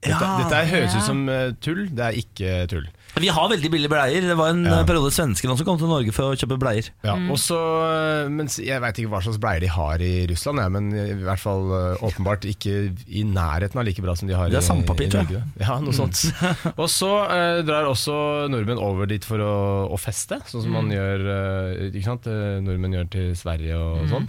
Dette, 0.00 0.14
Ja. 0.14 0.38
dette 0.42 0.54
er- 0.62 0.70
høres 0.72 0.94
Ja. 0.94 0.98
ut 1.00 1.06
som 1.06 1.28
eh, 1.28 1.50
tull, 1.60 1.86
det 1.92 2.04
er 2.06 2.18
ikke 2.20 2.52
tull. 2.70 2.86
Vi 3.20 3.28
har 3.34 3.48
veldig 3.50 3.70
billige 3.72 3.90
bleier. 3.92 4.20
Det 4.28 4.36
var 4.38 4.50
en 4.52 4.64
Ja. 4.64 4.78
eh, 4.80 4.84
periode 4.88 5.10
svenskene 5.14 5.52
også 5.54 5.64
kom 5.66 5.78
til 5.80 5.88
Norge 5.90 6.12
for 6.14 6.30
å 6.32 6.36
kjøpe 6.38 6.58
bleier. 6.60 6.88
Ja, 7.04 7.14
og 7.30 7.38
så, 7.38 7.58
eh, 7.88 8.28
mens 8.28 8.58
Jeg 8.58 8.80
veit 8.80 8.98
ikke 9.00 9.10
hva 9.12 9.20
slags 9.24 9.38
bleier 9.42 9.60
de 9.60 9.66
har 9.72 9.98
i 10.04 10.26
Russland, 10.30 10.58
jeg, 10.62 10.70
men 10.72 10.90
i 10.92 11.24
hvert 11.24 11.38
fall 11.42 11.64
eh, 11.72 12.02
åpenbart 12.08 12.46
ikke 12.48 12.74
i 13.08 13.22
nærheten 13.24 13.76
av 13.78 13.84
like 13.88 14.02
bra 14.02 14.14
som 14.14 14.28
de 14.28 14.34
har 14.34 14.48
Det 14.48 14.58
er 14.60 14.64
i, 14.64 14.68
sandpapir, 14.68 15.06
i 15.06 15.10
tror 15.10 15.26
jeg. 15.26 15.30
Norge. 15.30 15.66
Ja, 15.66 15.78
noe 15.80 15.92
sånt. 15.96 16.22
og 16.82 16.88
så 16.88 17.12
eh, 17.30 17.62
drar 17.68 17.84
også 17.90 18.48
nordmenn 18.50 18.78
over 18.82 19.06
dit 19.06 19.24
for 19.24 19.38
å, 19.38 19.54
å 19.92 19.98
feste, 19.98 20.40
sånn 20.46 20.62
som 20.66 20.72
man 20.72 20.88
gjør 20.90 21.90
ikke 21.92 22.04
sant? 22.04 22.24
Nordmenn 22.64 22.94
gjør 22.98 23.10
til 23.10 23.32
Sverige 23.38 23.76
og 23.78 24.08
sånn. 24.10 24.28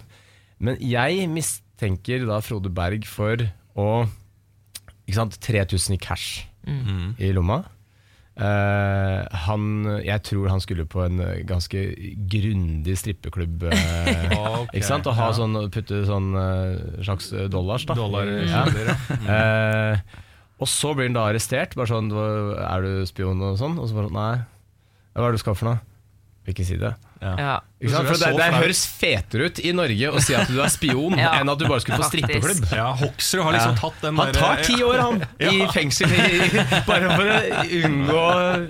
Men 0.59 0.75
jeg 0.83 1.27
mistenker 1.31 2.25
da 2.27 2.41
Frode 2.43 2.67
Berg 2.73 3.05
for 3.07 3.37
å 3.79 3.89
ikke 5.07 5.15
sant, 5.15 5.37
3000 5.41 5.95
i 5.95 5.97
cash 5.97 6.45
i 7.17 7.31
lomma. 7.33 7.63
Eh, 8.39 9.39
han, 9.43 9.63
jeg 9.99 10.23
tror 10.23 10.47
han 10.47 10.61
skulle 10.63 10.85
på 10.87 11.01
en 11.03 11.19
eh, 11.23 11.41
ganske 11.47 11.81
grundig 12.31 12.95
strippeklubb. 13.01 13.65
Uh, 13.67 13.73
okay, 14.61 14.79
ikke 14.79 14.87
sant? 14.87 15.09
Og 15.11 15.17
ha 15.17 15.27
ja. 15.27 15.35
sånn, 15.41 15.57
putte 15.73 15.99
sånn 16.07 16.31
uh, 16.37 17.03
slags 17.03 17.33
dollars. 17.51 17.83
Da. 17.89 17.97
Dollar, 17.99 18.31
ja. 18.47 18.63
ja. 18.71 18.95
Eh, 19.19 20.23
og 20.59 20.71
så 20.71 20.93
blir 20.95 21.09
han 21.09 21.19
da 21.19 21.27
arrestert. 21.31 21.75
Bare 21.79 21.91
sånn, 21.91 22.11
Er 22.11 22.85
du 22.85 23.03
spion 23.09 23.43
og 23.43 23.59
sånn? 23.59 23.75
Og 23.79 23.91
så 23.91 23.99
bare 23.99 24.09
sånn, 24.09 24.19
nei. 24.19 24.79
Hva 25.15 25.27
er 25.27 25.33
det 25.33 25.39
du 25.39 25.43
skal 25.43 25.59
for 25.59 25.73
noe? 25.73 25.83
Vil 26.47 26.55
ikke 26.55 26.67
si 26.67 26.79
det. 26.79 26.95
Ja. 27.21 27.59
Ikke 27.79 27.91
sant? 27.93 28.07
For 28.09 28.19
det, 28.19 28.27
er 28.27 28.35
det 28.51 28.59
høres 28.59 28.81
fetere 28.99 29.45
ut 29.47 29.59
i 29.63 29.71
Norge 29.75 30.09
å 30.11 30.19
si 30.23 30.33
at 30.35 30.49
du 30.51 30.57
er 30.59 30.67
spion, 30.71 31.13
Ja, 31.19 31.33
enn 31.39 31.47
at 31.51 31.59
du 31.59 31.65
bare 31.67 31.79
skulle 31.83 31.99
på 32.01 32.07
strippeklubb. 32.09 32.65
Ja, 32.75 32.89
Hoksrud 32.99 33.43
har 33.45 33.55
liksom 33.55 33.75
Ja. 33.75 33.79
tatt 33.79 34.01
den 34.03 34.17
Han 34.19 34.31
der- 34.33 34.39
tar 34.39 34.63
ti 34.67 34.77
år, 34.83 34.97
han, 34.99 35.21
i 35.39 35.67
fengsel, 35.71 36.11
i, 36.11 36.49
bare 36.87 37.11
for 37.15 37.31
å 37.31 37.37
unngå 37.79 38.23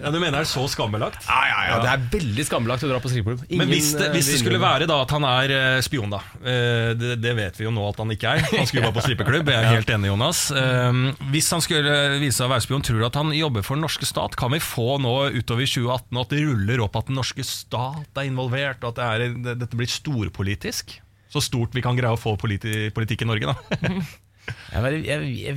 Ja, 0.04 0.12
Du 0.14 0.20
mener 0.22 0.38
det 0.38 0.44
er 0.46 0.50
så 0.52 0.66
skambelagt? 0.70 1.26
Ja, 1.26 1.40
ja, 1.50 1.60
ja, 1.72 1.80
Det 1.86 1.90
er 1.96 2.04
veldig 2.20 2.46
skambelagt 2.50 2.86
å 2.86 2.92
dra 2.92 3.00
på 3.02 3.10
strippeklubb. 3.14 3.44
Men 3.50 3.56
Ingen, 3.66 3.74
hvis 3.74 3.90
det, 3.98 4.08
eh, 4.10 4.14
hvis 4.14 4.30
det 4.30 4.36
vil 4.36 4.42
skulle 4.44 4.60
innrømme. 4.60 4.74
være 4.78 4.90
da 4.94 5.00
at 5.06 5.16
han 5.18 5.28
er 5.32 5.56
eh, 5.58 5.82
spion, 5.86 6.14
da 6.14 6.22
eh, 6.46 6.94
det, 7.02 7.16
det 7.22 7.34
vet 7.38 7.58
vi 7.62 7.66
jo 7.66 7.74
nå 7.74 7.88
at 7.90 8.02
han 8.04 8.14
ikke 8.14 8.36
er. 8.36 8.46
Han 8.60 8.70
skulle 8.70 8.86
bare 8.90 8.98
på 9.00 9.06
strippeklubb. 9.08 9.50
Jeg 9.54 9.62
er 9.70 9.74
helt 9.80 9.94
enig, 9.98 10.10
Jonas. 10.14 10.44
Eh, 10.54 11.02
Hvis 11.34 11.50
han 11.54 11.66
skulle 11.66 11.98
vise 12.22 12.38
seg 12.42 12.46
å 12.50 12.54
være 12.54 12.66
spion, 12.66 12.86
tror 12.86 13.02
du 13.02 13.08
at 13.10 13.18
han 13.22 13.34
jobber 13.38 13.66
for 13.66 13.78
den 13.78 13.86
norske 13.90 14.06
stat? 14.10 14.38
Kan 14.40 14.54
vi 14.54 14.62
få 14.64 14.98
nå 15.02 15.16
utover 15.38 15.66
2018 15.66 16.22
at 16.24 16.34
det 16.34 16.44
ruller 16.46 16.86
opp 16.86 16.98
at 17.02 17.10
den 17.10 17.18
norske 17.20 17.46
stat 17.46 18.22
er 18.22 18.30
involvert, 18.40 18.82
og 18.88 18.96
at 18.96 18.98
det 19.00 19.06
er, 19.28 19.36
det, 19.44 19.58
dette 19.66 19.78
blir 19.80 19.92
storpolitisk? 19.92 20.96
Så 21.30 21.44
stort 21.46 21.76
vi 21.78 21.84
kan 21.86 21.98
greie 22.00 22.16
å 22.16 22.18
få 22.18 22.34
politi, 22.42 22.88
politikk 22.96 23.22
i 23.22 23.30
Norge, 23.30 23.52
da. 23.52 23.92
jeg, 24.74 24.82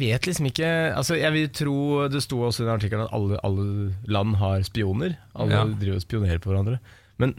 vet- 0.02 0.26
liksom 0.28 0.50
ikke 0.50 0.66
altså 0.92 1.16
Jeg 1.16 1.32
vil 1.32 1.46
tro 1.56 1.76
Det 2.12 2.20
sto 2.20 2.42
også 2.44 2.60
i 2.60 2.66
den 2.66 2.74
artikkelen 2.74 3.06
at 3.06 3.14
alle, 3.16 3.38
alle 3.46 3.64
land 4.12 4.36
har 4.36 4.60
spioner. 4.68 5.14
Alle 5.32 5.54
Ja. 5.56 5.64
driver 5.64 5.96
og 5.96 6.04
spionerer 6.04 6.42
på 6.44 6.50
hverandre. 6.52 6.76
Men 7.22 7.32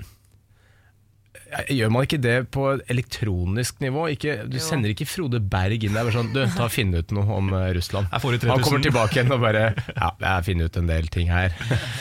Gjør 1.69 1.89
man 1.93 2.05
ikke 2.07 2.17
det 2.21 2.35
på 2.53 2.63
elektronisk 2.89 3.79
nivå? 3.83 4.07
Ikke, 4.13 4.35
du 4.49 4.57
Jo. 4.57 4.61
sender 4.63 4.89
ikke 4.93 5.05
Frode 5.05 5.37
Berg 5.41 5.83
inn 5.85 5.93
der 5.93 6.05
bare 6.07 6.13
sånn 6.15 6.31
Du, 6.33 6.39
ta 6.55 6.65
og 6.65 6.71
finn 6.73 6.93
ut 6.95 7.11
noe 7.13 7.25
om 7.35 7.51
eh, 7.53 7.67
Russland. 7.77 8.07
Han 8.11 8.63
kommer 8.63 8.81
tilbake 8.81 9.17
igjen 9.19 9.31
og 9.35 9.41
bare 9.43 9.63
Ja, 9.93 10.09
jeg 10.23 10.45
finner 10.47 10.69
ut 10.71 10.77
en 10.81 10.89
del 10.89 11.07
ting 11.13 11.29
her. 11.33 11.53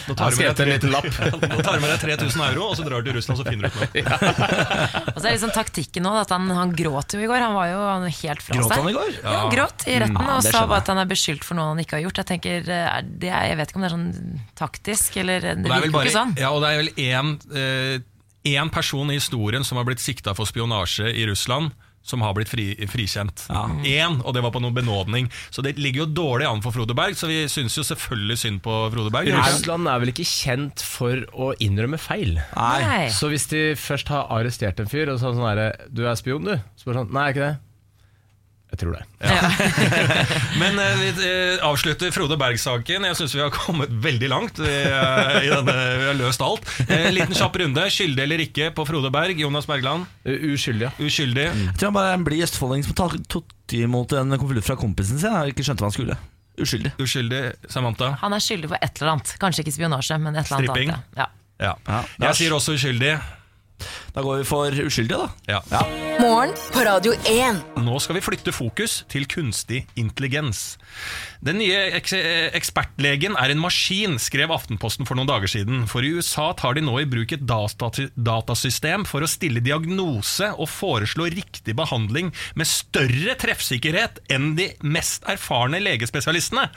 Nå 0.08 0.16
Jeg 0.16 0.48
har 0.48 0.62
en 0.64 0.72
liten 0.72 0.92
lapp. 0.94 1.08
Nå 1.52 1.58
tar 1.64 1.76
du 1.76 1.84
med 1.84 1.90
deg 1.92 2.00
3000 2.04 2.44
euro, 2.48 2.68
og 2.70 2.76
så 2.80 2.86
drar 2.86 3.04
du 3.04 3.10
til 3.10 3.18
Russland, 3.18 3.40
så 3.42 3.46
finner 3.48 3.68
du 3.68 3.76
ut 3.76 3.98
noe. 3.98 4.04
Og 5.12 5.18
så 5.20 5.26
er 5.28 5.34
liksom 5.36 5.52
taktikken 5.54 6.04
nå 6.06 6.12
at 6.22 6.30
han, 6.32 6.48
han 6.56 6.72
gråt 6.76 7.12
jo 7.16 7.20
i 7.20 7.28
går. 7.28 7.42
Han 7.44 7.54
var 7.56 7.68
jo 7.72 7.80
helt 8.22 8.42
fra 8.44 8.56
Gråt 8.56 8.72
han 8.76 8.88
i 8.88 8.94
går? 8.96 9.10
Ja, 9.22 9.34
han 9.42 9.52
gråt 9.52 9.84
i 9.88 9.98
retten 10.00 10.16
Ja, 10.22 10.36
og 10.38 10.46
sa 10.46 10.64
bare 10.70 10.80
at 10.84 10.90
han 10.92 11.00
er 11.02 11.10
beskyldt 11.10 11.44
for 11.46 11.58
noe 11.58 11.72
han 11.74 11.82
ikke 11.82 11.98
har 11.98 12.04
gjort. 12.06 12.22
Jeg 12.22 12.30
tenker, 12.32 12.62
er 12.72 13.04
det, 13.04 13.28
er- 13.32 13.50
jeg 13.52 13.58
vet 13.60 13.72
ikke 13.72 13.80
om 13.80 13.84
det 13.84 13.90
er 13.90 13.96
sånn 13.98 14.40
taktisk, 14.58 15.18
eller 15.22 15.44
det 15.44 15.54
det 15.62 15.68
er 15.68 15.74
vel 15.74 15.84
virker 15.84 15.92
jo 15.92 15.98
bare, 15.98 16.08
ikke 16.08 16.18
sånn. 16.18 16.34
Ja, 16.40 16.50
og 16.56 16.64
det 16.64 16.72
er 16.72 16.80
vel 16.82 16.92
én 17.08 17.34
eh, 17.52 17.98
én 18.44 18.70
person 18.72 19.10
i 19.10 19.18
historien 19.20 19.64
som 19.64 19.78
har 19.80 19.86
blitt 19.88 20.02
sikta 20.02 20.34
for 20.34 20.48
spionasje 20.48 21.10
i 21.12 21.26
Russland. 21.30 21.72
Som 22.02 22.18
har 22.26 22.34
blitt 22.34 22.50
fri, 22.50 22.64
frikjent. 22.90 23.44
Én, 23.86 24.16
og 24.26 24.34
det 24.34 24.40
var 24.42 24.50
på 24.50 24.58
noen 24.58 24.74
benådning. 24.74 25.28
Så 25.54 25.62
det 25.62 25.76
ligger 25.78 26.02
jo 26.02 26.06
dårlig 26.10 26.48
an 26.50 26.58
for 26.64 26.74
Frode 26.74 26.96
Berg, 26.98 27.14
så 27.14 27.28
vi 27.30 27.44
syns 27.46 27.76
jo 27.78 27.84
selvfølgelig 27.86 28.36
synd 28.40 28.58
på 28.64 28.74
Frode 28.90 29.12
Berg. 29.14 29.30
Russland 29.30 29.86
er 29.86 30.02
vel 30.02 30.10
ikke 30.10 30.26
kjent 30.26 30.82
for 30.82 31.22
å 31.30 31.52
innrømme 31.62 32.00
feil? 32.02 32.40
Nei. 32.58 33.06
Så 33.14 33.30
hvis 33.30 33.46
de 33.54 33.76
først 33.78 34.10
har 34.10 34.26
arrestert 34.34 34.82
en 34.82 34.90
fyr 34.90 35.14
og 35.14 35.22
sånn 35.22 35.38
sånn 35.38 35.46
herre 35.46 35.68
Du 35.94 36.02
er 36.02 36.18
spion, 36.18 36.42
du? 36.42 36.56
Så 36.74 36.90
bare 36.90 37.04
sånn 37.04 37.14
Nei, 37.14 37.28
er 37.28 37.36
ikke 37.36 37.46
det? 37.46 37.54
Jeg 38.72 38.78
tror 38.80 38.94
det. 38.96 39.02
Men 40.62 40.78
uh, 40.80 40.94
vi 40.96 41.08
uh, 41.12 41.64
avslutter 41.68 42.12
Frode 42.14 42.38
Berg-saken. 42.40 43.04
Jeg 43.04 43.18
syns 43.18 43.34
vi 43.36 43.42
har 43.42 43.52
kommet 43.52 43.92
veldig 43.92 44.30
langt. 44.32 44.56
Vi, 44.64 44.70
uh, 44.88 45.42
i 45.44 45.50
denne, 45.52 45.74
vi 46.00 46.06
har 46.08 46.16
løst 46.16 46.40
alt. 46.44 46.64
Eh, 46.86 47.10
liten 47.12 47.36
kjapp 47.36 47.58
runde. 47.60 47.84
Skyldig 47.92 48.24
eller 48.24 48.40
ikke 48.46 48.70
på 48.72 48.86
Frode 48.88 49.10
Berg? 49.12 49.36
Jonas 49.44 49.68
Bergland. 49.68 50.08
Uskyldig, 50.24 50.88
ja. 50.88 50.92
Uskyldig. 51.04 51.44
Jeg 51.52 51.74
tror 51.76 51.90
han 51.92 51.98
bare 51.98 52.14
er 52.14 52.20
en 52.22 52.24
blid 52.26 52.46
østfolding 52.48 52.86
som 52.88 52.96
tok 52.96 53.18
tok 53.32 53.76
imot 53.76 54.16
en 54.16 54.38
konvolutt 54.40 54.66
fra 54.66 54.76
kompisen 54.76 55.20
sin 55.20 55.32
Jeg 55.32 55.52
ikke 55.54 55.68
skjønte 55.68 55.84
hva 55.84 55.90
han 55.92 55.96
skulle. 55.98 56.16
Uskyldig. 56.60 56.94
Uskyldig. 57.00 57.42
Samantha. 57.72 58.14
Han 58.24 58.36
er 58.36 58.42
skyldig 58.44 58.72
for 58.72 58.80
et 58.88 58.98
eller 59.00 59.14
annet. 59.14 59.36
Kanskje 59.40 59.66
ikke 59.66 59.76
spionasje, 59.76 60.16
men 60.20 60.32
et 60.36 60.46
eller 60.48 60.58
annet 60.58 60.72
Stripping. 60.72 60.96
annet. 60.96 61.20
Ja. 61.20 61.28
Ja. 61.62 61.76
Ja, 61.86 62.02
Jeg 62.26 62.40
sier 62.40 62.56
også 62.56 62.74
uskyldig. 62.80 63.14
Da 64.12 64.22
går 64.24 64.42
vi 64.42 64.46
for 64.48 64.82
uskyldige, 64.84 65.18
da. 65.48 65.58
Ja. 65.70 65.82
Morgen 66.20 66.52
på 66.74 66.82
Radio 66.86 67.14
1. 67.28 67.62
Nå 67.82 67.98
skal 68.02 68.18
vi 68.18 68.24
flytte 68.24 68.52
fokus 68.54 69.00
til 69.12 69.24
kunstig 69.30 69.82
intelligens. 69.98 70.76
Den 71.42 71.58
nye 71.58 71.78
eks 71.96 72.12
ekspertlegen 72.54 73.34
er 73.40 73.50
en 73.54 73.62
maskin, 73.62 74.18
skrev 74.22 74.52
Aftenposten 74.54 75.08
for 75.08 75.18
noen 75.18 75.30
dager 75.30 75.50
siden. 75.50 75.86
For 75.90 76.04
i 76.04 76.12
USA 76.14 76.50
tar 76.58 76.76
de 76.76 76.84
nå 76.84 76.98
i 77.00 77.08
bruk 77.08 77.32
et 77.34 77.46
datasystem 77.48 79.06
for 79.08 79.24
å 79.24 79.30
stille 79.30 79.64
diagnose 79.64 80.52
og 80.52 80.68
foreslå 80.70 81.30
riktig 81.32 81.74
behandling 81.78 82.30
med 82.54 82.68
større 82.70 83.34
treffsikkerhet 83.40 84.20
enn 84.32 84.52
de 84.58 84.68
mest 84.84 85.26
erfarne 85.30 85.80
legespesialistene. 85.82 86.68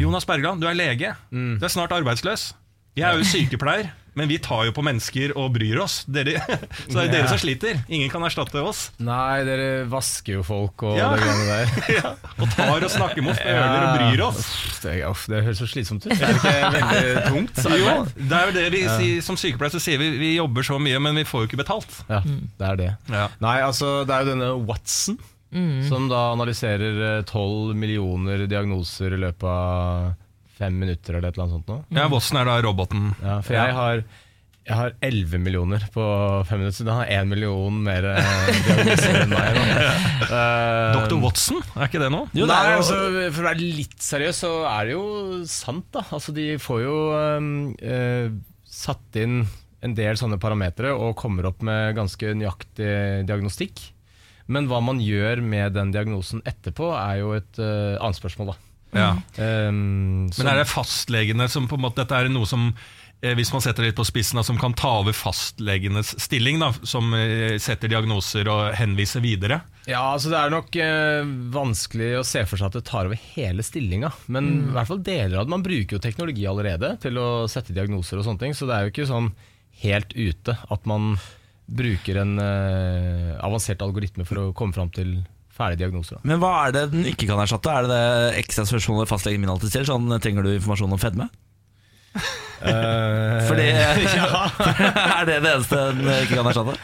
Jonas 0.00 0.26
Bergland, 0.26 0.64
du 0.64 0.68
er 0.70 0.78
lege. 0.78 1.14
Du 1.30 1.62
er 1.66 1.72
snart 1.72 1.92
arbeidsløs. 1.94 2.54
Jeg 2.98 3.06
er 3.06 3.20
jo 3.20 3.28
sykepleier. 3.28 3.92
Men 4.18 4.28
vi 4.30 4.38
tar 4.42 4.64
jo 4.66 4.72
på 4.74 4.82
mennesker 4.82 5.32
og 5.38 5.52
bryr 5.54 5.78
oss. 5.84 6.00
Dere, 6.10 6.40
så 6.90 6.96
det 6.96 7.04
er 7.04 7.12
dere 7.14 7.28
som 7.30 7.38
sliter. 7.40 7.78
Ingen 7.88 8.10
kan 8.10 8.24
erstatte 8.26 8.58
oss. 8.66 8.88
Nei, 8.98 9.42
dere 9.46 9.68
vasker 9.90 10.38
jo 10.40 10.42
folk 10.46 10.82
og 10.88 10.96
Ja. 10.98 11.12
det 11.14 11.22
greiene 11.22 11.46
der. 11.46 11.74
Ja. 12.00 12.12
Og 12.40 12.48
tar 12.56 12.82
og 12.86 12.90
snakker 12.90 13.22
med 13.22 13.32
oss, 13.34 13.40
føler 13.44 13.84
og 13.86 13.98
bryr 13.98 14.22
oss. 14.26 14.38
Uff, 14.40 14.80
Det, 14.82 14.94
uff, 15.06 15.26
det 15.30 15.42
høres 15.46 15.60
så 15.62 15.68
slitsomt 15.70 16.06
ut. 16.06 16.14
Det 16.20 16.26
er 16.26 16.36
ikke 16.36 16.92
veldig 16.94 17.24
tungt. 17.28 17.62
Jo, 17.80 17.96
det 18.16 18.36
er 18.40 18.46
jo 18.50 18.54
det 18.56 18.66
vi 18.72 18.80
sier 18.88 19.20
Som 19.24 19.36
sykepleier 19.40 19.72
så 19.74 19.80
sier 19.82 20.00
vi 20.00 20.08
vi 20.20 20.30
jobber 20.36 20.64
så 20.66 20.78
mye, 20.82 20.98
men 21.02 21.16
vi 21.20 21.24
får 21.28 21.44
jo 21.44 21.50
ikke 21.50 21.60
betalt. 21.62 22.00
Ja, 22.10 22.20
det 22.24 22.66
er 22.72 22.80
det. 22.80 22.88
Ja. 23.12 23.26
Nei, 23.42 23.58
altså, 23.64 24.00
det 24.08 24.14
er 24.16 24.24
jo 24.26 24.32
denne 24.34 24.50
Watson, 24.68 25.18
som 25.88 26.06
da 26.10 26.30
analyserer 26.34 27.22
tolv 27.28 27.72
millioner 27.78 28.44
diagnoser 28.50 29.16
i 29.16 29.20
løpet 29.24 29.46
av 29.50 30.10
fem 30.60 30.76
minutter 30.80 31.16
eller 31.16 31.30
et 31.30 31.38
eller 31.38 31.46
annet 31.48 31.58
sånt 31.58 31.70
nå. 31.72 31.78
Ja, 31.96 32.08
Watson 32.12 32.40
er 32.40 32.50
da 32.50 32.58
roboten. 32.64 33.14
Ja, 33.24 33.38
for 33.44 33.56
jeg 33.56 33.78
har 33.78 34.04
jeg 34.70 34.76
har 34.76 34.92
11 35.02 35.40
millioner 35.42 35.82
på 35.90 36.02
fem 36.46 36.60
minutter, 36.60 36.76
så 36.76 36.84
den 36.86 36.94
har 36.94 37.08
1 37.10 37.30
million 37.30 37.78
mer 37.82 38.04
eh, 38.12 38.50
diagnoser 38.66 39.16
enn 39.22 39.32
meg. 39.32 39.56
nå. 39.56 39.64
Eh, 40.30 40.92
Dr. 40.94 41.16
Watson, 41.24 41.62
er 41.74 41.88
ikke 41.88 42.02
det 42.02 42.10
noe? 42.12 42.28
Jo, 42.36 42.44
det 42.44 42.52
Nei, 42.52 42.58
er 42.68 42.76
altså, 42.76 42.98
For 43.32 43.42
å 43.42 43.48
være 43.48 43.70
litt 43.80 43.96
seriøs, 44.04 44.42
så 44.44 44.50
er 44.70 44.86
det 44.86 44.94
jo 44.94 45.06
sant, 45.50 45.88
da. 45.96 46.04
Altså, 46.14 46.34
de 46.36 46.44
får 46.62 46.84
jo 46.84 46.98
øh, 47.16 48.36
satt 48.70 49.18
inn 49.18 49.40
en 49.80 49.96
del 49.96 50.20
sånne 50.20 50.38
parametere 50.38 50.92
og 50.92 51.16
kommer 51.18 51.48
opp 51.50 51.64
med 51.66 51.96
ganske 51.98 52.34
nøyaktig 52.36 52.92
diagnostikk. 53.26 53.82
Men 54.50 54.66
hva 54.70 54.80
man 54.84 55.00
gjør 55.02 55.42
med 55.46 55.74
den 55.78 55.92
diagnosen 55.94 56.44
etterpå, 56.46 56.90
er 56.98 57.20
jo 57.22 57.34
et 57.36 57.60
uh, 57.62 57.96
annet 58.02 58.18
spørsmål, 58.18 58.52
da. 58.52 58.69
Ja. 58.96 59.12
Um, 59.38 60.30
Men 60.34 60.50
er 60.50 60.62
det 60.62 60.70
fastlegene 60.70 61.46
som 61.50 61.68
på 61.70 61.78
en 61.78 61.84
måte 61.84 62.02
Dette 62.02 62.16
er 62.16 62.30
noe 62.32 62.48
som 62.48 62.72
eh, 63.22 63.36
hvis 63.38 63.52
man 63.54 63.62
setter 63.62 63.84
det 63.84 63.92
litt 63.92 63.98
på 64.00 64.06
spissen, 64.08 64.40
da, 64.40 64.44
som 64.46 64.58
kan 64.58 64.74
ta 64.74 64.96
over 65.02 65.14
fastlegenes 65.14 66.14
stilling, 66.22 66.58
da, 66.62 66.72
som 66.82 67.12
eh, 67.14 67.54
setter 67.62 67.92
diagnoser 67.92 68.50
og 68.50 68.74
henviser 68.78 69.22
videre. 69.24 69.60
Ja, 69.86 70.02
altså 70.12 70.32
Det 70.32 70.40
er 70.40 70.54
nok 70.54 70.76
eh, 70.80 71.32
vanskelig 71.54 72.12
å 72.20 72.26
se 72.26 72.44
for 72.48 72.60
seg 72.60 72.70
at 72.70 72.80
det 72.80 72.86
tar 72.90 73.10
over 73.10 73.20
hele 73.34 73.64
stillinga. 73.66 74.12
Men 74.32 74.52
i 74.70 74.74
hvert 74.74 74.90
fall 74.90 75.04
deler 75.06 75.38
av 75.38 75.46
det. 75.46 75.54
Man 75.54 75.66
bruker 75.66 75.96
jo 75.98 76.02
teknologi 76.02 76.46
allerede 76.50 76.94
til 77.02 77.20
å 77.20 77.28
sette 77.50 77.76
diagnoser 77.76 78.20
og 78.20 78.26
sånne 78.26 78.46
ting. 78.46 78.56
Så 78.56 78.68
det 78.68 78.76
er 78.76 78.86
jo 78.86 78.94
ikke 78.94 79.10
sånn 79.10 79.32
helt 79.80 80.16
ute 80.16 80.56
at 80.68 80.88
man 80.88 81.14
bruker 81.70 82.18
en 82.24 82.38
eh, 82.42 83.36
avansert 83.38 83.82
algoritme 83.84 84.26
for 84.26 84.42
å 84.42 84.52
komme 84.56 84.74
fram 84.74 84.90
til 84.94 85.20
ferdige 85.60 85.84
diagnoser. 85.84 86.18
Da. 86.18 86.24
Men 86.32 86.42
hva 86.42 86.54
er 86.64 86.74
det 86.78 86.86
den 86.96 87.06
ikke 87.12 87.28
kan 87.30 87.44
erstatte? 87.44 87.76
Er 87.76 87.86
det 87.86 87.94
det 87.94 88.42
ekstra 88.42 88.66
spørsmålet 88.68 89.12
fastlegen 89.12 89.44
min 89.44 89.52
alltid 89.52 89.72
stiller? 89.74 89.92
Sånn, 89.92 90.10
trenger 90.24 90.46
du 90.48 90.54
informasjon 90.56 90.96
om 90.96 91.02
fedme? 91.02 91.28
Fordi 92.60 93.66
ja. 94.18 94.40
er 95.20 95.28
det 95.28 95.36
det 95.40 95.52
eneste 95.54 95.78
den 95.94 96.08
ikke 96.26 96.40
kan 96.40 96.48
erstatte? 96.50 96.74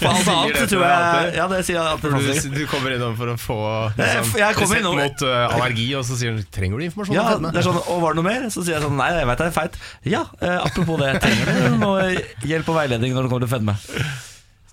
For 0.00 0.08
alt 0.08 0.30
annet 0.32 0.56
det 0.56 0.64
tror 0.72 0.84
jeg? 0.86 1.28
Ja, 1.36 1.44
det 1.52 1.60
sier 1.68 1.76
jeg 1.76 1.84
alltid 1.92 2.16
du, 2.16 2.56
du 2.56 2.64
kommer 2.70 2.96
innom 2.96 3.14
for 3.20 3.34
å 3.34 3.36
få 3.38 3.58
Jeg- 4.00 4.24
liksom, 4.24 4.40
resept 4.62 4.88
mot 4.88 5.24
uh, 5.28 5.54
allergi, 5.58 5.86
og 5.98 6.08
så 6.08 6.18
sier 6.18 6.40
du 6.40 6.42
trenger 6.56 6.80
du 6.80 6.88
informasjon 6.88 7.18
Ja, 7.18 7.36
det 7.38 7.52
er 7.62 7.68
sånn, 7.68 7.78
og 7.84 8.02
var 8.02 8.16
det 8.16 8.22
noe 8.22 8.28
mer? 8.32 8.48
Så 8.50 8.64
sier 8.64 8.78
jeg 8.78 8.86
sånn, 8.86 8.98
nei, 8.98 9.12
jeg 9.20 9.30
vet 9.30 9.44
det 9.44 9.48
er 9.52 9.56
feit 9.60 9.80
Ja, 10.16 10.24
eh, 10.40 10.58
apropos 10.58 11.00
det, 11.04 11.14
trenger 11.22 11.52
du 11.52 11.80
noe 11.84 12.10
hjelp 12.48 12.72
og 12.72 12.80
veiledning 12.80 13.14
når 13.14 13.28
det 13.28 13.34
kommer 13.36 13.46
til 13.46 13.54
fedme? 13.54 13.78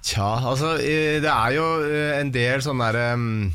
Tja, 0.06 0.30
altså 0.48 0.78
det 0.80 1.28
er 1.28 1.56
jo 1.58 1.66
eh, 1.84 2.14
en 2.22 2.32
del 2.34 2.64
sånne 2.64 2.88
derre 2.88 3.18
um, 3.20 3.50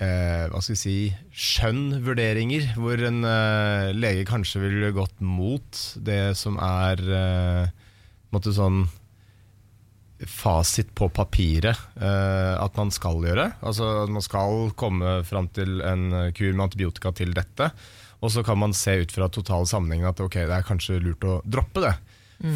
eh, 0.00 0.48
hva 0.50 0.62
skal 0.62 0.74
vi 0.76 0.80
si, 0.80 0.96
skjønn-vurderinger, 1.32 2.72
hvor 2.80 3.02
en 3.08 3.22
eh, 3.28 3.92
lege 3.96 4.24
kanskje 4.28 4.64
ville 4.64 4.92
gått 4.96 5.20
mot 5.24 5.84
det 6.04 6.34
som 6.38 6.58
er 6.62 7.02
eh, 7.18 8.42
sånn 8.48 8.84
fasit 10.22 10.92
på 10.94 11.08
papiret 11.10 11.78
eh, 11.98 12.54
at 12.54 12.78
man 12.78 12.92
skal 12.94 13.24
gjøre. 13.26 13.48
Altså 13.60 13.88
at 14.04 14.12
man 14.12 14.24
skal 14.24 14.70
komme 14.78 15.20
fram 15.26 15.50
til 15.54 15.82
en 15.84 16.32
kur 16.36 16.52
med 16.52 16.68
antibiotika 16.68 17.12
til 17.16 17.34
dette. 17.36 17.72
Og 18.22 18.30
så 18.30 18.44
kan 18.46 18.60
man 18.60 18.74
se 18.76 19.00
ut 19.02 19.12
fra 19.12 19.26
total 19.34 19.66
sammenhengen 19.66 20.12
at 20.12 20.20
ok, 20.22 20.44
det 20.46 20.54
er 20.54 20.66
kanskje 20.66 21.00
lurt 21.02 21.26
å 21.26 21.40
droppe 21.42 21.82
det. 21.82 21.96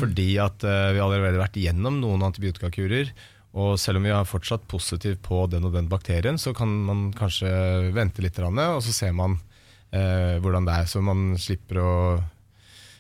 Fordi 0.01 0.29
at 0.43 0.67
uh, 0.67 0.93
vi 0.97 1.01
har 1.03 1.41
vært 1.41 1.59
igjennom 1.61 2.01
noen 2.03 2.25
antibiotikakurer. 2.27 3.13
Og 3.57 3.79
selv 3.81 4.01
om 4.01 4.05
vi 4.05 4.13
er 4.13 4.29
fortsatt 4.29 4.67
positiv 4.69 5.17
på 5.25 5.47
den 5.49 5.65
og 5.65 5.73
den 5.77 5.89
bakterien, 5.89 6.37
så 6.37 6.53
kan 6.57 6.73
man 6.85 7.07
kanskje 7.17 7.49
vente 7.97 8.21
litt, 8.21 8.37
og 8.37 8.83
så 8.85 8.93
ser 8.93 9.15
man 9.17 9.39
eh, 9.97 10.37
hvordan 10.45 10.67
det 10.69 10.75
er. 10.77 10.91
Så 10.91 11.01
man 11.01 11.31
slipper 11.41 11.81
å 11.81 11.93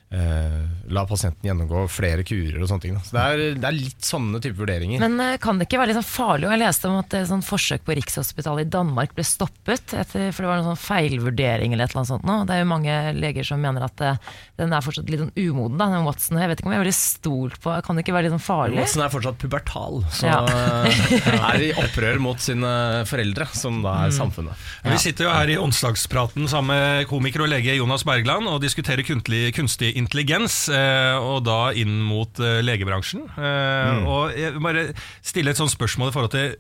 la 0.08 1.02
pasienten 1.10 1.42
gjennomgå 1.48 1.80
flere 1.90 2.22
kurer 2.26 2.60
og 2.62 2.68
sånne 2.70 2.84
ting. 2.84 2.94
Så 3.02 3.16
det 3.16 3.22
er, 3.26 3.40
det 3.58 3.66
er 3.66 3.74
litt 3.74 4.06
sånne 4.06 4.38
type 4.44 4.54
vurderinger. 4.60 5.00
Men 5.02 5.18
eh, 5.20 5.34
kan 5.42 5.58
det 5.58 5.66
ikke 5.66 5.80
være 5.80 5.90
litt 5.90 5.98
sånn 5.98 6.06
farlig? 6.06 6.46
Jeg 6.52 6.60
leste 6.62 6.86
om 6.90 6.98
at 7.00 7.16
et 7.18 7.26
sånt 7.26 7.46
forsøk 7.46 7.82
på 7.88 7.96
Rikshospitalet 7.98 8.68
i 8.68 8.70
Danmark 8.76 9.16
ble 9.16 9.24
stoppet, 9.26 9.96
etter, 9.98 10.28
for 10.30 10.46
det 10.46 10.50
var 10.52 10.60
en 10.62 10.68
sånn 10.68 10.78
feilvurdering 10.78 11.74
eller 11.74 11.88
et 11.88 11.90
eller 11.96 12.04
annet 12.04 12.12
sånt. 12.12 12.26
Nå. 12.28 12.36
Det 12.46 12.54
er 12.54 12.62
jo 12.62 12.68
mange 12.70 12.94
leger 13.18 13.48
som 13.50 13.60
mener 13.66 13.86
at 13.88 14.04
eh, 14.06 14.20
den 14.62 14.72
er 14.78 14.86
fortsatt 14.86 15.10
litt 15.10 15.24
sånn 15.24 15.34
umoden, 15.34 15.74
da, 15.82 15.90
den 15.96 16.06
Watson. 16.06 16.38
Jeg 16.40 16.52
vet 16.52 16.62
ikke 16.62 16.70
om 16.70 16.76
jeg 16.76 16.80
er 16.80 16.84
veldig 16.86 16.96
stolt 17.00 17.58
på 17.66 17.74
Kan 17.86 17.98
det 17.98 18.06
ikke 18.06 18.14
være 18.16 18.28
litt 18.28 18.36
sånn 18.36 18.46
farlig? 18.46 18.78
Watson 18.80 19.04
er 19.08 19.12
fortsatt 19.16 19.42
pubertal, 19.42 20.00
så 20.14 20.30
Ja. 20.30 20.38
eh, 20.46 21.28
er 21.50 21.66
i 21.66 21.72
opprør 21.82 22.22
mot 22.22 22.40
sine 22.46 22.72
foreldre, 23.10 23.48
som 23.58 23.82
da 23.82 23.98
er 24.06 24.14
samfunnet. 24.14 24.54
Vi 24.86 25.02
sitter 25.02 25.26
jo 25.26 25.34
her 25.34 25.50
i 25.50 25.58
onsdagspraten 25.60 26.46
sammen 26.52 26.70
med 26.76 27.10
komiker 27.10 27.42
og 27.44 27.50
lege 27.50 27.74
Jonas 27.76 28.06
Bergland 28.06 28.46
og 28.50 28.62
diskuterer 28.62 29.02
kunstig, 29.06 29.50
kunstig 29.56 29.95
intelligens, 29.96 30.66
eh, 30.72 31.16
og 31.18 31.44
da 31.48 31.70
inn 31.76 31.98
mot 32.04 32.40
eh, 32.42 32.61
legebransjen. 32.64 33.24
Eh, 33.37 34.02
Og 34.06 34.37
jeg 34.37 34.54
vil 34.56 34.64
bare 34.64 34.85
stille 35.24 35.52
et 35.54 35.61
sånt 35.61 35.72
spørsmål 35.72 36.11
i 36.12 36.14
forhold 36.16 36.35
til, 36.35 36.52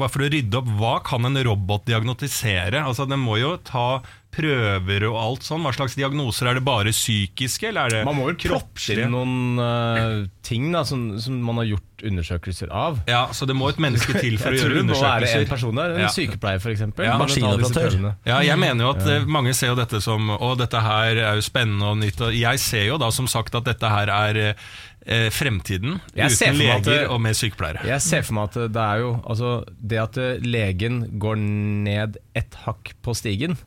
bare 0.00 0.12
for 0.12 0.24
å 0.24 0.30
rydde 0.32 0.58
opp, 0.60 0.70
hva 0.80 0.94
kan 1.06 1.28
en 1.28 1.40
robot 1.46 1.84
diagnotisere? 1.90 2.80
Altså, 2.82 3.06
Den 3.10 3.22
må 3.22 3.38
jo 3.40 3.56
ta 3.66 4.00
prøver 4.34 5.04
og 5.08 5.16
alt 5.20 5.46
sånn. 5.46 5.64
Hva 5.66 5.72
slags 5.74 5.96
diagnoser? 5.98 6.50
Er 6.50 6.58
det 6.60 6.64
bare 6.66 6.92
psykiske, 6.94 7.70
eller 7.70 7.88
er 7.88 7.94
det 8.00 8.02
Man 8.08 8.18
må 8.18 8.28
vel 8.30 8.38
proppe 8.40 8.94
inn 8.94 9.10
noen 9.12 9.60
uh, 9.60 10.28
ting 10.46 10.70
da, 10.74 10.84
som, 10.86 11.08
som 11.20 11.38
man 11.44 11.60
har 11.62 11.70
gjort 11.72 12.04
undersøkelser 12.10 12.70
av. 12.72 13.00
Ja, 13.10 13.26
så 13.36 13.46
det 13.48 13.56
må 13.58 13.68
et 13.68 13.80
menneske 13.82 14.14
til 14.16 14.38
for 14.40 14.54
å 14.54 14.54
Jeg 14.56 14.62
tror 14.62 14.74
gjøre 14.76 14.84
det 14.86 14.86
må 14.88 15.00
være 15.02 15.32
en 15.40 15.50
person 15.50 15.80
der, 15.82 15.96
en 15.96 16.04
Ja. 16.06 16.12
sykepleier 16.14 16.62
f.eks. 16.62 16.84
Ja, 17.04 17.16
maskinoperatør. 17.20 17.98
Ja, 18.28 18.38
jeg 18.46 18.60
mener 18.62 18.86
jo 18.86 18.92
at 18.94 19.08
ja. 19.08 19.18
mange 19.28 19.54
ser 19.56 19.74
jo 19.74 19.80
dette 19.80 20.00
som 20.04 20.30
Å, 20.36 20.52
dette 20.58 20.80
her 20.84 21.18
er 21.18 21.40
jo 21.40 21.44
spennende 21.44 21.90
og 21.92 22.00
nytt. 22.00 22.22
Og 22.24 22.36
jeg 22.36 22.62
ser 22.62 22.86
jo 22.88 23.00
da 23.00 23.10
som 23.14 23.28
sagt 23.30 23.58
at 23.58 23.66
dette 23.68 23.90
her 23.90 24.12
er 24.14 24.40
eh, 24.46 25.28
fremtiden. 25.34 25.98
Jeg 26.16 26.36
uten 26.36 26.58
leger 26.60 26.84
det- 26.86 27.08
og 27.10 27.20
med 27.20 27.36
sykepleiere. 27.36 27.84
Jeg 27.88 28.00
ser 28.04 28.22
for 28.22 28.38
meg 28.38 28.50
at 28.50 28.72
det 28.72 28.84
er 28.84 28.98
jo 29.04 29.10
altså, 29.24 29.64
Det 29.80 29.98
at 29.98 30.16
eh, 30.18 30.38
legen 30.44 31.18
går 31.18 31.36
ned 31.36 32.18
et 32.34 32.54
hakk 32.64 32.94
på 33.02 33.14
stigen, 33.16 33.58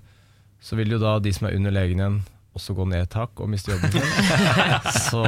så 0.64 0.80
vil 0.80 0.96
jo 0.96 1.02
da 1.02 1.18
de 1.20 1.34
som 1.36 1.50
er 1.50 1.58
under 1.60 1.76
legen 1.76 2.00
igjen, 2.00 2.22
også 2.54 2.76
gå 2.78 2.86
ned 2.86 3.08
et 3.08 3.16
hakk 3.18 3.42
og 3.42 3.50
miste 3.50 3.74
jobben 3.74 3.90
sin. 3.96 4.04
Så 5.10 5.24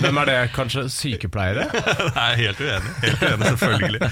hvem 0.00 0.16
er 0.18 0.26
det? 0.26 0.36
Kanskje 0.50 0.88
sykepleiere? 0.90 1.68
Er 2.28 2.34
helt 2.40 2.58
uenig, 2.58 2.94
helt 3.04 3.22
uenig 3.22 3.52
selvfølgelig. 3.52 4.08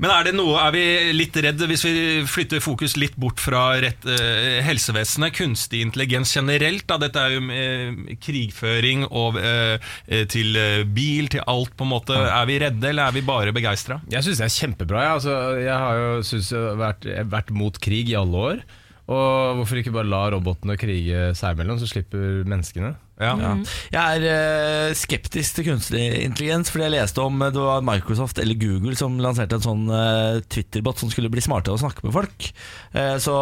Men 0.00 0.12
er 0.14 0.28
det 0.28 0.34
noe, 0.36 0.54
er 0.62 0.74
vi 0.76 0.84
litt 1.16 1.34
redd 1.42 1.64
hvis 1.72 1.82
vi 1.88 1.94
flytter 2.30 2.62
fokus 2.62 2.94
litt 3.00 3.16
bort 3.20 3.42
fra 3.42 3.64
rett, 3.82 4.06
eh, 4.06 4.60
helsevesenet, 4.62 5.34
kunstig 5.36 5.82
intelligens 5.82 6.36
generelt? 6.38 6.86
Da. 6.86 7.00
Dette 7.02 7.24
er 7.24 7.34
jo 7.34 7.42
eh, 7.50 8.14
krigføring 8.22 9.08
og, 9.08 9.40
eh, 9.42 9.90
eh, 10.06 10.26
til 10.30 10.54
eh, 10.54 10.84
bil, 10.86 11.32
til 11.34 11.42
alt 11.50 11.74
på 11.74 11.88
en 11.88 11.94
måte. 11.96 12.14
Er 12.30 12.46
vi 12.46 12.60
redde, 12.62 12.92
eller 12.92 13.10
er 13.10 13.18
vi 13.18 13.26
bare 13.26 13.54
begeistra? 13.56 13.98
Jeg 14.12 14.22
syns 14.28 14.38
det 14.44 14.46
er 14.46 14.54
kjempebra. 14.60 15.02
Jeg, 15.02 15.18
altså, 15.18 15.40
jeg 15.66 15.80
har 15.82 16.04
jo 16.04 16.12
synes 16.30 16.52
vært, 16.78 17.10
vært 17.34 17.50
mot 17.58 17.82
krig 17.82 18.14
i 18.14 18.20
alle 18.22 18.46
år. 18.52 18.62
Og 19.10 19.58
hvorfor 19.58 19.80
ikke 19.80 19.94
bare 19.94 20.06
la 20.06 20.22
robotene 20.30 20.76
krige 20.78 21.30
seg 21.38 21.56
imellom, 21.56 21.80
så 21.80 21.88
slipper 21.90 22.44
menneskene? 22.46 22.92
Ja. 23.20 23.54
Jeg 23.92 24.00
er 24.00 24.26
eh, 24.30 24.94
skeptisk 24.96 25.58
til 25.58 25.66
kunstig 25.70 26.02
intelligens, 26.24 26.70
fordi 26.72 26.86
jeg 26.86 26.94
leste 26.96 27.22
om 27.24 27.42
eh, 27.44 27.52
det 27.54 27.60
var 27.62 27.84
Microsoft 27.84 28.40
eller 28.40 28.56
Google 28.60 28.96
som 28.98 29.18
lanserte 29.20 29.58
en 29.58 29.66
sånn 29.66 29.84
eh, 29.92 30.40
Twitter-bot 30.50 31.02
som 31.02 31.12
skulle 31.12 31.30
bli 31.32 31.44
smartere 31.44 31.76
og 31.76 31.82
snakke 31.82 32.06
med 32.06 32.14
folk. 32.16 32.50
Eh, 32.96 33.16
så 33.22 33.34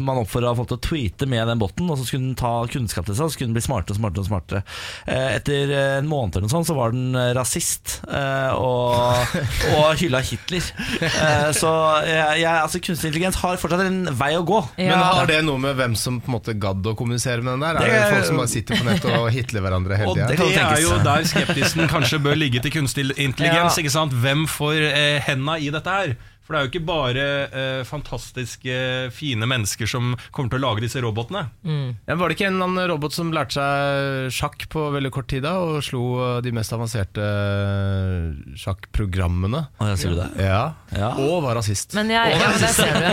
man 0.00 0.22
oppfordra 0.22 0.54
folk 0.56 0.72
til 0.72 0.80
å 0.80 0.84
tweete 0.88 1.28
med 1.30 1.46
den 1.50 1.60
boten, 1.60 1.90
og 1.92 2.00
så 2.00 2.08
skulle 2.08 2.30
den 2.30 2.38
ta 2.38 2.54
kunnskap 2.72 3.08
til 3.08 3.18
seg, 3.18 3.26
og 3.26 3.32
så 3.32 3.36
skulle 3.36 3.52
den 3.52 3.58
bli 3.58 3.64
smartere 3.66 3.96
og 3.96 4.00
smartere. 4.00 4.24
og 4.24 4.30
smartere 4.30 4.64
eh, 5.06 5.28
Etter 5.36 5.74
en 6.00 6.08
måned 6.10 6.38
eller 6.38 6.48
noe 6.48 6.54
sånt, 6.54 6.70
så 6.70 6.76
var 6.78 6.96
den 6.96 7.16
rasist 7.36 7.98
eh, 8.08 8.56
og, 8.56 9.36
og 9.76 10.00
hylla 10.00 10.22
Hitler. 10.24 10.72
Eh, 11.02 11.50
så 11.56 11.70
jeg, 12.06 12.42
jeg, 12.42 12.50
altså, 12.52 12.80
kunstig 12.82 13.10
intelligens 13.12 13.38
har 13.42 13.60
fortsatt 13.60 13.84
en 13.84 14.02
vei 14.18 14.32
å 14.38 14.44
gå. 14.46 14.60
Ja. 14.80 14.94
Men 14.94 15.04
har 15.04 15.28
det 15.30 15.40
noe 15.46 15.60
med 15.60 15.76
hvem 15.78 15.96
som 15.98 16.20
på 16.22 16.30
en 16.30 16.36
måte 16.38 16.56
gadd 16.58 16.86
å 16.88 16.94
kommunisere 16.98 17.44
med 17.44 17.56
den 17.56 17.64
der? 17.66 17.80
Er 17.80 17.90
det, 17.90 18.00
Det 18.00 18.16
folk 18.16 18.28
som 18.30 18.40
bare 18.40 18.52
sitter 18.52 18.80
på 18.80 18.86
nett 19.04 19.20
og 19.20 19.30
hitler 19.34 19.64
hverandre 19.64 19.98
hele 20.00 20.14
tida? 20.16 20.28
det, 20.38 20.64
er 20.64 20.82
jo 20.84 20.98
der 21.04 21.26
skeptisen 21.28 21.88
kanskje 21.90 22.20
bør 22.22 22.38
ligge 22.38 22.62
til 22.64 22.74
kunstig 22.74 23.08
intelligens. 23.16 23.78
Hvem 24.22 24.46
får 24.50 24.78
eh, 24.90 25.18
henda 25.26 25.58
i 25.58 25.70
dette 25.74 25.96
her? 25.98 26.14
For 26.52 26.58
det 26.58 26.66
er 26.66 26.66
jo 26.66 26.72
ikke 26.74 26.84
bare 26.84 27.22
eh, 27.48 27.82
fantastiske, 27.88 28.74
fine 29.16 29.46
mennesker 29.48 29.88
som 29.88 30.10
kommer 30.36 30.52
til 30.52 30.60
å 30.60 30.66
lage 30.66 30.82
disse 30.84 31.00
robotene. 31.00 31.46
Ja, 31.64 32.16
var 32.20 32.28
det 32.28 32.36
ikke 32.36 32.50
en 32.50 32.58
eller 32.58 32.68
annen 32.68 32.90
robot 32.90 33.14
som 33.16 33.30
lærte 33.32 33.56
seg 33.56 34.34
sjakk 34.36 34.66
på 34.68 34.82
veldig 34.92 35.12
kort 35.14 35.30
tid 35.32 35.46
da, 35.46 35.54
og 35.64 35.78
slo 35.86 36.02
eh, 36.20 36.34
de 36.44 36.52
mest 36.52 36.74
avanserte 36.76 37.24
eh, 37.24 38.52
sjakkprogrammene? 38.60 39.62
Å, 39.80 39.88
jeg 39.94 40.02
sier 40.02 40.18
det? 40.18 40.26
Ja. 40.44 40.60
Ja. 40.92 41.14
Og 41.24 41.38
var 41.46 41.56
rasist. 41.56 41.96
Men 41.96 42.12
jeg, 42.12 42.34
ja, 42.36 42.50
men 42.52 42.60
der 42.60 42.76
ser 42.76 42.92
du. 42.92 43.08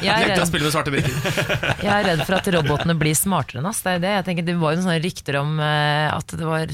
Jeg 0.00 0.14
er, 0.14 0.32
redd, 0.32 1.04
jeg 1.84 1.92
er 1.92 2.08
redd 2.08 2.24
for 2.24 2.38
at 2.38 2.50
robotene 2.56 2.96
blir 2.96 3.20
smartere 3.20 3.60
enn 3.60 3.68
oss. 3.68 3.82
Det, 3.84 3.98
er 3.98 4.04
det. 4.06 4.14
Jeg 4.22 4.28
tenker, 4.30 4.48
det 4.48 4.56
var 4.64 4.72
jo 4.78 4.86
sånne 4.86 4.96
rykter 5.04 5.40
om 5.42 5.60
eh, 5.60 6.08
at 6.08 6.36
det 6.40 6.48
var 6.48 6.72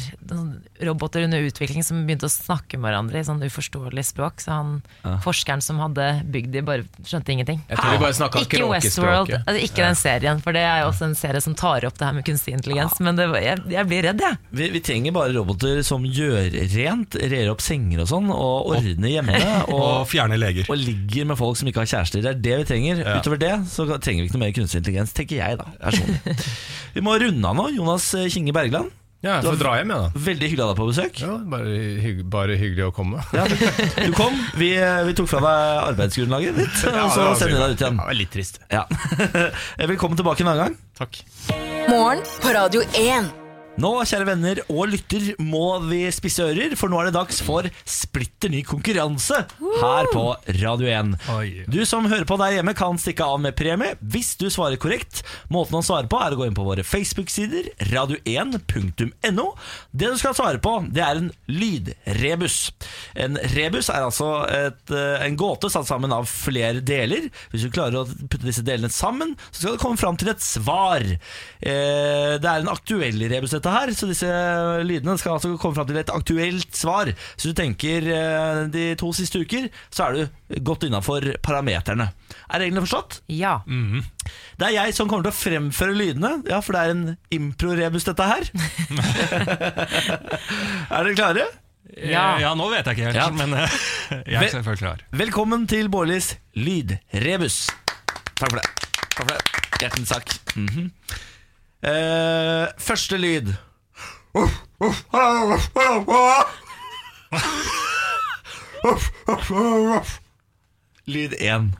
roboter 0.85 1.27
under 1.27 1.51
utvikling 1.51 1.83
som 1.83 2.07
begynte 2.07 2.31
å 2.31 2.37
snakke 2.39 2.79
med 2.79 2.93
hverandre 2.93 3.19
i 3.19 3.27
sånn 3.27 3.43
uforståelig 3.43 4.07
språk. 4.13 4.47
Så 4.47 4.55
han 4.55 4.79
forskeren 5.25 5.63
som 5.65 5.81
hadde 5.83 6.04
bygd 6.35 6.53
de, 6.55 6.63
bare 6.67 6.85
skjønte 7.07 7.33
ingenting. 7.35 7.61
Jeg 7.71 7.79
tror 7.81 7.95
de 7.95 8.01
bare 8.03 8.17
snakka 8.19 8.43
Ikke 8.45 8.61
Westworld, 8.71 9.33
altså 9.41 9.63
ikke 9.67 9.83
den 9.85 9.99
serien, 10.01 10.41
for 10.45 10.57
det 10.57 10.63
er 10.67 10.83
jo 10.83 10.91
også 10.93 11.09
en 11.09 11.17
serie 11.19 11.41
som 11.45 11.55
tar 11.59 11.87
opp 11.89 11.99
det 12.01 12.07
her 12.09 12.17
med 12.19 12.27
kunstig 12.29 12.55
intelligens. 12.57 12.99
Men 13.05 13.19
det, 13.19 13.29
var- 13.33 13.45
jeg, 13.45 13.63
jeg 13.75 13.89
blir 13.91 14.07
redd, 14.09 14.25
jeg. 14.25 14.39
Vi, 14.61 14.69
vi 14.75 14.83
trenger 14.91 15.15
bare 15.17 15.35
roboter 15.37 15.83
som 15.87 16.05
gjør 16.07 16.51
rent, 16.75 17.19
rer 17.35 17.51
opp 17.53 17.63
senger 17.65 18.05
og 18.05 18.11
sånn, 18.13 18.31
og 18.35 18.73
ordner 18.77 19.15
hjemme. 19.17 19.41
Og 19.69 19.83
Og, 19.85 20.07
fjerner 20.09 20.39
leger. 20.41 20.67
og 20.73 20.79
ligger 20.81 21.27
med 21.29 21.39
folk 21.41 21.59
som 21.61 21.69
ikke 21.69 21.83
har 21.85 21.91
kjærester. 21.91 22.23
Det 22.25 22.31
er 22.33 22.41
det 22.45 22.55
vi 22.63 22.67
trenger. 22.73 23.03
Utover 23.21 23.41
det 23.43 23.53
så 23.71 23.85
trenger 23.99 24.25
vi 24.25 24.29
ikke 24.31 24.39
noe 24.39 24.45
mer 24.47 24.55
kunstig 24.57 24.81
intelligens, 24.81 25.13
tenker 25.17 25.41
jeg 25.43 25.59
da. 25.61 25.67
personlig. 25.83 26.37
Vi 26.95 27.03
må 27.03 27.17
runde 27.19 27.49
av 27.51 27.57
nå. 27.59 27.65
Jonas 27.75 28.05
Kinge 28.31 28.53
Bergland, 28.55 28.93
Ja, 29.25 29.39
jeg 29.41 29.47
får 29.49 29.61
dra 29.63 29.75
hjem, 29.79 29.93
jeg, 29.95 30.01
da. 30.05 30.25
veldig 30.27 30.49
hyggelig 30.51 30.65
å 30.65 30.67
ha 30.67 30.73
deg 30.75 30.81
på 30.83 30.89
besøk. 30.91 31.21
Ja, 31.25 31.37
bare, 31.55 31.77
hygg, 32.05 32.19
bare 32.35 32.59
hyggelig 32.61 32.89
å 32.91 32.95
komme. 32.95 33.23
Ja, 33.33 33.47
du 33.49 34.17
kom, 34.19 34.37
vi, 34.61 34.73
vi 35.09 35.15
tok 35.17 35.31
fra 35.33 35.41
deg 35.45 35.87
arbeidsgrunnlaget 35.95 36.61
ditt, 36.61 36.83
og 36.93 37.15
så 37.15 37.31
sender 37.41 37.55
vi 37.55 37.63
deg 37.63 37.79
ut 37.79 37.87
igjen. 37.87 38.03
Ja, 38.05 38.19
litt 38.21 38.35
trist. 38.35 38.61
Ja. 38.73 38.85
Velkommen 39.95 40.21
tilbake 40.21 40.45
en 40.45 40.53
annen 40.53 40.67
gang. 40.67 40.77
Takk. 41.01 41.25
Morgen 41.89 42.21
på 42.45 42.53
Radio 42.55 42.85
1. 43.01 43.33
Nå, 43.75 43.89
kjære 44.07 44.27
venner 44.29 44.59
og 44.71 44.85
lytter, 44.93 45.33
må 45.43 45.81
vi 45.89 46.05
spisse 46.15 46.45
ører, 46.47 46.77
for 46.79 46.87
nå 46.93 47.01
er 47.03 47.09
det 47.09 47.17
dags 47.17 47.41
for 47.43 47.67
splitter 47.91 48.53
ny 48.53 48.61
konkurranse 48.63 49.41
her 49.81 50.07
på 50.13 50.23
Radio 50.61 50.87
1. 50.95 51.17
Du 51.75 51.81
som 51.89 52.07
hører 52.07 52.23
på 52.29 52.37
der 52.39 52.55
hjemme 52.55 52.71
kan 52.79 53.01
stikke 53.03 53.27
av 53.27 53.41
med 53.43 53.57
premie 53.59 53.97
hvis 53.99 54.37
du 54.39 54.45
svarer 54.55 54.79
korrekt. 54.79 55.25
Måten 55.51 55.81
å 55.81 55.83
svare 55.83 56.07
på 56.07 56.21
er 56.23 56.37
å 56.37 56.39
gå 56.39 56.47
inn 56.47 56.55
på 56.55 56.67
våre 56.69 56.85
Facebook-sider, 56.87 57.73
radio1.no. 57.91 59.49
Det 59.91 60.13
du 60.13 60.23
skal 60.23 60.39
svare 60.39 60.63
på, 60.63 60.77
det 60.95 61.03
er 61.09 61.25
en 61.25 61.33
lydrebus. 61.51 62.61
En 63.27 63.41
rebus 63.57 63.91
er 63.91 64.07
altså 64.07 64.31
et, 64.55 64.95
eh, 64.95 65.27
en 65.27 65.41
gåte 65.41 65.73
satt 65.75 65.91
sammen 65.91 66.15
av 66.15 66.31
flere 66.31 66.79
deler. 66.79 67.27
Hvis 67.51 67.67
du 67.67 67.75
klarer 67.75 68.05
å 68.05 68.07
putte 68.23 68.47
disse 68.47 68.63
delene 68.71 68.93
sammen, 68.95 69.35
så 69.51 69.65
skal 69.65 69.75
du 69.77 69.83
komme 69.83 69.99
fram 69.99 70.23
til 70.23 70.31
et 70.31 70.47
svar. 70.47 71.03
Eh, 71.11 72.39
Det 72.39 72.51
er 72.55 72.63
en 72.63 72.71
aktuell 72.71 73.19
rebus, 73.35 73.51
dette 73.65 73.73
her, 73.73 73.93
så 73.97 74.07
disse 74.11 74.29
lydene 74.85 75.15
skal 75.21 75.39
altså 75.39 75.55
komme 75.61 75.77
fram 75.79 75.87
til 75.89 75.97
et 76.03 76.11
aktuelt 76.13 76.77
svar. 76.77 77.09
Så 77.41 77.49
du 77.51 77.57
tenker 77.57 78.05
eh, 78.13 78.61
de 78.73 78.83
to 79.01 79.09
siste 79.17 79.41
uker, 79.41 79.71
så 79.95 80.09
er 80.11 80.19
du 80.19 80.61
godt 80.69 80.85
innafor 80.85 81.25
parameterne. 81.45 82.11
Er 82.53 82.61
reglene 82.61 82.83
forstått? 82.85 83.23
Ja. 83.33 83.57
Det 83.65 84.69
er 84.69 84.75
jeg 84.77 84.95
som 84.97 85.09
kommer 85.09 85.25
til 85.25 85.33
å 85.33 85.39
fremføre 85.41 85.97
lydene, 85.97 86.35
ja, 86.51 86.61
for 86.65 86.77
det 86.77 86.83
er 86.85 86.93
en 86.93 87.05
impro-rebus, 87.39 88.05
dette 88.11 88.29
her. 88.29 88.45
er 90.93 91.09
dere 91.09 91.17
klare? 91.19 91.47
Ja. 91.95 92.25
ja, 92.43 92.51
nå 92.59 92.67
vet 92.73 92.89
jeg 92.91 92.97
ikke 92.99 93.11
helt, 93.13 93.19
Ja. 93.21 93.29
men 93.33 93.55
eh, 93.55 93.75
jeg 94.35 94.41
er 94.41 94.51
selvfølgelig 94.57 94.83
klar. 94.83 95.05
Velkommen 95.25 95.65
til 95.71 95.89
Bårlis 95.93 96.35
lydrebus. 96.59 97.65
Takk 98.35 98.51
for 98.51 98.59
det. 98.59 98.67
Takk 99.15 99.21
for 99.23 99.31
det. 99.31 99.43
Hjertens 99.85 100.11
takk. 100.17 100.37
Mhm. 100.59 100.91
Eh, 101.85 102.65
første 102.81 103.19
lyd. 103.21 103.55
Lyd 111.07 111.37
én. 111.41 111.71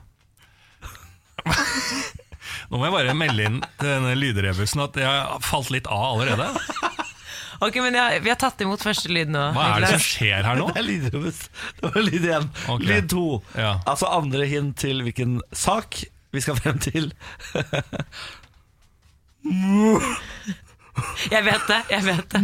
Nå 2.65 2.79
må 2.79 2.87
jeg 2.87 2.95
bare 2.95 3.15
melde 3.17 3.45
inn 3.45 3.59
til 3.77 3.89
denne 3.91 4.15
lydrebusen 4.17 4.81
at 4.85 4.97
jeg 4.97 5.09
har 5.09 5.43
falt 5.45 5.69
litt 5.73 5.89
av 5.91 6.15
allerede. 6.15 6.47
Ok, 7.63 7.77
men 7.79 7.95
jeg, 7.95 8.19
Vi 8.25 8.31
har 8.31 8.39
tatt 8.39 8.59
imot 8.65 8.81
første 8.83 9.11
lyd 9.11 9.29
nå. 9.31 9.43
Hva 9.55 9.67
er 9.75 9.85
det 9.85 9.91
som 9.93 10.03
skjer 10.03 10.43
her 10.47 10.59
nå? 10.59 10.67
Det 10.73 10.81
er 10.81 10.87
lydrebus. 10.89 11.45
Det 11.79 11.91
var 11.93 12.03
lyd 12.03 12.25
én. 12.27 12.49
Okay. 12.65 12.87
Lyd 12.89 13.11
to. 13.13 13.27
Ja. 13.55 13.77
Altså 13.87 14.09
andre 14.11 14.47
hint 14.49 14.75
til 14.83 15.05
hvilken 15.05 15.37
sak 15.55 16.01
vi 16.35 16.43
skal 16.43 16.57
frem 16.59 16.81
til. 16.83 17.13
Jeg 21.31 21.43
vet 21.43 21.65
det. 21.67 21.79
jeg 21.91 22.03
vet 22.05 22.29
det 22.31 22.39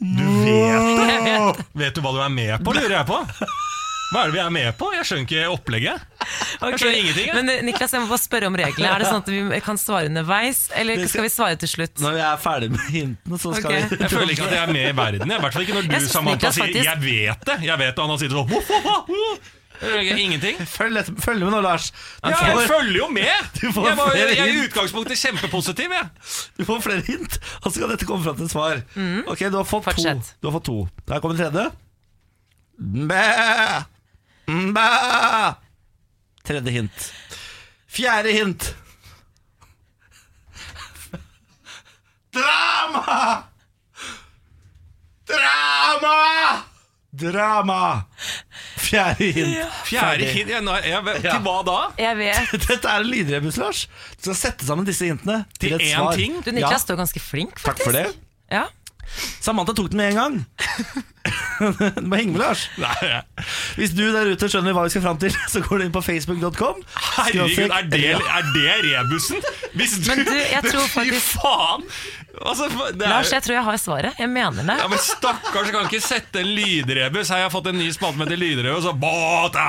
Du 0.00 0.24
vet 0.44 1.12
Jeg 1.12 1.20
vet 1.24 1.58
det. 1.60 1.66
Vet 1.84 1.94
du 1.94 2.00
hva 2.04 2.10
du 2.16 2.18
er 2.24 2.32
med 2.32 2.64
på, 2.66 2.72
lurer 2.74 2.96
jeg 2.98 3.06
på? 3.08 3.18
Hva 4.12 4.20
er 4.22 4.28
det 4.30 4.34
vi 4.36 4.40
er 4.44 4.50
med 4.54 4.76
på? 4.78 4.88
Jeg 4.94 5.06
skjønner 5.08 5.24
ikke 5.24 5.44
opplegget. 5.50 6.02
Ok, 6.62 6.74
skjønner 6.78 6.98
ingenting, 7.00 7.26
jeg. 7.30 7.34
Men 7.34 7.48
eh, 7.50 7.62
Niklas, 7.66 7.94
jeg 7.96 8.02
må 8.04 8.10
bare 8.12 8.22
spørre 8.22 8.46
om 8.50 8.54
reglene. 8.60 8.90
Er 8.92 9.02
det 9.02 9.08
sånn 9.08 9.22
at 9.24 9.30
vi 9.32 9.58
kan 9.64 9.80
svare 9.80 10.06
underveis, 10.10 10.60
eller 10.78 11.00
skal- 11.10 11.24
vi 11.26 11.30
svare 11.34 11.56
til 11.58 11.70
slutt? 11.72 11.98
Når 12.04 12.14
vi 12.14 12.22
er 12.22 12.36
ferdig 12.44 12.68
med 12.76 12.84
hintene, 12.94 13.40
så 13.42 13.54
skal 13.56 13.72
Ok. 13.72 13.74
vi 13.90 13.98
Jeg 14.04 14.10
føler 14.12 14.30
ikke 14.36 14.46
at 14.46 14.54
jeg 14.54 14.62
er 14.68 14.72
med 14.76 14.86
i 14.86 14.94
verden. 15.00 15.26
jeg. 15.34 15.38
I 15.38 15.42
hvert 15.46 15.56
fall 15.56 15.66
ikke 15.66 15.74
når 15.78 15.82
du 15.88 15.94
Jeg 15.96 16.00
synes 16.04 16.12
Samantha 16.18 16.50
sier 16.52 16.64
faktisk- 16.66 16.86
'jeg 16.86 17.00
vet 17.08 17.40
det'. 17.48 17.62
Jeg 17.70 17.78
vet 17.78 17.94
det, 17.96 17.98
og 18.04 18.08
han 18.10 18.18
sitter 18.18 18.36
sånn 18.36 18.48
Ingenting. 19.82 20.56
Følg, 20.76 20.96
etter- 21.00 21.16
følg 21.20 21.42
med 21.44 21.50
nå, 21.56 21.60
Lars. 21.64 21.90
Du, 22.22 22.28
Ja, 22.30 22.36
jeg 22.46 22.54
får, 22.56 22.68
følger 22.70 22.98
jo 23.00 23.08
med! 23.12 23.48
Du 23.60 23.72
får 23.74 23.88
Jeg, 23.88 23.96
var, 23.98 24.14
jeg 24.14 24.38
er 24.38 24.52
i 24.52 24.60
utgangspunktet 24.68 25.18
kjempepositiv. 25.18 25.90
Jeg. 25.96 26.08
du 26.58 26.64
får 26.68 26.80
flere 26.84 27.02
hint, 27.08 27.38
og 27.62 27.66
så 27.70 27.74
skal 27.78 27.90
dette 27.94 28.06
komme 28.08 28.24
fram 28.24 28.36
til 28.38 28.46
et 28.46 28.54
svar. 28.54 28.84
Ok, 29.26 29.42
du 29.50 29.58
har 29.58 29.66
fått 29.68 29.90
to. 29.98 30.14
Du 30.40 30.48
har 30.48 30.54
fått 30.58 30.68
to. 30.70 30.78
Der 31.10 31.20
kommer 31.24 31.36
tredje. 31.40 31.66
Bæ! 33.10 33.26
Bæ! 34.78 34.86
Tredje 36.44 36.70
hint. 36.78 37.10
Fjerde 37.94 38.32
hint. 38.34 38.70
Drama! 42.34 43.42
Drama! 45.28 46.62
Drama! 47.14 47.82
Fjerde 48.94 49.28
hint. 49.34 49.74
Fjerde 49.90 50.28
hint 50.30 50.52
ja, 50.54 50.60
nå- 50.64 50.78
jeg, 50.86 51.02
vet- 51.08 51.24
Ja. 51.26 51.34
Til 51.36 51.44
hva 51.48 51.56
da? 51.66 51.78
Jeg 51.98 52.16
vet 52.22 52.54
Dette 52.68 52.88
er 52.94 53.02
en 53.02 53.10
lydrebus, 53.10 53.58
Lars. 53.60 53.84
Du 54.16 54.28
skal 54.30 54.38
sette 54.44 54.66
sammen 54.70 54.86
disse 54.88 55.04
hintene 55.10 55.42
til, 55.58 55.74
Til 55.74 55.76
et 55.80 55.84
én 55.90 55.98
svar. 55.98 56.14
ting? 56.22 56.38
Du, 56.46 56.50
Niklas 56.54 56.78
Ja, 56.78 56.82
står 56.86 57.02
ganske 57.02 57.20
flink, 57.20 57.58
takk 57.64 57.82
for 57.82 57.92
det. 57.96 58.06
Ja. 58.54 58.64
Samantha 59.44 59.74
tok 59.76 59.90
den 59.92 59.98
med 60.00 60.14
en 60.14 60.16
gang. 60.16 60.36
du 62.00 62.06
må 62.08 62.16
henge 62.18 62.32
med, 62.32 62.40
Lars. 62.40 62.62
Nei, 62.80 63.20
Hvis 63.76 63.92
du 63.94 64.00
der 64.14 64.30
ute 64.32 64.48
skjønner 64.50 64.74
hva 64.74 64.86
vi 64.86 64.94
skal 64.94 65.04
fram 65.04 65.18
til, 65.22 65.34
så 65.52 65.60
går 65.64 65.82
du 65.82 65.84
inn 65.88 65.92
på 65.94 66.02
facebook.com. 66.02 66.80
herregud, 67.18 67.68
er 67.68 67.86
det, 67.92 68.02
er 68.16 68.48
det 68.56 68.74
rebusen? 68.88 69.44
Hvis 69.76 69.98
du, 70.00 70.08
Men 70.14 70.24
du, 70.26 70.32
jeg 70.34 70.62
tror 70.70 70.86
Fy 70.88 70.96
faktisk- 70.98 71.34
faen! 71.42 71.86
Altså, 72.42 72.66
det 72.68 73.04
er, 73.04 73.10
Lars, 73.10 73.30
jeg 73.32 73.44
tror 73.44 73.54
jeg 73.54 73.64
har 73.66 73.78
svaret. 73.78 74.18
Jeg 74.18 74.30
mener 74.32 74.66
det. 74.66 74.76
ja, 74.80 74.88
men 74.90 75.00
Stakkars, 75.02 75.70
kan 75.70 75.86
ikke 75.86 76.00
sette 76.02 76.42
en 76.42 76.50
lydrebus. 76.56 77.30
Her 77.30 77.38
har 77.38 77.44
jeg 77.46 77.52
fått 77.54 77.70
en 77.70 77.78
ny 77.78 77.86
spalte 77.94 78.20
med 78.20 78.32
til 78.32 78.42
lydrebus. 78.42 78.88
Og 78.90 78.98
båta, 79.00 79.66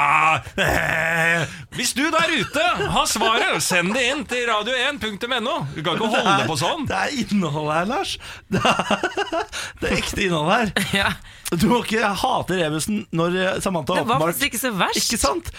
eh. 0.66 1.46
Hvis 1.78 1.94
du 1.98 2.04
der 2.10 2.34
ute 2.34 2.66
har 2.96 3.08
svaret, 3.12 3.62
send 3.64 3.94
det 3.96 4.04
inn 4.10 4.26
til 4.30 4.50
radio1.no. 4.50 5.56
Du 5.76 5.80
kan 5.86 5.96
ikke 6.00 6.12
holde 6.18 6.50
på 6.50 6.58
sånn. 6.60 6.90
Det 6.90 6.98
er 6.98 7.16
innhold 7.24 7.72
her, 7.72 7.90
Lars. 7.92 8.18
Det 8.50 8.62
er, 8.66 9.08
det 9.82 9.92
er 9.92 9.98
ekte 10.02 10.26
innhold 10.26 10.52
her. 10.52 10.76
Ja. 10.96 11.14
Du 11.54 11.70
må 11.70 11.84
ikke 11.86 12.10
hate 12.18 12.58
rebusen 12.58 13.04
når 13.16 13.62
Samantha 13.62 13.76
Samantha 13.76 13.94
Det 13.94 14.08
var 14.08 14.16
åpenbart 14.16 14.34
faktisk 14.34 14.54
ikke 14.54 14.62
så 14.62 14.72
verst. 14.80 15.02
Ikke 15.02 15.22
sant? 15.22 15.52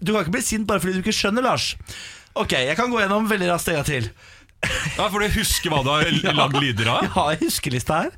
Du 0.00 0.12
kan 0.12 0.22
ikke 0.22 0.36
bli 0.38 0.44
sint 0.44 0.66
bare 0.68 0.82
fordi 0.82 0.96
du 0.96 1.02
ikke 1.04 1.16
skjønner, 1.16 1.44
Lars. 1.44 1.74
Ok, 2.34 2.56
jeg 2.58 2.76
kan 2.78 2.90
gå 2.90 2.98
gjennom 3.02 3.28
veldig 3.30 3.50
raskt 3.52 3.70
en 3.70 3.78
gang 3.78 3.88
til. 3.88 4.08
Da 4.98 5.08
får 5.10 5.20
du 5.24 5.28
huske 5.38 5.70
hva 5.72 5.80
du 5.84 5.90
har 5.90 6.04
lagd 6.40 6.56
lyder 6.62 6.84
Jeg 6.88 6.94
av. 6.94 7.08
har 7.16 7.36
huskelista 7.42 8.02
her. 8.04 8.12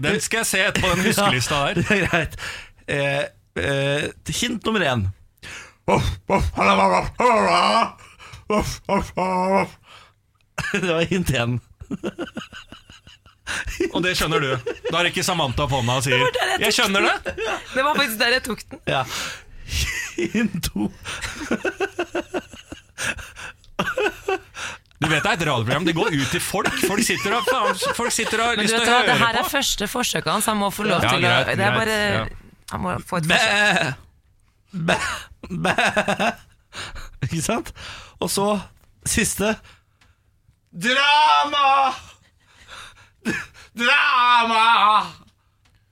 Den 0.00 0.20
skal 0.24 0.42
jeg 0.42 0.46
se 0.50 0.60
etterpå, 0.68 0.92
den 0.96 1.04
huskelista 1.10 1.62
Ja, 1.68 1.74
det 1.80 1.86
er 1.90 2.06
greit. 2.08 2.36
Eh, 2.90 3.24
eh, 3.64 4.04
hint 4.40 4.64
nummer 4.66 4.80
én. 4.86 5.06
Det 10.72 10.92
var 10.92 11.04
hint 11.10 11.30
én. 11.34 11.58
Og 13.90 14.02
det 14.04 14.12
skjønner 14.18 14.42
du. 14.44 14.50
Da 14.90 15.00
er 15.00 15.08
ikke 15.10 15.24
Samantha 15.26 15.66
på 15.66 15.80
hånda 15.80 15.96
og 15.98 16.04
sier 16.06 16.20
jeg 16.20 16.60
'Jeg 16.60 16.72
skjønner 16.76 17.00
det'. 17.08 17.34
Det 17.74 17.84
var 17.84 17.94
faktisk 17.98 18.18
der 18.20 18.32
jeg 18.36 18.42
tok 18.46 18.60
den. 18.70 18.78
Ja. 18.86 19.04
Hint 20.16 20.64
to. 20.70 20.90
Du 25.00 25.08
vet 25.08 25.22
det 25.24 25.30
er 25.30 25.38
et 25.38 25.46
radioprogram. 25.48 25.86
Det 25.88 25.94
går 25.96 26.12
ut 26.12 26.28
til 26.28 26.42
folk. 26.44 26.74
Folk 26.84 27.02
sitter 27.06 27.38
og, 27.38 27.46
folk 27.96 28.12
sitter 28.12 28.42
og 28.42 28.50
har 28.50 28.60
lyst 28.60 28.74
til 28.74 28.84
å 28.84 28.90
hva, 28.92 29.00
det 29.08 29.16
her 29.22 29.38
er 29.40 29.48
første 29.48 29.88
forsøket 29.88 30.28
hans. 30.28 30.48
Han 30.50 30.60
må 30.60 30.68
få 30.74 30.84
lov 30.88 31.00
til 31.06 31.24
å 31.24 31.32
Det 31.48 31.64
er 31.64 31.76
bare 31.78 31.96
ja. 31.96 32.26
Han 32.74 32.84
må 32.84 32.98
få 33.08 33.22
et 33.22 33.30
forsøk. 33.30 33.94
Bæ. 34.70 34.94
Bæ. 34.94 34.98
Bæ. 35.64 35.72
Ikke 37.26 37.40
sant? 37.42 37.72
Og 38.20 38.28
så 38.30 38.46
siste 39.08 39.54
Drama! 40.70 41.90
Drama! 43.74 44.66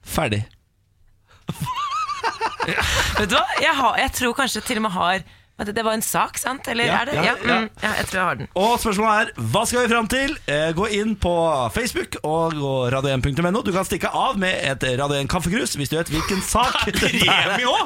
Ferdig. 0.05 0.45
Vet 3.17 3.29
du 3.29 3.35
hva? 3.35 3.43
Jeg, 3.59 3.73
har, 3.75 3.97
jeg 3.99 4.13
tror 4.21 4.37
kanskje 4.37 4.63
til 4.69 4.79
og 4.79 4.85
med 4.87 4.95
har 4.95 5.25
Det 5.59 5.83
var 5.83 5.93
en 5.93 6.01
sak, 6.01 6.37
sant? 6.39 6.67
Eller 6.71 6.85
Ja, 6.85 7.01
er 7.01 7.05
det? 7.05 7.13
ja, 7.15 7.23
Ja, 7.23 7.35
mm, 7.59 7.69
ja, 7.83 7.89
jeg 7.99 8.05
tror 8.07 8.17
jeg 8.19 8.23
har 8.25 8.35
den. 8.35 8.47
Og 8.55 8.79
spørsmålet 8.79 9.27
er 9.35 9.41
hva 9.51 9.65
skal 9.67 9.81
vi 9.87 9.93
fram 9.93 10.07
til? 10.07 10.37
Eh, 10.47 10.71
gå 10.73 10.87
inn 10.95 11.15
på 11.19 11.33
Facebook 11.75 12.15
og 12.23 12.53
gå 12.55 12.73
radio1.no. 12.93 13.61
Du 13.63 13.71
kan 13.75 13.83
stikke 13.85 14.07
av 14.13 14.37
med 14.39 14.55
et 14.63 14.83
Radio 14.99 15.19
1 15.19 15.27
kaffekrus 15.27 15.75
hvis 15.75 15.89
du 15.91 15.97
vet 15.97 16.07
hvilken 16.09 16.41
sak 16.41 16.87
ja, 17.25 17.57
ja. 17.59 17.85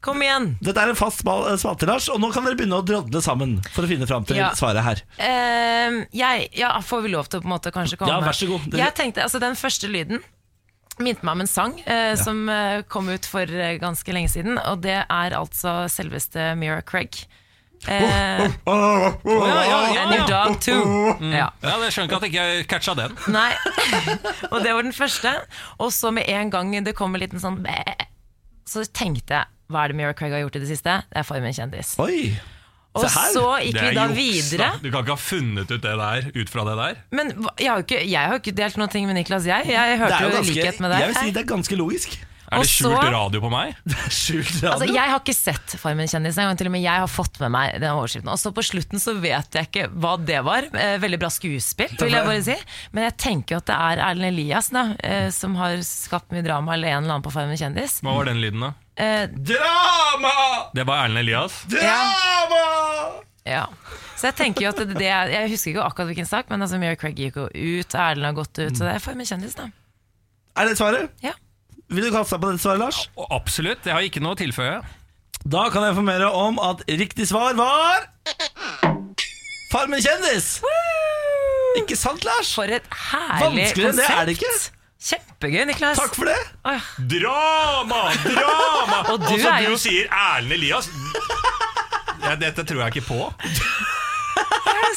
Kom 0.00 0.22
igjen! 0.24 0.54
Dette 0.64 0.80
er 0.80 0.88
en 0.94 0.96
fast 0.96 1.20
spal- 1.20 1.44
eh, 1.50 1.58
spalte, 1.60 1.84
Lars, 1.86 2.06
og 2.08 2.20
nå 2.22 2.30
kan 2.32 2.46
dere 2.46 2.56
begynne 2.56 2.78
å 2.80 2.84
drodle 2.88 3.20
sammen 3.20 3.58
for 3.74 3.84
å 3.84 3.90
finne 3.90 4.06
fram 4.08 4.24
til 4.24 4.38
Ja. 4.40 4.50
svaret 4.56 4.82
her. 4.82 5.02
uh, 5.20 6.04
jeg, 6.16 6.48
ja, 6.56 6.70
får 6.80 7.02
vi 7.04 7.10
lov 7.12 7.28
til 7.28 7.40
å 7.40 7.42
på 7.44 7.50
en 7.50 7.52
måte 7.52 7.70
kanskje 7.74 7.98
komme 8.00 8.08
Ja, 8.14 8.20
vær 8.24 8.32
så 8.32 8.48
god. 8.48 8.64
Det- 8.70 8.80
Jeg 8.80 8.94
tenkte, 8.96 9.22
altså 9.22 9.38
Den 9.38 9.54
første 9.54 9.88
lyden 9.92 10.22
minte 11.04 11.26
meg 11.26 11.36
om 11.38 11.44
en 11.44 11.50
sang 11.50 11.76
eh, 11.84 12.14
som 12.20 12.42
eh, 12.52 12.80
kom 12.90 13.08
ut 13.10 13.26
for 13.28 13.48
eh, 13.48 13.76
ganske 13.82 14.14
lenge 14.14 14.30
siden. 14.32 14.58
Og 14.70 14.82
det 14.84 14.98
er 15.02 15.36
altså 15.36 15.84
selveste 15.92 16.52
Mira 16.60 16.80
Craig. 16.86 17.22
Eh, 17.88 18.44
ja, 18.44 19.62
ja, 19.64 19.78
And 20.02 20.12
your 20.12 20.26
dog 20.28 20.58
too. 20.60 21.14
Ja. 21.32 21.48
Ja, 21.62 21.76
Jeg 21.86 21.94
skjønner 21.94 22.10
ikke 22.10 22.18
at 22.20 22.26
jeg 22.28 22.60
ikke 22.64 22.70
catcha 22.74 22.94
den. 22.98 23.16
Nei. 23.38 23.52
og 24.52 24.60
det 24.64 24.74
var 24.76 24.84
den 24.84 24.96
første. 24.96 25.32
Og 25.80 25.92
så 25.96 26.12
med 26.12 26.28
en 26.28 26.52
gang 26.52 26.74
det 26.84 26.94
kom 26.98 27.16
en 27.16 27.24
liten 27.24 27.40
sånn 27.40 27.62
bæ, 27.64 27.78
så 28.68 28.84
tenkte 28.84 29.40
jeg 29.40 29.56
hva 29.70 29.84
er 29.84 29.92
det 29.92 30.00
Mira 30.00 30.14
Craig 30.18 30.32
har 30.34 30.42
gjort 30.42 30.56
i 30.58 30.64
det 30.64 30.72
siste? 30.72 30.96
Det 31.12 31.20
er 31.20 31.26
Farmen 31.26 31.54
kjendis. 31.54 31.94
Oi! 32.02 32.32
Og 32.98 33.06
så 33.06 33.44
gikk 33.62 33.76
vi 33.78 33.90
da 33.94 34.06
juks, 34.08 34.16
videre. 34.16 34.70
da. 34.72 34.78
Du 34.82 34.88
kan 34.90 35.04
ikke 35.04 35.14
ha 35.14 35.22
funnet 35.22 35.70
ut 35.70 35.82
det 35.84 35.92
der 36.00 36.26
ut 36.34 36.50
fra 36.50 36.64
det 36.66 36.74
der. 36.80 36.96
Men 37.14 37.30
jeg 37.60 37.70
har 37.70 37.78
jo 37.78 37.84
ikke, 37.86 38.00
jeg 38.10 38.32
har 38.32 38.40
ikke 38.40 38.54
delt 38.58 38.80
noen 38.80 38.90
ting 38.90 39.06
med 39.06 39.14
Niklas, 39.20 39.46
jeg. 39.46 39.70
Jeg 39.70 40.00
hørte 40.00 40.18
jo 40.18 40.30
jo 40.30 40.34
ganske, 40.40 40.56
likhet 40.58 40.80
med 40.82 40.90
deg. 40.90 41.04
jeg 41.04 41.12
vil 41.12 41.20
si 41.20 41.34
det 41.36 41.44
er 41.44 41.48
ganske 41.54 41.78
logisk. 41.78 42.18
Er 42.50 42.64
det 42.64 42.70
skjult 42.70 42.98
radio 43.14 43.40
på 43.44 43.50
meg? 43.52 43.76
Skjult 44.10 44.56
radio. 44.58 44.70
Altså, 44.72 44.88
jeg 44.90 45.12
har 45.12 45.20
ikke 45.20 45.34
sett 45.36 45.74
Farmen 45.78 46.08
kjendis 46.10 46.38
engang, 46.40 46.58
til 46.58 46.66
og 46.66 46.74
med 46.74 46.82
jeg 46.82 47.02
har 47.04 47.10
fått 47.10 47.38
med 47.42 47.52
meg 47.54 47.76
den 47.78 47.92
overskriften. 47.94 48.30
Og 48.32 48.40
så 48.42 48.50
på 48.56 48.64
slutten 48.66 49.02
så 49.02 49.14
vet 49.22 49.54
jeg 49.54 49.68
ikke 49.68 49.86
hva 50.02 50.16
det 50.18 50.40
var. 50.46 50.66
Eh, 50.74 50.96
veldig 51.02 51.20
bra 51.22 51.30
skuespill, 51.30 51.94
vil 52.00 52.16
jeg 52.16 52.26
bare 52.26 52.42
si. 52.48 52.56
Men 52.96 53.06
jeg 53.06 53.16
tenker 53.22 53.54
jo 53.54 53.60
at 53.62 53.68
det 53.70 53.76
er 53.78 54.02
Erlend 54.08 54.32
Elias 54.32 54.72
da, 54.74 54.84
eh, 54.98 55.28
som 55.34 55.54
har 55.60 55.78
skapt 55.86 56.34
mye 56.34 56.42
drama, 56.46 56.74
eller 56.74 56.90
en 56.90 57.04
eller 57.04 57.16
annen 57.20 57.26
på 57.26 57.32
Farmen 57.34 57.60
kjendis. 57.60 58.00
Hva 58.02 58.16
var 58.18 58.30
den 58.32 58.42
lyden, 58.42 58.66
da? 58.66 58.72
Eh, 59.00 59.26
Drama! 59.30 60.34
Det 60.74 60.84
var 60.90 61.04
Erlend 61.06 61.22
Elias. 61.22 61.62
Drama! 61.70 62.64
ja. 63.46 63.66
Så 64.20 64.28
jeg 64.28 64.36
tenker 64.36 64.66
jo 64.66 64.72
at 64.74 64.80
det, 64.82 64.98
det 64.98 65.06
er, 65.08 65.30
Jeg 65.32 65.48
husker 65.54 65.70
ikke 65.70 65.84
akkurat 65.86 66.10
hvilken 66.10 66.28
sak, 66.28 66.50
men 66.52 66.60
altså 66.60 66.76
Mira 66.82 66.98
Craig 67.00 67.16
gikk 67.16 67.38
jo 67.40 67.46
ut, 67.48 67.94
Erlend 67.94 68.26
har 68.28 68.34
gått 68.42 68.58
ut, 68.58 68.74
så 68.74 68.84
det 68.84 68.96
er 68.98 69.06
Farmen 69.06 69.28
kjendis, 69.28 69.54
da. 69.56 69.70
Er 70.60 70.68
det 70.68 70.74
svaret? 70.76 71.14
Ja. 71.24 71.32
Vil 71.90 72.06
du 72.06 72.10
kaste 72.14 72.36
deg 72.36 72.42
på 72.44 72.50
dette 72.52 72.62
svaret, 72.62 72.80
Lars? 72.84 72.98
Ja, 73.18 73.26
absolutt. 73.34 73.86
Jeg 73.88 73.94
har 73.96 74.06
ikke 74.06 74.22
noe 74.22 74.36
å 74.36 74.38
tilføye. 74.38 74.76
Da 75.50 75.64
kan 75.72 75.82
jeg 75.86 75.94
informere 75.96 76.28
om 76.36 76.58
at 76.62 76.82
riktig 76.86 77.24
svar 77.30 77.54
var 77.56 78.04
Farmen 79.72 80.02
kjendis! 80.04 80.58
Ikke 81.80 81.96
sant, 81.96 82.24
Lars? 82.26 82.50
For 82.58 82.66
et 82.68 82.84
herlig 82.90 83.62
Vanskeligere 83.70 83.92
enn 83.94 84.00
det 84.02 84.08
er 84.10 84.28
det 84.30 84.34
konsept. 84.42 84.76
Kjempegøy, 85.00 85.62
Niklas. 85.70 85.96
Takk 85.96 86.12
for 86.18 86.28
det. 86.28 86.36
Åh, 86.68 86.88
Drama! 87.08 88.00
Drama! 88.26 88.98
Og 89.14 89.22
du 89.22 89.30
jo- 89.40 89.54
du 89.72 89.78
sier 89.80 90.10
Erlend 90.12 90.52
Elias. 90.58 90.90
Ja, 92.20 92.34
dette 92.36 92.66
tror 92.68 92.82
jeg 92.84 92.98
ikke 92.98 93.06
på. 93.06 93.20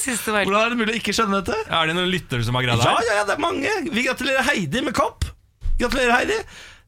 Hvordan 0.03 0.59
er 0.59 0.73
det 0.73 0.79
mulig 0.81 0.91
å 0.97 0.99
ikke 0.99 1.13
skjønne 1.15 1.39
dette? 1.39 1.55
Er 1.71 1.87
det 1.87 1.95
noen 1.95 2.09
lyttere 2.11 2.43
som 2.43 2.57
har 2.59 2.65
greid 2.65 2.81
det 2.81 2.89
Ja, 2.89 2.97
ja, 3.07 3.15
ja, 3.21 3.23
det 3.29 3.37
er 3.37 3.41
mange. 3.45 3.71
Vi 3.95 4.03
gratulerer 4.09 4.43
Heidi 4.49 4.81
med 4.83 4.97
kopp. 4.97 5.23
Gratulerer, 5.79 6.11
Heidi. 6.17 6.41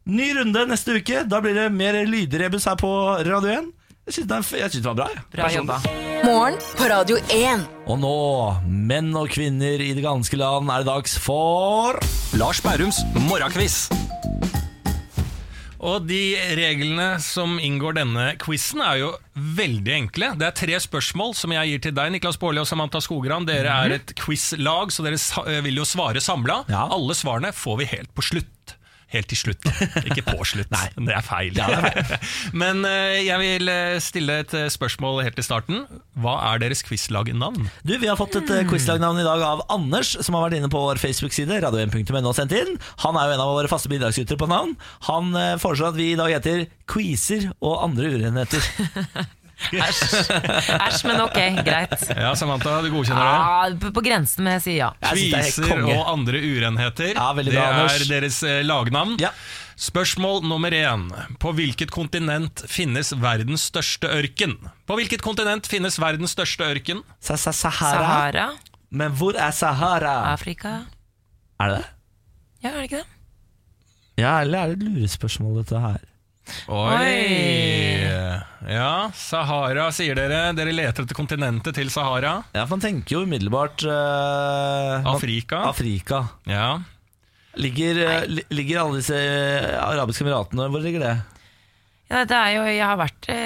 Ny 0.06 0.28
runde 0.38 0.66
neste 0.70 1.00
uke. 1.00 1.24
Da 1.26 1.40
blir 1.42 1.56
det 1.58 1.70
mer 1.74 1.96
lydrebus 2.06 2.68
her 2.70 2.78
på 2.78 2.90
Radio 3.26 3.50
1. 3.50 3.72
Jeg 4.06 4.14
syns 4.20 4.28
det, 4.30 4.36
er- 4.38 4.60
jeg 4.62 4.72
synes 4.72 4.84
det 4.84 4.92
var 4.92 5.00
bra. 5.00 5.08
Ja. 5.16 5.22
bra 5.34 5.48
jobba. 5.50 5.78
Morgen 6.26 6.58
på 6.78 6.90
Radio 6.92 7.18
1. 7.34 7.64
Og 7.90 7.98
nå, 8.00 8.62
menn 8.70 9.16
og 9.18 9.30
kvinner 9.34 9.82
i 9.82 9.94
det 9.98 10.04
ganske 10.06 10.38
land, 10.38 10.70
er 10.70 10.84
det 10.84 10.92
dags 10.92 11.18
for 11.18 11.98
Lars 12.38 12.62
Bærums 12.62 13.02
morgenkviss. 13.18 13.90
Og 15.86 16.06
de 16.08 16.36
reglene 16.58 17.20
som 17.22 17.58
inngår 17.62 17.94
denne 17.98 18.38
quizen 18.42 18.82
er 18.82 18.98
jo 19.04 19.12
veldig 19.38 19.94
enkle. 19.94 20.32
Det 20.38 20.48
er 20.48 20.52
tre 20.58 20.80
spørsmål 20.82 21.36
som 21.38 21.52
jeg 21.52 21.68
gir 21.70 21.80
til 21.82 21.92
deg, 21.98 22.12
Niklas 22.14 22.38
Baarli 22.42 22.62
og 22.62 22.66
Samantha 22.70 23.02
Skogran. 23.02 23.46
Dere 23.46 23.70
er 23.86 23.92
et 24.00 24.14
quizlag, 24.18 24.90
så 24.94 25.04
dere 25.06 25.18
eh, 25.50 25.62
vil 25.66 25.76
jo 25.82 25.86
svare 25.86 26.22
samla. 26.22 26.64
Ja. 26.70 26.88
Alle 26.90 27.14
svarene 27.14 27.52
får 27.54 27.78
vi 27.82 27.86
helt 27.86 28.14
på 28.18 28.22
slutt. 28.26 28.50
Helt 29.14 29.30
til 29.30 29.38
slutt, 29.38 29.68
ikke 30.10 30.24
på 30.26 30.46
slutt. 30.48 30.72
Det 30.72 31.14
er 31.14 31.26
feil. 31.26 31.60
Men 32.62 32.82
eh, 32.90 33.22
jeg 33.28 33.38
vil 33.42 33.72
eh, 33.72 33.98
stille 34.04 34.40
et 34.44 34.56
eh, 34.58 34.68
spørsmål 34.74 35.22
helt 35.26 35.38
til 35.40 35.46
starten. 35.46 35.86
Hva 36.20 36.36
er 36.50 36.64
deres 36.64 36.82
quizlagnavn? 36.86 37.70
Du, 37.86 37.96
Vi 38.02 38.10
har 38.10 38.20
fått 38.20 38.40
et 38.42 38.50
mm. 38.50 38.72
quizlagnavn 38.72 39.22
i 39.22 39.28
dag 39.28 39.46
av 39.46 39.64
Anders, 39.74 40.16
som 40.26 40.38
har 40.38 40.48
vært 40.48 40.60
inne 40.60 40.72
på 40.74 40.82
vår 40.82 41.02
Facebook-side. 41.02 41.62
radio1.no 41.66 42.26
og 42.26 42.36
sendt 42.38 42.56
inn 42.58 42.76
Han 43.06 43.18
er 43.20 43.30
jo 43.30 43.38
en 43.38 43.46
av 43.46 43.54
våre 43.54 43.72
faste 43.72 43.92
bidragsytere 43.92 44.42
på 44.42 44.50
navn. 44.50 44.76
Han 45.12 45.34
foreslår 45.62 45.94
at 45.94 46.00
vi 46.00 46.12
i 46.14 46.20
dag 46.20 46.34
heter 46.34 46.68
Quizer 46.90 47.52
og 47.62 47.84
andre 47.86 48.14
urenheter. 48.18 48.66
Æsj, 49.72 50.32
Æsj, 50.76 51.04
men 51.08 51.22
ok, 51.24 51.38
greit. 51.66 52.02
Ja, 52.12 52.34
Samantha, 52.38 52.78
du 52.84 52.90
godkjenner 52.94 53.24
det? 53.24 53.36
Ja, 53.36 53.78
på, 53.82 53.92
på 53.96 54.04
grensen, 54.06 54.44
men 54.46 54.58
jeg 54.58 54.64
sier 54.66 54.80
ja. 54.82 54.90
Det 55.00 55.30
er 55.32 55.46
Kviser 55.46 55.86
og 55.86 56.10
andre 56.12 56.42
urenheter. 56.44 57.14
Ja, 57.16 57.30
det 57.38 57.48
bra, 57.54 57.70
er 57.88 58.08
deres 58.10 58.42
eh, 58.44 58.60
lagnavn. 58.68 59.16
Ja. 59.24 59.32
Spørsmål 59.76 60.44
nummer 60.48 60.72
én. 60.72 61.10
På 61.40 61.52
hvilket 61.56 61.92
kontinent 61.92 62.64
finnes 62.72 63.12
verdens 63.20 63.66
største 63.72 64.08
ørken? 64.08 64.56
På 64.88 64.96
hvilket 65.00 65.24
kontinent 65.24 65.68
finnes 65.68 66.00
verdens 66.00 66.36
største 66.36 66.64
ørken? 66.64 67.04
Sa 67.20 67.36
-sa 67.36 67.52
Sahara. 67.52 68.00
Sahara, 68.00 68.50
Men 68.90 69.12
hvor 69.12 69.36
er 69.36 69.52
Sahara? 69.52 70.32
Afrika 70.34 70.86
Er 71.60 71.68
det 71.70 71.78
det? 71.78 71.86
Ja, 72.64 72.70
er 72.70 72.76
det 72.76 72.84
ikke 72.84 72.98
det? 72.98 73.06
Ja, 74.18 74.42
eller 74.42 74.60
er 74.60 74.68
det 74.68 74.76
et 74.78 74.84
lurespørsmål, 74.84 75.58
dette 75.58 75.80
her? 75.80 75.98
Oi! 76.70 78.06
Ja, 78.66 79.12
Sahara, 79.14 79.90
sier 79.94 80.18
dere. 80.18 80.40
Dere 80.58 80.74
leter 80.74 81.06
etter 81.06 81.18
kontinentet 81.18 81.76
til 81.78 81.90
Sahara. 81.94 82.40
Ja, 82.56 82.64
for 82.66 82.76
Man 82.78 82.84
tenker 82.86 83.18
jo 83.20 83.24
umiddelbart 83.28 83.84
man- 83.86 85.06
Afrika. 85.16 85.64
Afrika. 85.70 86.24
Ja. 86.50 86.80
Ligger, 87.56 88.02
uh, 88.04 88.40
ligger 88.52 88.82
alle 88.82 88.98
disse 89.00 89.16
eh, 89.16 89.78
arabiske 89.80 90.26
emiratene 90.26 90.66
Hvor 90.68 90.82
ligger 90.84 91.00
det? 91.06 91.14
Ja, 92.12 92.26
det 92.28 92.36
er 92.36 92.50
jo, 92.58 92.64
jeg 92.68 92.84
har 92.84 92.98
vært 93.00 93.30
i 93.32 93.38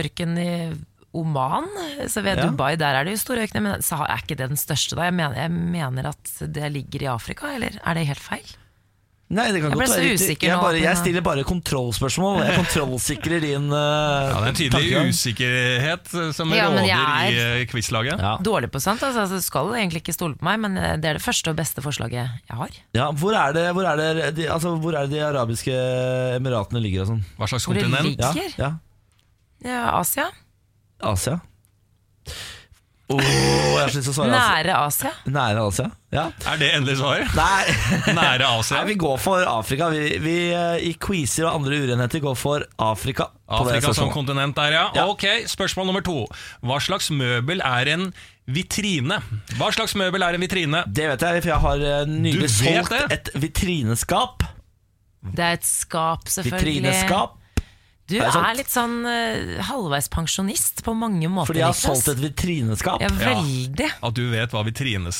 ørken 0.00 0.38
i 0.40 0.48
Oman, 1.14 1.68
så 2.10 2.22
ved 2.24 2.38
Ja. 2.40 2.46
Dubai 2.48 2.72
der 2.80 2.96
er 2.98 3.04
det 3.04 3.12
jo 3.14 3.20
store 3.20 3.44
ørkener. 3.44 3.62
Men 3.62 3.82
Sahara, 3.84 4.14
er 4.16 4.24
ikke 4.24 4.34
det 4.40 4.48
den 4.48 4.56
største, 4.58 4.96
da? 4.96 5.04
Jeg 5.10 5.14
mener, 5.14 5.36
jeg 5.36 5.50
mener 5.52 6.08
at 6.08 6.32
det 6.56 6.72
ligger 6.72 7.02
i 7.04 7.10
Afrika, 7.12 7.52
eller 7.54 7.76
er 7.84 7.94
det 7.94 8.06
helt 8.08 8.18
feil? 8.24 8.56
Nei, 9.34 9.46
det 9.54 9.62
kan 9.64 9.72
Jeg 9.72 9.78
ble 9.78 9.86
godt 9.86 9.88
så 9.88 9.94
være 9.96 10.04
riktig. 10.04 10.26
usikker 10.28 10.46
Jeg, 10.46 10.54
nå, 10.54 10.62
bare, 10.62 10.76
jeg 10.78 10.84
men- 10.92 10.98
stiller 11.00 11.22
bare 11.24 11.44
kontrollspørsmål. 11.48 12.34
Jeg 12.44 12.56
kontrollsikrer 12.60 13.40
din 13.40 13.64
uh, 13.72 13.78
ja, 13.78 14.34
det 14.34 14.44
er 14.44 14.50
en 14.50 14.58
tydelig 14.58 14.98
usikkerhet 15.08 16.10
eh, 16.20 16.28
som 16.36 16.52
Ja, 16.52 16.66
men 16.70 16.84
jeg 16.84 16.98
råder 17.00 17.32
i 17.32 17.62
eh, 17.62 17.64
quizlaget. 17.72 18.20
Ja. 18.20 18.34
Dårlig 18.44 18.68
på 18.70 18.82
sånt, 18.84 19.02
altså, 19.02 19.24
altså, 19.24 19.40
du 19.40 19.46
skal 19.46 19.72
egentlig 19.80 20.02
ikke 20.04 20.12
stole 20.14 20.36
på 20.36 20.44
meg, 20.44 20.60
men 20.66 20.76
eh, 20.76 20.92
det 21.00 21.08
er 21.08 21.18
det 21.18 21.24
første 21.24 21.50
og 21.50 21.56
beste 21.58 21.82
forslaget 21.82 22.20
jeg 22.20 22.58
har. 22.60 22.76
Ja, 22.94 23.08
hvor 23.16 23.32
er 23.40 23.56
det, 23.56 23.64
hvor 23.74 23.88
er 23.88 23.96
det, 23.96 24.34
de, 24.36 24.46
altså, 24.52 24.76
hvor 24.84 24.92
er 25.00 25.08
det 25.08 25.16
de 25.16 25.24
arabiske 25.24 25.72
emiratene 26.36 26.84
ligger 26.84 27.06
og 27.06 27.14
sånn? 27.14 27.24
Hva 27.40 27.48
slags 27.48 27.64
Hvor 27.66 27.80
det 27.80 27.88
kontinent? 27.88 28.12
ligger? 28.12 28.52
Ja, 28.60 28.68
ja. 28.68 28.72
Ja, 29.64 29.82
Asia? 30.02 30.28
Asia. 31.00 31.40
Åh, 33.20 33.74
jeg 33.74 33.80
har 33.80 33.92
så 33.92 33.98
lyst 34.00 34.08
til 34.08 34.12
å 34.12 34.16
svare 34.16 34.32
Nære 34.34 34.74
Asia? 34.80 35.10
Nære 35.34 35.62
Asia? 35.68 35.86
Ja. 36.14 36.24
Er 36.52 36.60
det 36.60 36.68
endelig 36.76 36.96
svar? 37.00 37.24
Nei, 37.34 37.74
Nære 38.20 38.48
Asia? 38.58 38.76
Nei, 38.80 38.84
vi 38.92 38.96
går 39.02 39.16
for 39.22 39.46
Afrika. 39.50 39.88
Vi, 39.94 40.02
vi 40.22 40.36
eh, 40.54 40.76
i 40.90 40.92
quizer 41.02 41.48
og 41.48 41.60
andre 41.60 41.80
urenheter 41.84 42.22
går 42.24 42.36
for 42.38 42.66
Afrika. 42.78 43.28
på 43.48 43.64
det 43.66 43.74
Afrika 43.74 43.86
som 43.88 43.94
spørsmålet. 43.94 44.14
kontinent 44.18 44.56
der, 44.60 44.76
ja. 44.78 44.84
Ja. 44.98 45.06
Ok, 45.10 45.26
Spørsmål 45.50 45.90
nummer 45.90 46.04
to. 46.06 46.20
Hva 46.64 46.78
slags 46.82 47.10
møbel 47.14 47.60
er 47.64 47.92
en 47.94 48.08
vitrine? 48.46 49.20
Hva 49.58 49.70
slags 49.74 49.94
møbel 49.98 50.22
er 50.26 50.36
en 50.36 50.44
vitrine? 50.44 50.82
Det 50.86 51.06
vet 51.12 51.24
jeg, 51.28 51.44
for 51.44 51.52
jeg 51.54 51.62
har 51.68 51.86
eh, 51.90 52.10
nylig 52.10 52.42
vet 52.46 52.58
solgt 52.58 52.92
det? 52.94 53.04
et 53.18 53.32
vitrineskap. 53.46 54.44
Det 55.24 55.40
er 55.40 55.56
et 55.56 55.64
skap, 55.64 56.28
selvfølgelig. 56.28 56.82
Vitrineskap. 56.84 57.38
Du 58.04 58.18
Er 58.20 58.34
er 58.36 58.56
litt 58.58 58.68
sånn 58.68 58.98
uh, 59.08 59.60
halvveis 59.64 60.10
pensjonist 60.12 60.82
på 60.84 60.92
mange 60.92 61.24
måter. 61.32 61.48
Fordi 61.54 61.62
jeg 61.62 61.70
har 61.70 61.78
solgt 61.78 62.10
et 62.12 62.20
vitrineskap. 62.20 63.00
Ja, 63.00 63.08
veldig. 63.16 63.86
At 64.04 64.16
du 64.18 64.26
vet 64.28 64.52
hva 64.52 64.60
vitrine, 64.66 65.12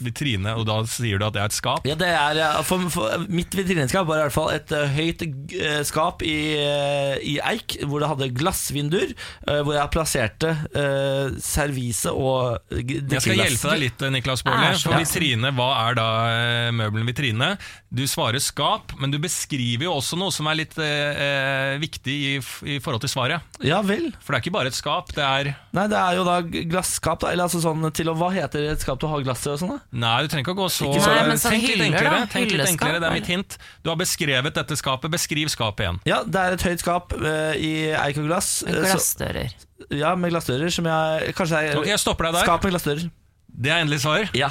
vitrine 0.00 0.54
og 0.56 0.64
da 0.68 0.78
sier 0.88 1.20
du 1.20 1.26
at 1.26 1.36
det 1.36 1.42
er 1.42 1.50
et 1.50 1.56
skap? 1.56 1.84
Ja, 1.88 1.96
det 2.00 2.08
er, 2.08 2.40
eh, 2.40 2.62
for, 2.64 2.86
for 2.92 3.26
Mitt 3.28 3.52
vitrineskap 3.56 4.08
var 4.08 4.22
i 4.22 4.24
hvert 4.24 4.36
fall 4.36 4.48
et 4.54 4.72
uh, 4.72 4.86
høyt 4.96 5.26
uh, 5.26 5.82
skap 5.84 6.24
i, 6.24 6.38
eh, 6.56 7.18
i 7.20 7.36
eik, 7.52 7.76
hvor 7.84 8.00
det 8.00 8.08
hadde 8.14 8.30
glassvinduer, 8.38 9.12
eh, 9.12 9.60
hvor 9.60 9.76
jeg 9.76 9.92
plasserte 9.92 10.54
uh, 10.72 11.36
servise 11.42 12.08
og 12.16 12.56
uh, 12.72 12.80
Jeg 12.80 13.20
skal 13.26 13.42
hjelpe 13.42 13.74
deg 13.74 13.82
litt, 13.84 14.06
Niklas 14.16 14.44
Baarli. 14.46 14.72
For 14.80 14.96
vitrine, 14.96 15.52
hva 15.56 15.68
er 15.84 16.00
da 16.00 16.08
eh, 16.32 16.72
møbelen 16.80 17.12
vitrine? 17.12 17.52
Du 17.92 18.06
svarer 18.08 18.40
skap, 18.40 18.96
men 19.00 19.12
du 19.12 19.20
beskriver 19.20 19.90
jo 19.90 19.98
også 20.00 20.16
noe 20.20 20.32
som 20.32 20.48
er 20.48 20.62
litt 20.64 20.74
viktig 20.76 20.84
eh, 20.84 21.76
viktig 22.06 22.14
i, 22.14 22.76
i 22.76 22.78
forhold 22.82 23.02
til 23.02 23.10
svaret. 23.10 23.40
Ja 23.64 23.80
vel. 23.84 24.12
For 24.22 24.32
det 24.34 24.38
er 24.38 24.44
ikke 24.44 24.54
bare 24.54 24.70
et 24.70 24.76
skap, 24.76 25.10
det 25.16 25.24
er 25.24 25.50
Nei, 25.76 25.86
det 25.90 25.98
er 25.98 26.16
jo 26.18 26.24
da 26.26 26.36
glasskap, 26.46 27.20
da. 27.20 27.32
Eller 27.34 27.44
altså 27.48 27.60
sånn 27.62 27.84
til 27.96 28.08
å 28.08 28.14
Hva 28.16 28.30
heter 28.32 28.70
et 28.72 28.80
skap 28.80 29.00
du 29.02 29.06
har 29.10 29.22
glass 29.26 29.44
i 29.46 29.50
og 29.52 29.58
sånn, 29.60 29.74
da? 29.74 29.80
Nei, 29.92 30.22
du 30.24 30.28
trenger 30.32 30.46
ikke 30.46 30.56
å 30.56 30.60
gå 30.62 30.68
så 30.70 30.90
så- 30.94 31.10
Nei, 31.10 31.26
men 31.28 31.36
sånn 31.42 31.50
Tenk 31.56 31.62
litt 31.66 31.76
hyller, 31.76 31.86
enklere. 31.90 32.10
da. 32.20 32.26
Tenk 32.32 32.50
litt 32.52 32.66
enklere, 32.70 33.00
Det 33.00 33.10
er 33.10 33.16
mitt 33.18 33.26
hint. 33.26 33.58
Du 33.82 33.90
har 33.90 33.96
beskrevet 33.96 34.54
dette 34.54 34.76
skapet. 34.76 35.10
Beskriv 35.10 35.48
skapet 35.52 35.80
igjen. 35.86 36.00
Ja, 36.06 36.22
det 36.24 36.36
er 36.40 36.52
et 36.52 36.62
høyt 36.62 36.80
skap 36.80 37.12
uh, 37.12 37.52
i 37.54 37.92
eik 37.92 38.18
og 38.18 38.26
glass. 38.30 38.62
Med 38.64 38.74
glassdører. 38.84 39.50
så- 39.50 39.66
ja, 39.90 40.14
med 40.16 40.32
glassdører 40.32 40.72
som 40.72 40.84
jeg 40.86 41.34
Kanskje 41.36 41.62
jeg, 41.62 41.86
jeg 41.86 41.98
stopper 42.00 42.24
deg 42.24 42.34
der. 42.34 42.44
skap 42.44 42.62
med 42.64 42.72
glassdører. 42.72 43.10
Det 43.48 43.70
er 43.72 43.80
endelig 43.80 44.02
svar. 44.02 44.26
Ja. 44.36 44.50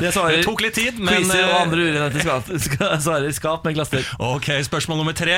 Det 0.00 0.12
svarer 0.16 0.38
Det 0.38 0.44
tok 0.46 0.62
litt 0.64 0.76
tid, 0.78 0.96
men 1.02 1.12
Quizer 1.18 1.42
og 1.44 1.50
eh, 1.52 1.60
andre 1.66 1.84
urenete 1.90 2.22
skap, 2.24 2.48
skal- 2.66 2.94
svarer 3.04 3.34
skap 3.36 3.66
med 3.68 3.76
glassdør. 3.76 4.06
Ok, 4.24 4.48
Spørsmål 4.64 5.02
nummer 5.02 5.16
tre. 5.18 5.36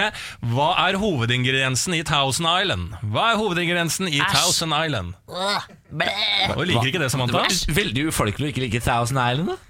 Hva 0.52 0.68
er 0.84 0.98
hovedingrediensen 1.02 1.96
i 1.98 2.04
Thousand 2.06 2.46
Island? 2.46 2.94
Hva 3.02 3.32
er 3.32 3.40
hovedingrediensen 3.42 4.08
i 4.12 4.20
Æsj. 4.20 4.30
Thousand 4.36 4.76
Island? 4.78 5.14
Og 5.26 6.66
liker 6.68 6.90
ikke 6.92 7.00
det, 7.02 7.08
Det 7.08 7.14
Samantha? 7.16 7.44
Det 7.50 7.76
veldig 7.82 8.08
ufolkelig 8.12 8.50
å 8.50 8.54
ikke 8.54 8.66
like 8.68 8.84
Thousand 8.86 9.18
Island. 9.22 9.54
da 9.56 9.60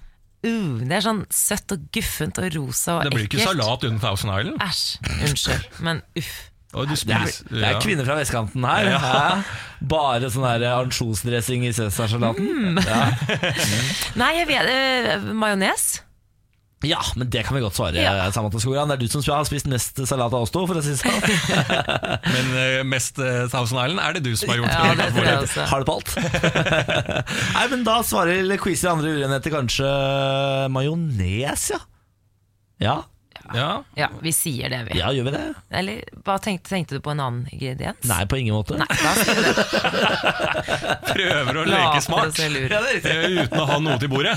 Uh, 0.45 0.77
det 0.85 0.93
er 0.93 1.01
sånn 1.01 1.23
søtt 1.33 1.73
og 1.73 1.87
guffent 1.89 2.37
og 2.37 2.51
rosa 2.53 2.99
og 2.99 3.07
ekkelt. 3.07 3.15
Det 3.15 3.17
blir 3.17 3.29
ikke 3.31 3.47
salat 3.47 3.87
under 3.89 4.03
Thousand 4.03 4.33
Island. 4.35 4.59
Æsj. 4.61 4.83
Unnskyld, 5.25 5.79
men 5.87 6.03
uff. 6.21 6.35
Du 6.75 6.95
Det 6.95 7.15
er, 7.15 7.35
det 7.51 7.69
er 7.69 7.79
kvinner 7.83 8.09
fra 8.09 8.19
vestkanten 8.19 8.67
her. 8.67 8.89
Ja. 8.91 9.21
Bare 9.85 10.31
sånn 10.33 10.47
her 10.49 10.65
ansjosdressing 10.73 11.69
i 11.69 11.75
cæsarsalaten. 11.77 12.81
Ja. 12.83 13.05
Nei, 14.21 14.33
jeg 14.41 14.51
vet 14.51 14.73
uh, 14.75 15.31
Majones? 15.39 16.03
ja, 16.85 17.01
men 17.17 17.31
det 17.33 17.45
kan 17.47 17.57
vi 17.57 17.63
godt 17.65 17.77
svare. 17.79 18.01
Ja. 18.01 18.27
Samantha 18.35 18.61
Skogran. 18.61 18.91
Det 18.91 18.99
er 18.99 19.05
du 19.05 19.09
som 19.09 19.23
har 19.35 19.47
spist 19.49 19.69
mest 19.71 20.01
salat 20.09 20.35
av 20.35 20.45
oss 20.45 20.53
to, 20.53 20.65
for 20.69 20.79
å 20.79 20.83
si 20.85 20.93
det 20.93 21.01
sånn. 21.01 21.17
Men 22.35 22.51
uh, 22.53 22.83
mest 22.89 23.19
uh, 23.21 23.47
Thousand 23.53 23.81
Island 23.81 24.03
er 24.03 24.19
det 24.19 24.25
du 24.27 24.35
som 24.37 24.53
har 24.53 24.61
gjort. 24.61 24.75
Ja, 24.75 24.93
det 24.99 25.09
det, 25.15 25.67
Har 25.71 25.85
det 25.85 25.89
på 25.89 25.97
alt. 25.97 26.13
Nei, 27.57 27.65
men 27.73 27.87
da 27.87 27.99
svarer 28.07 28.55
quizer 28.61 28.93
andre 28.93 29.15
urenheter 29.17 29.55
kanskje 29.55 29.89
majones, 30.75 31.69
ja. 31.73 31.81
Ja. 32.83 32.97
Ja. 33.55 33.83
Ja, 33.99 34.09
vi 34.25 34.33
sier 34.33 34.71
det, 34.73 34.79
vi. 34.89 34.99
ja 34.99 35.11
gjør 35.13 35.27
vi 35.29 35.33
det? 35.35 35.43
Eller 35.71 36.01
hva 36.25 36.39
tenkte, 36.43 36.71
tenkte 36.73 36.97
du 36.97 37.01
på 37.05 37.13
en 37.13 37.21
annen 37.21 37.49
ingrediens? 37.53 38.01
Nei, 38.09 38.23
på 38.31 38.39
ingen 38.41 38.55
måte. 38.57 38.79
Nei, 38.81 38.87
da 38.89 39.13
sier 39.19 39.37
vi 39.37 39.43
det. 39.45 39.65
Prøver 41.15 41.59
å 41.61 41.65
leke 41.69 42.01
smart. 42.05 42.39
Ja, 42.41 42.49
det 42.49 42.79
er 42.79 42.97
riktig. 42.97 43.13
eh, 43.13 43.43
uten 43.45 43.61
å 43.61 43.67
ha 43.69 43.79
noe 43.85 43.99
til 44.01 44.11
bordet. 44.13 44.35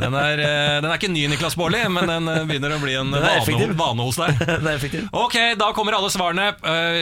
Den 0.00 0.16
er, 0.18 0.40
eh, 0.42 0.76
den 0.80 0.88
er 0.90 0.96
ikke 0.98 1.10
ny, 1.12 1.26
Niklas 1.30 1.56
Baarli, 1.58 1.82
men 1.92 2.08
den 2.10 2.30
eh, 2.32 2.40
begynner 2.48 2.74
å 2.76 2.80
bli 2.82 2.96
en 2.98 3.12
vane, 3.14 3.68
vane 3.78 4.08
hos 4.08 4.18
deg. 4.20 4.32
Ok, 5.24 5.36
da 5.60 5.70
kommer 5.76 5.96
alle 5.98 6.10
svarene. 6.12 6.48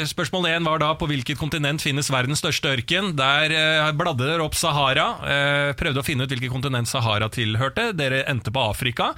Spørsmål 0.08 0.48
1 0.56 0.66
var 0.68 0.82
da 0.82 0.90
på 0.98 1.06
hvilket 1.10 1.38
kontinent 1.40 1.82
finnes 1.84 2.10
verdens 2.12 2.42
største 2.42 2.72
ørken. 2.74 3.12
Der 3.18 3.92
bladde 3.96 4.26
dere 4.28 4.44
opp 4.44 4.56
Sahara. 4.58 5.06
eh, 5.26 5.72
Prøvde 5.78 6.02
å 6.02 6.06
finne 6.06 6.26
ut 6.26 6.32
hvilket 6.34 6.52
kontinent 6.52 6.90
Sahara 6.90 7.28
tilhørte. 7.32 7.90
Dere 7.96 8.22
endte 8.30 8.52
på 8.54 8.62
Afrika. 8.68 9.12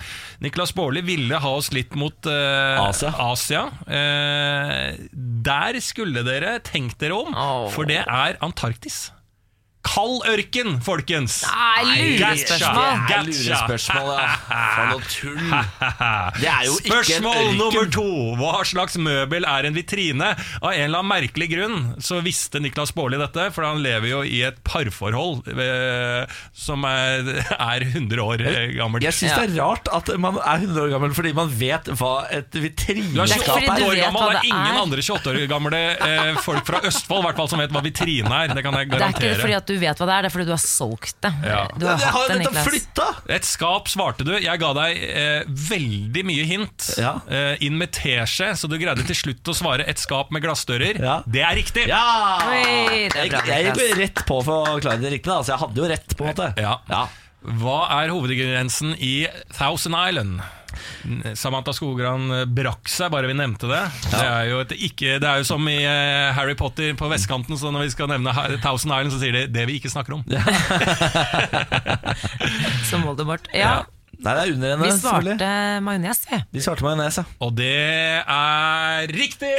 Niklas 0.45 0.75
Baarli 0.77 1.03
ville 1.07 1.41
ha 1.41 1.55
oss 1.59 1.73
litt 1.75 1.84
mot 1.93 2.27
uh, 2.27 2.89
Asia. 2.89 3.13
Asia. 3.13 3.65
Uh, 3.85 4.97
der 5.45 5.81
skulle 5.85 6.25
dere 6.27 6.59
tenkt 6.65 7.01
dere 7.03 7.21
om, 7.27 7.35
oh. 7.35 7.69
for 7.75 7.89
det 7.89 8.01
er 8.03 8.41
Antarktis. 8.45 9.14
Kald 9.85 10.23
ørken, 10.31 10.79
folkens! 10.85 11.43
Nei, 11.45 12.17
lurespørsmål. 12.19 13.03
Det 13.09 13.17
er 13.19 13.27
lurespørsmål, 13.29 14.09
ja. 14.17 14.29
For 14.49 14.91
noe 14.91 15.09
tull. 15.13 15.43
Det 16.41 16.49
er 16.51 16.65
jo 16.67 16.77
ikke 16.79 16.89
en 16.89 16.95
Spørsmål 16.95 17.37
ørken. 17.43 17.59
nummer 17.61 17.91
to. 17.95 18.07
Hva 18.41 18.53
slags 18.67 18.97
møbel 19.01 19.47
er 19.49 19.69
en 19.69 19.77
vitrine? 19.77 20.31
Av 20.61 20.71
en 20.73 20.87
eller 20.87 21.03
annen 21.03 21.11
merkelig 21.13 21.49
grunn 21.53 21.77
så 22.03 22.19
visste 22.25 22.63
Niklas 22.65 22.95
Baarli 22.97 23.19
dette, 23.21 23.47
for 23.55 23.67
han 23.69 23.83
lever 23.85 24.09
jo 24.11 24.23
i 24.27 24.41
et 24.49 24.59
parforhold 24.67 25.45
eh, 25.53 26.25
som 26.57 26.85
er, 26.89 27.29
er 27.59 27.87
100 27.91 28.25
år 28.25 28.45
gammelt. 28.79 29.05
Jeg 29.05 29.19
syns 29.21 29.37
det 29.37 29.47
er 29.51 29.57
rart 29.61 29.91
at 29.95 30.11
man 30.21 30.41
er 30.41 30.65
100 30.65 30.81
år 30.87 30.93
gammel 30.97 31.15
fordi 31.17 31.35
man 31.37 31.53
vet 31.61 31.93
hva 32.01 32.15
et 32.35 32.57
vitrineskap 32.57 33.29
er 33.29 33.37
Du 33.37 33.45
fordi 33.45 33.69
28 33.69 33.79
du 33.79 33.87
år 33.91 34.01
gammel, 34.01 34.33
det 34.33 34.41
er 34.41 34.49
ingen 34.51 34.73
er. 34.73 34.83
andre 34.87 35.05
28 35.05 35.35
år 35.45 35.49
gamle 35.53 35.83
eh, 36.09 36.43
folk 36.45 36.65
fra 36.69 36.81
Østfold 36.89 37.29
hvert 37.29 37.43
som 37.53 37.61
vet 37.61 37.73
hva 37.75 37.85
vitrine 37.85 38.41
er. 38.45 38.55
Det 38.57 38.65
kan 38.65 38.81
jeg 38.81 38.91
Det 38.95 39.01
er 39.03 39.15
ikke 39.15 39.35
fordi 39.45 39.57
at 39.61 39.69
du 39.69 39.74
vet 39.83 39.99
hva 40.01 40.07
det 40.09 40.15
er, 40.17 40.23
det 40.27 40.31
er 40.31 40.35
fordi 40.35 40.47
du 40.49 40.53
har 40.55 40.63
solgt 40.63 41.17
det. 41.25 41.31
Ja. 41.47 41.61
Du 41.79 41.87
har 41.89 41.99
Jeg 42.03 42.13
hatt 42.17 42.31
det, 42.33 42.39
Niklas. 42.43 42.67
flytta! 42.69 43.07
Et 43.39 43.49
skap 43.49 43.89
svarte 43.93 44.27
du. 44.27 44.33
Jeg 44.41 44.61
ga 44.63 44.71
deg 44.79 45.03
eh, 45.09 45.43
veldig 45.71 46.25
mye 46.31 46.45
hint. 46.49 46.89
Ja. 47.01 47.15
Eh, 47.29 47.57
inn 47.67 47.79
med 47.81 47.93
teskje, 47.97 48.53
så 48.59 48.71
du 48.71 48.77
greide 48.81 49.05
til 49.09 49.19
slutt 49.19 49.53
å 49.53 49.57
svare 49.57 49.87
et 49.91 50.01
skap 50.03 50.31
med 50.35 50.45
glassdører. 50.45 51.01
Ja. 51.03 51.19
Det 51.27 51.43
er 51.45 51.55
riktig! 51.59 51.89
Ja! 51.91 52.05
Oi, 52.49 53.09
det 53.11 53.19
er 53.19 53.25
Jeg, 53.25 53.35
bra, 53.35 53.43
jeg 53.51 53.69
gikk 53.71 53.83
jo 53.85 54.01
rett 54.03 54.25
på 54.29 54.41
for 54.47 54.75
å 54.75 54.79
klare 54.85 55.01
det 55.03 55.15
riktig, 55.19 55.31
da. 55.33 55.41
Så 55.45 55.55
jeg 55.55 55.63
hadde 55.65 55.85
jo 55.85 55.91
rett, 55.95 56.17
på 56.19 56.25
en 56.27 56.33
måte. 56.35 56.51
Ja. 56.61 56.79
Ja. 57.45 57.55
Hva 57.61 57.81
er 58.01 58.13
hovedingrediensen 58.15 58.95
i 58.99 59.27
Thousand 59.53 59.97
Island? 59.99 60.41
Samantha 61.39 61.73
Skogran 61.77 62.33
brakk 62.51 62.89
seg 62.91 63.13
bare 63.13 63.29
vi 63.31 63.37
nevnte 63.37 63.69
det. 63.71 63.83
Det, 64.11 64.23
er 64.25 64.49
jo 64.51 64.63
et 64.65 64.73
ikke, 64.75 65.19
det 65.23 65.29
er 65.29 65.43
jo 65.43 65.47
som 65.47 65.69
i 65.71 65.77
eh, 65.87 66.33
Harry 66.35 66.57
Potter 66.59 66.97
på 66.99 67.09
vestkanten, 67.13 67.55
så 67.61 67.71
når 67.71 67.87
vi 67.87 67.93
skal 67.95 68.11
nevne 68.11 68.33
Thousand 68.65 68.91
Island, 68.91 69.15
så 69.15 69.21
sier 69.23 69.37
de 69.37 69.45
'det 69.53 69.69
vi 69.71 69.79
ikke 69.79 69.93
snakker 69.93 70.17
om'. 70.17 70.25
Som 72.91 73.07
Voldemort. 73.07 73.47
Ja, 73.55 73.85
Nei, 74.25 74.33
det 74.35 74.43
er 74.47 74.53
under 74.55 74.71
henne, 74.75 74.87
vi 74.89 74.99
svarte 75.03 75.51
majones, 75.85 76.23
vi. 76.31 76.39
Vi 76.57 76.63
svarte 76.65 76.87
majones, 76.87 77.19
ja. 77.21 77.25
Og 77.45 77.55
det 77.59 77.73
er 78.25 79.13
riktig! 79.13 79.53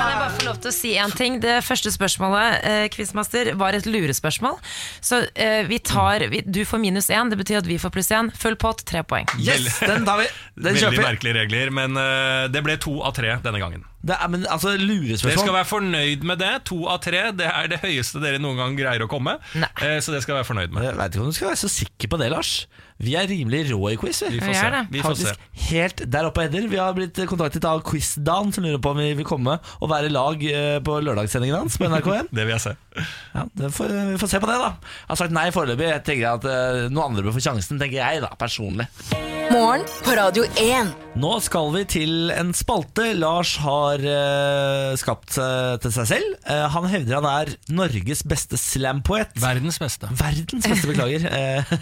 Kan 0.00 0.08
jeg 0.08 0.18
bare 0.20 0.32
få 0.32 0.44
lov 0.46 0.58
til 0.64 0.70
å 0.70 0.74
si 0.74 0.90
en 1.00 1.12
ting? 1.16 1.34
Det 1.42 1.58
første 1.66 1.90
spørsmålet, 1.92 2.62
eh, 2.64 2.84
Quizmaster, 2.92 3.50
var 3.60 3.76
et 3.76 3.84
lurespørsmål. 3.88 4.56
Så 5.04 5.22
eh, 5.34 5.62
vi 5.68 5.78
tar 5.84 6.24
vi, 6.32 6.40
Du 6.44 6.62
får 6.68 6.80
minus 6.80 7.10
én, 7.12 7.28
det 7.32 7.36
betyr 7.40 7.60
at 7.60 7.68
vi 7.68 7.76
får 7.80 7.92
pluss 7.94 8.08
én. 8.16 8.30
Full 8.40 8.56
pott, 8.60 8.84
tre 8.88 9.02
poeng. 9.04 9.28
Yes, 9.40 9.78
den 9.84 10.06
tar 10.08 10.22
vi! 10.22 10.28
Den 10.56 10.70
Veldig 10.74 10.82
kjøper 10.86 10.96
vi. 10.98 11.04
merkelige 11.04 11.38
regler, 11.42 11.72
men 11.76 11.96
eh, 12.00 12.48
det 12.52 12.64
ble 12.64 12.76
to 12.80 12.96
av 13.04 13.14
tre 13.16 13.36
denne 13.44 13.60
gangen. 13.62 13.84
Det 14.00 14.16
er, 14.16 14.28
men 14.32 14.46
altså, 14.48 14.72
Dere 14.72 14.80
skal 14.80 14.88
lurespørsmål 14.88 15.56
være 15.58 15.68
fornøyd 15.74 16.22
med 16.30 16.40
det. 16.40 16.52
To 16.70 16.78
av 16.88 17.02
tre 17.04 17.26
det 17.36 17.48
er 17.52 17.68
det 17.74 17.82
høyeste 17.84 18.22
dere 18.24 18.40
noen 18.40 18.56
gang 18.60 18.76
greier 18.78 19.04
å 19.04 19.10
komme. 19.12 19.36
Nei. 19.60 19.68
Eh, 19.84 19.98
Så 20.00 20.14
det 20.16 20.22
skal 20.24 20.36
jeg 20.38 20.40
være 20.44 20.50
fornøyd 20.54 20.72
med. 20.76 20.86
Jeg 20.88 20.96
vet 21.00 21.12
ikke 21.18 21.26
om 21.26 21.32
du 21.34 21.36
skal 21.36 21.52
være 21.52 21.60
så 21.66 21.72
sikker 21.76 22.08
på 22.14 22.20
det, 22.22 22.30
Lars. 22.32 22.54
Vi 23.00 23.14
er 23.16 23.28
rimelig 23.30 23.62
rå 23.70 23.78
i 23.94 23.96
quiz. 23.96 24.20
Vi 24.28 24.36
Vi. 24.36 24.40
får 24.44 24.54
se. 24.58 24.82
Vi 24.92 25.02
får 25.04 25.14
se. 25.16 25.32
Helt 25.70 26.02
der 26.12 26.28
oppe 26.28 26.42
og 26.42 26.50
edder. 26.50 26.68
Vi 26.68 26.76
har 26.76 26.92
blitt 26.96 27.16
kontaktet 27.30 27.64
av 27.64 27.80
Quizdan, 27.86 28.52
som 28.52 28.64
lurer 28.64 28.80
på 28.82 28.92
om 28.92 29.00
vi 29.00 29.14
vil 29.16 29.24
komme 29.28 29.56
og 29.80 29.90
være 29.90 30.12
lag 30.12 30.44
eh, 30.44 30.80
på 30.84 30.98
lørdagssendingen 31.00 31.56
hans 31.62 31.78
på 31.80 31.88
NRK1. 31.88 32.28
Det 32.36 32.44
vil 32.44 32.54
jeg 32.58 32.64
se. 32.66 32.76
Ja, 33.34 33.46
det 33.56 33.72
får, 33.72 33.88
vi 34.12 34.18
får 34.20 34.32
se 34.32 34.40
på 34.42 34.48
det, 34.50 34.58
da. 34.60 34.70
Jeg 34.82 35.12
har 35.12 35.20
sagt 35.22 35.34
nei 35.34 35.48
foreløpig. 35.54 35.88
Jeg 35.88 36.04
tenker 36.04 36.36
at 36.36 36.48
eh, 36.50 36.88
noen 36.90 37.10
andre 37.10 37.24
bør 37.24 37.36
få 37.38 37.44
sjansen, 37.44 37.80
tenker 37.80 38.00
jeg, 38.02 38.24
da, 38.24 38.34
personlig. 38.40 38.88
Morgen 39.50 39.82
på 40.04 40.12
Radio 40.14 40.44
1. 40.60 40.90
Nå 41.20 41.30
skal 41.42 41.72
vi 41.74 41.80
til 41.90 42.30
en 42.30 42.52
spalte 42.54 43.08
Lars 43.18 43.56
har 43.58 43.98
uh, 43.98 44.92
skapt 45.00 45.34
uh, 45.42 45.74
til 45.82 45.90
seg 45.96 46.06
selv. 46.06 46.36
Uh, 46.46 46.68
han 46.70 46.86
hevder 46.92 47.18
han 47.18 47.26
er 47.26 47.50
Norges 47.74 48.22
beste 48.30 48.60
slampoet. 48.60 49.34
Verdens 49.42 49.80
beste. 49.82 50.06
Verdens 50.20 50.68
beste, 50.68 50.86
beklager. 50.92 51.26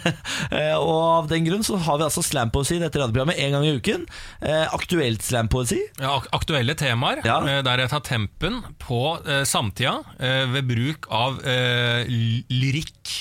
Og 0.81 1.08
av 1.09 1.27
den 1.31 1.45
grunn 1.47 1.63
så 1.65 1.77
har 1.85 1.97
vi 1.99 2.05
altså 2.05 2.23
slampoesi 2.25 2.77
i 2.77 2.81
dette 2.83 2.99
radioprogrammet 3.01 3.39
en 3.41 3.55
gang 3.57 3.65
i 3.67 3.73
uken. 3.79 4.05
Eh, 4.41 4.65
aktuelt 4.75 5.25
slampoesi. 5.25 5.79
Ja, 5.99 6.15
ak- 6.19 6.29
aktuelle 6.37 6.75
temaer 6.79 7.21
Ja. 7.25 7.39
eh, 7.47 7.61
der 7.65 7.83
jeg 7.83 7.89
tar 7.91 8.05
tempen 8.05 8.61
på 8.79 9.01
eh, 9.25 9.43
samtida 9.49 9.97
eh, 10.19 10.45
ved 10.53 10.67
bruk 10.69 11.09
av 11.11 11.41
eh, 11.43 12.05
ly- 12.07 12.45
lyrikk 12.49 13.13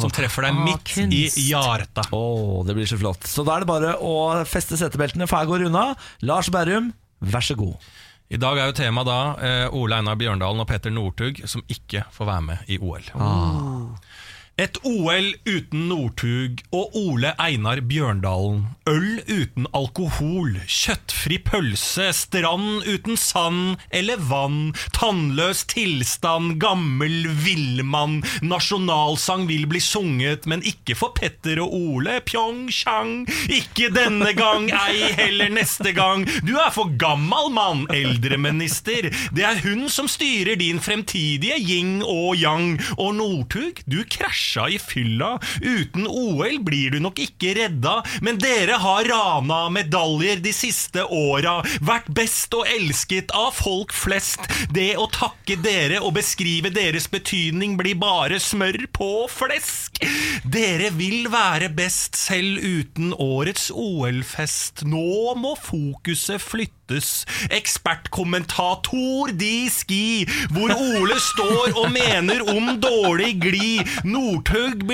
som 0.00 0.10
treffer 0.10 0.48
deg 0.48 0.58
midt 0.64 0.94
ah, 0.96 1.06
i 1.12 1.24
hjarta. 1.50 2.08
Oh, 2.16 2.64
det 2.66 2.74
blir 2.78 2.88
så 2.90 2.98
flott. 3.00 3.24
Så 3.28 3.44
da 3.46 3.56
er 3.58 3.64
det 3.66 3.70
bare 3.70 3.94
å 4.00 4.14
feste 4.48 4.78
setebeltene, 4.80 5.28
for 5.30 5.42
jeg 5.44 5.52
går 5.52 5.66
unna. 5.70 5.90
Lars 6.26 6.48
Berrum, 6.50 6.92
vær 7.20 7.44
så 7.44 7.56
god. 7.60 7.76
I 8.30 8.38
dag 8.38 8.60
er 8.62 8.68
jo 8.70 8.74
temaet 8.78 9.08
da 9.08 9.14
eh, 9.42 9.72
Ole 9.74 9.96
Einar 9.98 10.14
Bjørndalen 10.20 10.62
og 10.62 10.68
Petter 10.70 10.92
Northug 10.94 11.40
som 11.50 11.64
ikke 11.66 12.04
får 12.14 12.28
være 12.28 12.44
med 12.46 12.68
i 12.70 12.76
OL. 12.78 13.08
Et 14.60 14.76
OL 14.84 15.30
uten 15.48 15.86
Northug 15.88 16.58
og 16.76 16.96
Ole 16.98 17.30
Einar 17.40 17.80
Bjørndalen. 17.88 18.66
Øl 18.90 19.22
uten 19.24 19.64
alkohol, 19.72 20.58
kjøttfri 20.68 21.38
pølse, 21.46 22.10
strand 22.12 22.84
uten 22.84 23.16
sand 23.16 23.80
eller 23.96 24.20
vann, 24.28 24.74
tannløs 24.92 25.62
tilstand, 25.70 26.58
gammel 26.60 27.30
villmann, 27.40 28.18
nasjonalsang 28.44 29.46
vil 29.48 29.64
bli 29.70 29.80
sunget, 29.80 30.44
men 30.50 30.60
ikke 30.66 30.98
for 30.98 31.16
Petter 31.16 31.62
og 31.64 31.72
Ole, 31.78 32.18
Pyeongchang, 32.26 33.30
ikke 33.48 33.88
denne 33.96 34.34
gang, 34.36 34.68
ei 34.74 35.08
heller 35.22 35.54
neste 35.56 35.94
gang, 35.96 36.26
du 36.44 36.52
er 36.60 36.68
for 36.74 36.92
gammal 37.00 37.48
mann, 37.56 37.86
eldreminister, 37.94 39.08
det 39.32 39.48
er 39.54 39.64
hun 39.64 39.86
som 39.88 40.10
styrer 40.10 40.60
din 40.60 40.84
fremtidige 40.84 41.56
yin 41.62 42.02
og 42.04 42.36
yang, 42.36 42.74
og 42.98 43.14
Northug, 43.22 43.80
du 43.88 44.02
krasjer 44.04 44.49
krasja 44.50 44.68
i 44.68 44.78
fylla. 44.78 45.38
Uten 45.60 46.06
OL 46.06 46.58
blir 46.64 46.90
du 46.90 47.00
nok 47.00 47.18
ikke 47.18 47.54
redda, 47.54 48.02
men 48.22 48.38
dere 48.38 48.78
har 48.80 49.04
rana 49.04 49.68
medaljer 49.70 50.40
de 50.42 50.52
siste 50.52 51.04
åra, 51.04 51.62
vært 51.80 52.08
best 52.08 52.54
og 52.54 52.66
elsket 52.66 53.30
av 53.32 53.52
folk 53.54 53.92
flest. 53.92 54.40
Det 54.72 54.96
å 54.96 55.06
takke 55.10 55.56
dere 55.62 56.00
og 56.00 56.14
beskrive 56.14 56.70
deres 56.70 57.08
betydning 57.10 57.76
blir 57.76 57.98
bare 58.00 58.40
smør 58.40 58.86
på 58.92 59.26
flesk. 59.30 60.02
Dere 60.44 60.90
vil 60.96 61.28
være 61.30 61.70
best 61.70 62.16
selv 62.16 62.60
uten 62.62 63.14
årets 63.14 63.70
OL-fest. 63.70 64.84
Nå 64.88 65.34
må 65.36 65.54
fokuset 65.58 66.40
flyttes 66.90 67.26
Ekspertkommentator 67.50 69.32
de 69.32 69.70
ski, 69.70 70.26
hvor 70.50 70.70
Ole 70.74 71.18
står 71.20 71.76
og 71.78 71.90
mener 71.92 72.42
om 72.48 72.80
dårlig 72.80 73.40
glid. 73.40 73.86
Northug, 74.04 74.84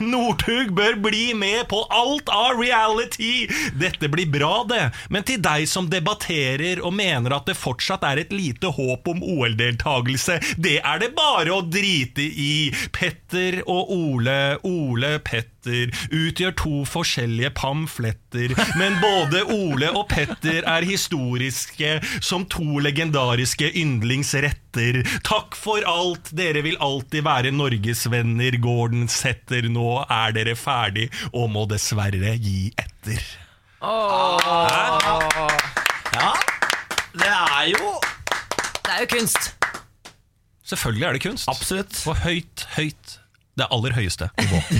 Northug 0.00 0.72
bør 0.72 0.98
bli 1.02 1.34
med 1.34 1.68
på 1.68 1.84
alt 1.90 2.28
av 2.28 2.60
reality. 2.60 3.48
Dette 3.78 4.08
blir 4.08 4.30
bra, 4.30 4.64
det, 4.68 4.90
men 5.10 5.24
til 5.24 5.40
deg 5.42 5.68
som 5.68 5.88
debatterer 5.90 6.82
og 6.82 6.94
mener 6.94 7.36
at 7.36 7.46
det 7.46 7.56
fortsatt 7.58 8.04
er 8.04 8.22
et 8.22 8.32
lite 8.32 8.72
håp 8.72 9.08
om 9.08 9.22
OL-deltagelse, 9.22 10.40
det 10.56 10.80
er 10.82 11.02
det 11.02 11.12
bare 11.16 11.52
å 11.52 11.62
drite 11.62 12.22
i. 12.22 12.72
Petter 12.92 13.62
og 13.66 13.90
Ole, 13.92 14.58
Ole 14.68 15.16
Petter 15.24 15.52
utgjør 15.66 16.54
to 16.58 16.82
forskjellige 16.88 17.50
pamfletter, 17.58 18.54
men 18.80 18.96
både 19.02 19.44
Ole 19.52 19.90
og 19.94 20.08
Petter 20.10 20.64
er 20.68 20.86
historiske 20.86 21.94
som 22.24 22.46
to 22.50 22.80
legendariske 22.82 23.70
yndlingsretter. 23.78 25.02
Takk 25.26 25.56
for 25.58 25.84
alt, 25.88 26.32
dere 26.36 26.62
vil 26.66 26.78
alltid 26.82 27.24
være 27.26 27.52
norgesvenner, 27.54 28.58
Gordon 28.62 29.08
setter. 29.12 29.68
Nå 29.72 30.02
er 30.08 30.34
dere 30.36 30.56
ferdig 30.58 31.08
og 31.32 31.50
må 31.54 31.66
dessverre 31.70 32.34
gi 32.42 32.72
etter. 32.80 33.22
Ja, 36.12 36.28
det 37.18 37.32
er 37.32 37.64
jo 37.72 37.96
Det 38.82 38.92
er 38.92 39.00
jo 39.04 39.08
kunst. 39.16 39.54
Selvfølgelig 40.64 41.06
er 41.06 41.12
det 41.12 41.22
kunst. 41.24 41.48
absolutt 41.48 41.98
På 42.04 42.14
høyt, 42.22 42.66
høyt 42.76 43.18
det 43.58 43.66
aller 43.70 43.92
høyeste 43.98 44.30
nivå. 44.40 44.62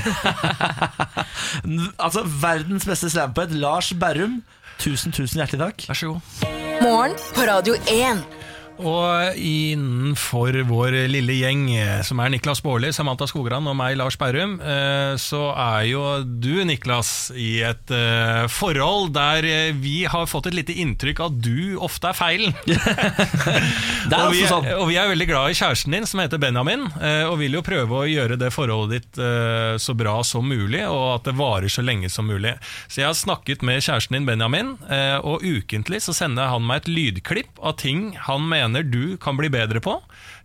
Altså, 2.02 2.22
verdens 2.42 2.86
beste 2.88 3.10
slampet, 3.12 3.52
Lars 3.54 3.92
Berrum. 4.00 4.40
Tusen, 4.82 5.12
tusen 5.14 5.38
hjertelig 5.40 5.60
takk. 5.62 5.84
Vær 5.88 5.98
så 5.98 6.12
god. 6.14 6.46
Morgen 6.82 7.18
på 7.36 7.44
Radio 7.46 7.76
1. 7.92 8.22
Og 8.80 9.36
innenfor 9.36 10.56
vår 10.68 10.96
lille 11.10 11.34
gjeng, 11.36 11.66
eh, 11.76 12.00
som 12.06 12.20
er 12.22 12.32
Niklas 12.32 12.62
Baarli, 12.64 12.92
Samantha 12.94 13.26
Skogran 13.28 13.66
og 13.68 13.76
meg, 13.76 13.98
Lars 14.00 14.16
Berrum, 14.16 14.56
eh, 14.64 15.12
så 15.20 15.50
er 15.52 15.88
jo 15.90 16.02
du, 16.24 16.64
Niklas, 16.64 17.30
i 17.36 17.60
et 17.66 17.92
eh, 17.92 18.46
forhold 18.48 19.12
der 19.12 19.44
vi 19.76 20.04
har 20.08 20.30
fått 20.30 20.48
et 20.48 20.56
lite 20.56 20.76
inntrykk 20.80 21.20
av 21.20 21.32
at 21.32 21.42
du 21.44 21.76
ofte 21.84 22.10
er 22.10 22.16
feilen. 22.16 22.56
Det 24.08 24.18
og, 24.18 24.32
vi 24.32 24.42
altså 24.42 24.44
er, 24.44 24.50
sånn. 24.50 24.66
og 24.80 24.88
vi 24.88 24.96
er 24.98 25.10
veldig 25.12 25.28
glad 25.28 25.52
i 25.52 25.58
kjæresten 25.58 25.94
din, 25.94 26.08
som 26.08 26.22
heter 26.22 26.40
Benjamin, 26.42 26.88
og 27.28 27.36
vil 27.40 27.54
jo 27.54 27.62
prøve 27.64 28.00
å 28.00 28.08
gjøre 28.08 28.38
det 28.40 28.50
forholdet 28.52 28.92
ditt 28.92 29.20
så 29.82 29.94
bra 29.96 30.16
som 30.26 30.48
mulig, 30.48 30.82
og 30.88 31.04
at 31.14 31.28
det 31.28 31.36
varer 31.38 31.70
så 31.72 31.84
lenge 31.84 32.10
som 32.12 32.26
mulig. 32.28 32.54
Så 32.88 33.02
jeg 33.02 33.08
har 33.08 33.16
snakket 33.16 33.62
med 33.66 33.82
kjæresten 33.84 34.18
din, 34.18 34.26
Benjamin, 34.26 34.74
og 35.22 35.44
ukentlig 35.46 36.02
så 36.04 36.14
sender 36.16 36.50
han 36.50 36.66
meg 36.66 36.82
et 36.82 36.90
lydklipp 36.90 37.62
av 37.62 37.78
ting 37.80 38.10
han 38.26 38.44
mener 38.50 38.61
du 38.90 39.16
kan 39.18 39.36
bli 39.36 39.48
bedre 39.50 39.80
på, 39.82 39.96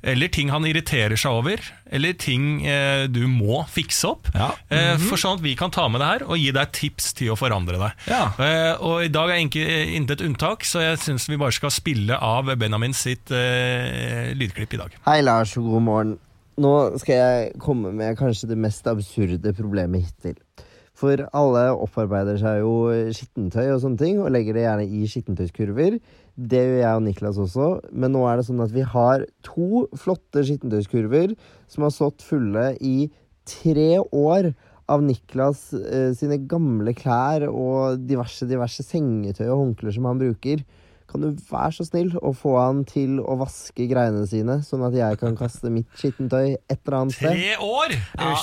eller 0.02 0.28
ting 0.30 0.50
han 0.50 0.66
irriterer 0.66 1.16
seg 1.18 1.32
over, 1.32 1.62
eller 1.92 2.14
ting 2.18 2.66
eh, 2.66 3.06
du 3.08 3.28
må 3.28 3.64
fikse 3.70 4.08
opp, 4.10 4.28
Ja. 4.34 4.52
eh, 4.70 4.98
for 4.98 5.18
sånn 5.18 5.38
at 5.38 5.44
vi 5.44 5.56
kan 5.56 5.70
ta 5.72 5.88
med 5.90 6.02
det 6.02 6.08
her 6.08 6.24
og 6.28 6.38
gi 6.38 6.52
deg 6.52 6.72
tips 6.74 7.14
til 7.14 7.30
å 7.34 7.38
forandre 7.38 7.78
deg. 7.78 7.92
Ja. 8.08 8.24
Eh, 8.40 8.74
og 8.82 9.04
i 9.06 9.08
dag 9.14 9.30
er 9.30 9.42
ikke, 9.46 9.66
intet 9.96 10.22
unntak, 10.26 10.64
så 10.66 10.82
jeg 10.82 10.98
syns 11.00 11.28
vi 11.30 11.38
bare 11.38 11.52
skal 11.54 11.70
spille 11.70 12.18
av 12.18 12.50
Benjamin 12.58 12.94
sitt 12.94 13.30
eh, 13.32 14.34
lydklipp 14.34 14.74
i 14.74 14.78
dag. 14.82 14.98
Hei, 15.06 15.22
Lars, 15.22 15.56
og 15.58 15.64
god 15.70 15.82
morgen. 15.84 16.18
Nå 16.58 16.98
skal 16.98 17.16
jeg 17.20 17.52
komme 17.62 17.92
med 17.94 18.18
kanskje 18.18 18.48
det 18.50 18.58
mest 18.58 18.88
absurde 18.90 19.52
problemet 19.54 20.08
hittil. 20.08 20.40
For 20.98 21.22
alle 21.38 21.68
opparbeider 21.78 22.40
seg 22.42 22.64
jo 22.64 22.72
skittentøy 23.14 23.68
og 23.76 23.82
sånne 23.84 24.00
ting, 24.02 24.16
og 24.18 24.32
legger 24.34 24.56
det 24.58 24.64
gjerne 24.64 24.88
i 24.90 25.06
skittentøyskurver. 25.06 26.00
Det 26.38 26.60
gjør 26.62 26.80
jeg 26.84 27.00
og 27.00 27.04
Niklas 27.08 27.38
også, 27.42 27.68
men 27.98 28.14
nå 28.14 28.22
er 28.30 28.38
det 28.38 28.46
sånn 28.46 28.62
at 28.62 28.74
vi 28.74 28.84
har 28.86 29.26
to 29.46 29.86
flotte 29.98 30.44
skittentøyskurver 30.46 31.34
som 31.66 31.88
har 31.88 31.94
stått 31.96 32.22
fulle 32.26 32.70
i 32.78 33.10
tre 33.50 33.96
år 34.06 34.52
av 34.88 35.02
Niklas 35.04 35.72
eh, 35.74 36.12
sine 36.16 36.38
gamle 36.48 36.94
klær 36.96 37.48
og 37.50 38.04
diverse, 38.08 38.46
diverse 38.48 38.86
sengetøy 38.86 39.48
og 39.50 39.64
håndklær 39.64 39.96
som 39.98 40.08
han 40.12 40.22
bruker. 40.22 40.62
Kan 41.08 41.24
du 41.24 41.32
være 41.50 41.72
så 41.78 41.86
snill 41.88 42.12
å 42.20 42.34
få 42.36 42.54
han 42.60 42.84
til 42.88 43.22
å 43.24 43.38
vaske 43.40 43.88
greiene 43.90 44.26
sine, 44.28 44.60
sånn 44.68 44.84
at 44.88 44.96
jeg 44.96 45.20
kan 45.22 45.38
kaste 45.40 45.72
mitt 45.72 45.88
skittentøy 45.98 46.58
et 46.58 46.78
eller 46.78 47.00
annet 47.00 47.18
sted? 47.18 47.32
Tre 47.32 47.56
år! 47.64 47.96
Ja, 48.20 48.34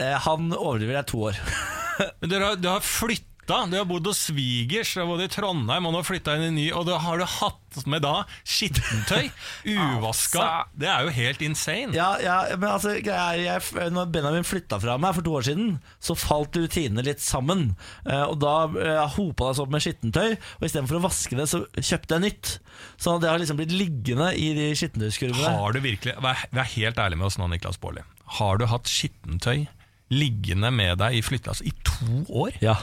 eh, 0.00 0.16
han 0.26 0.50
overdriver, 0.56 0.96
det 0.96 1.02
er 1.04 1.10
to 1.12 1.22
år. 1.30 1.40
Men 2.20 2.32
du 2.32 2.36
har, 2.40 2.58
du 2.58 2.68
har 2.72 2.84
flytta. 2.84 3.33
Du 3.48 3.76
har 3.76 3.88
bodd 3.88 4.06
hos 4.08 4.22
svigers, 4.28 4.94
du 4.94 5.02
har 5.02 5.08
bodd 5.10 5.24
i 5.24 5.28
Trondheim, 5.32 5.88
og 5.88 5.94
nå 5.94 6.02
flytta 6.06 6.36
inn 6.38 6.46
i 6.48 6.54
ny, 6.56 6.66
og 6.76 6.86
da 6.88 6.98
har 7.02 7.20
du 7.20 7.26
hatt 7.28 7.60
med 7.90 8.04
da 8.04 8.22
skittentøy. 8.46 9.30
Uvaska. 9.74 10.44
Altså. 10.54 10.78
Det 10.78 10.88
er 10.90 11.06
jo 11.06 11.12
helt 11.14 11.42
insane. 11.46 11.94
Ja, 11.96 12.08
ja, 12.20 12.36
men 12.58 12.66
altså, 12.68 12.94
jeg, 12.98 13.42
jeg, 13.44 13.90
når 13.94 14.08
Benjamin 14.12 14.46
flytta 14.46 14.78
fra 14.82 14.96
meg 15.00 15.14
for 15.16 15.26
to 15.26 15.34
år 15.38 15.46
siden, 15.46 15.70
så 16.02 16.16
falt 16.18 16.56
rutinene 16.58 17.04
litt 17.06 17.22
sammen. 17.22 17.74
Eh, 18.04 18.24
og 18.24 18.38
da 18.42 18.54
uh, 18.68 19.14
hopa 19.16 19.50
det 19.50 19.58
seg 19.58 19.64
opp 19.64 19.74
med 19.74 19.84
skittentøy, 19.84 20.34
og 20.58 20.66
istedenfor 20.68 20.98
å 20.98 21.04
vaske 21.06 21.38
det, 21.38 21.46
så 21.50 21.62
kjøpte 21.78 22.18
jeg 22.18 22.24
nytt. 22.26 22.52
Så 23.00 23.16
det 23.22 23.30
har 23.30 23.40
liksom 23.40 23.60
blitt 23.60 23.74
liggende 23.74 24.32
i 24.36 24.50
de 24.58 24.68
skittentøyskurvene. 24.78 25.54
Har 25.60 25.76
du 25.76 25.80
virkelig 25.84 26.16
Vær, 26.24 26.44
vær 26.54 26.68
helt 26.74 27.00
ærlig 27.00 27.20
med 27.20 27.30
oss 27.30 27.38
nå, 27.40 27.48
Niklas 27.52 27.80
Baarli. 27.82 28.04
Har 28.38 28.60
du 28.60 28.68
hatt 28.70 28.90
skittentøy 28.90 29.66
liggende 30.14 30.70
med 30.74 30.98
deg 31.00 31.18
i 31.18 31.24
flyttelasset 31.24 31.70
i 31.70 31.74
to 31.86 32.24
år? 32.44 32.58
Ja. 32.64 32.78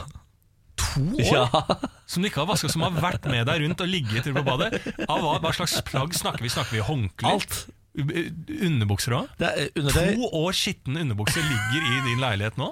To 0.94 1.04
år? 1.16 1.22
ja. 1.28 1.44
Som 2.12 2.22
du 2.24 2.28
ikke 2.28 2.42
har 2.42 2.48
vaska, 2.50 2.68
som 2.68 2.82
har 2.84 2.92
vært 2.92 3.24
med 3.30 3.46
deg 3.48 3.62
rundt 3.62 3.80
og 3.80 3.88
ligget 3.88 4.26
til 4.26 4.34
på 4.36 4.42
badet? 4.44 4.82
Av 5.06 5.22
hva, 5.22 5.36
hva 5.40 5.52
slags 5.56 5.78
plagg 5.86 6.12
snakker 6.18 6.44
vi? 6.44 6.50
Snakker 6.52 6.76
vi 6.76 6.82
håndklær? 6.84 7.38
Alt. 7.38 7.62
U- 7.92 8.12
Underbukser 8.64 9.12
òg? 9.18 9.26
Det 9.36 9.48
er. 9.52 9.66
To 9.92 10.28
år 10.38 10.54
skitne 10.56 11.02
underbukser 11.04 11.44
ligger 11.44 11.88
i 11.90 11.98
din 12.06 12.22
leilighet 12.22 12.56
nå? 12.56 12.70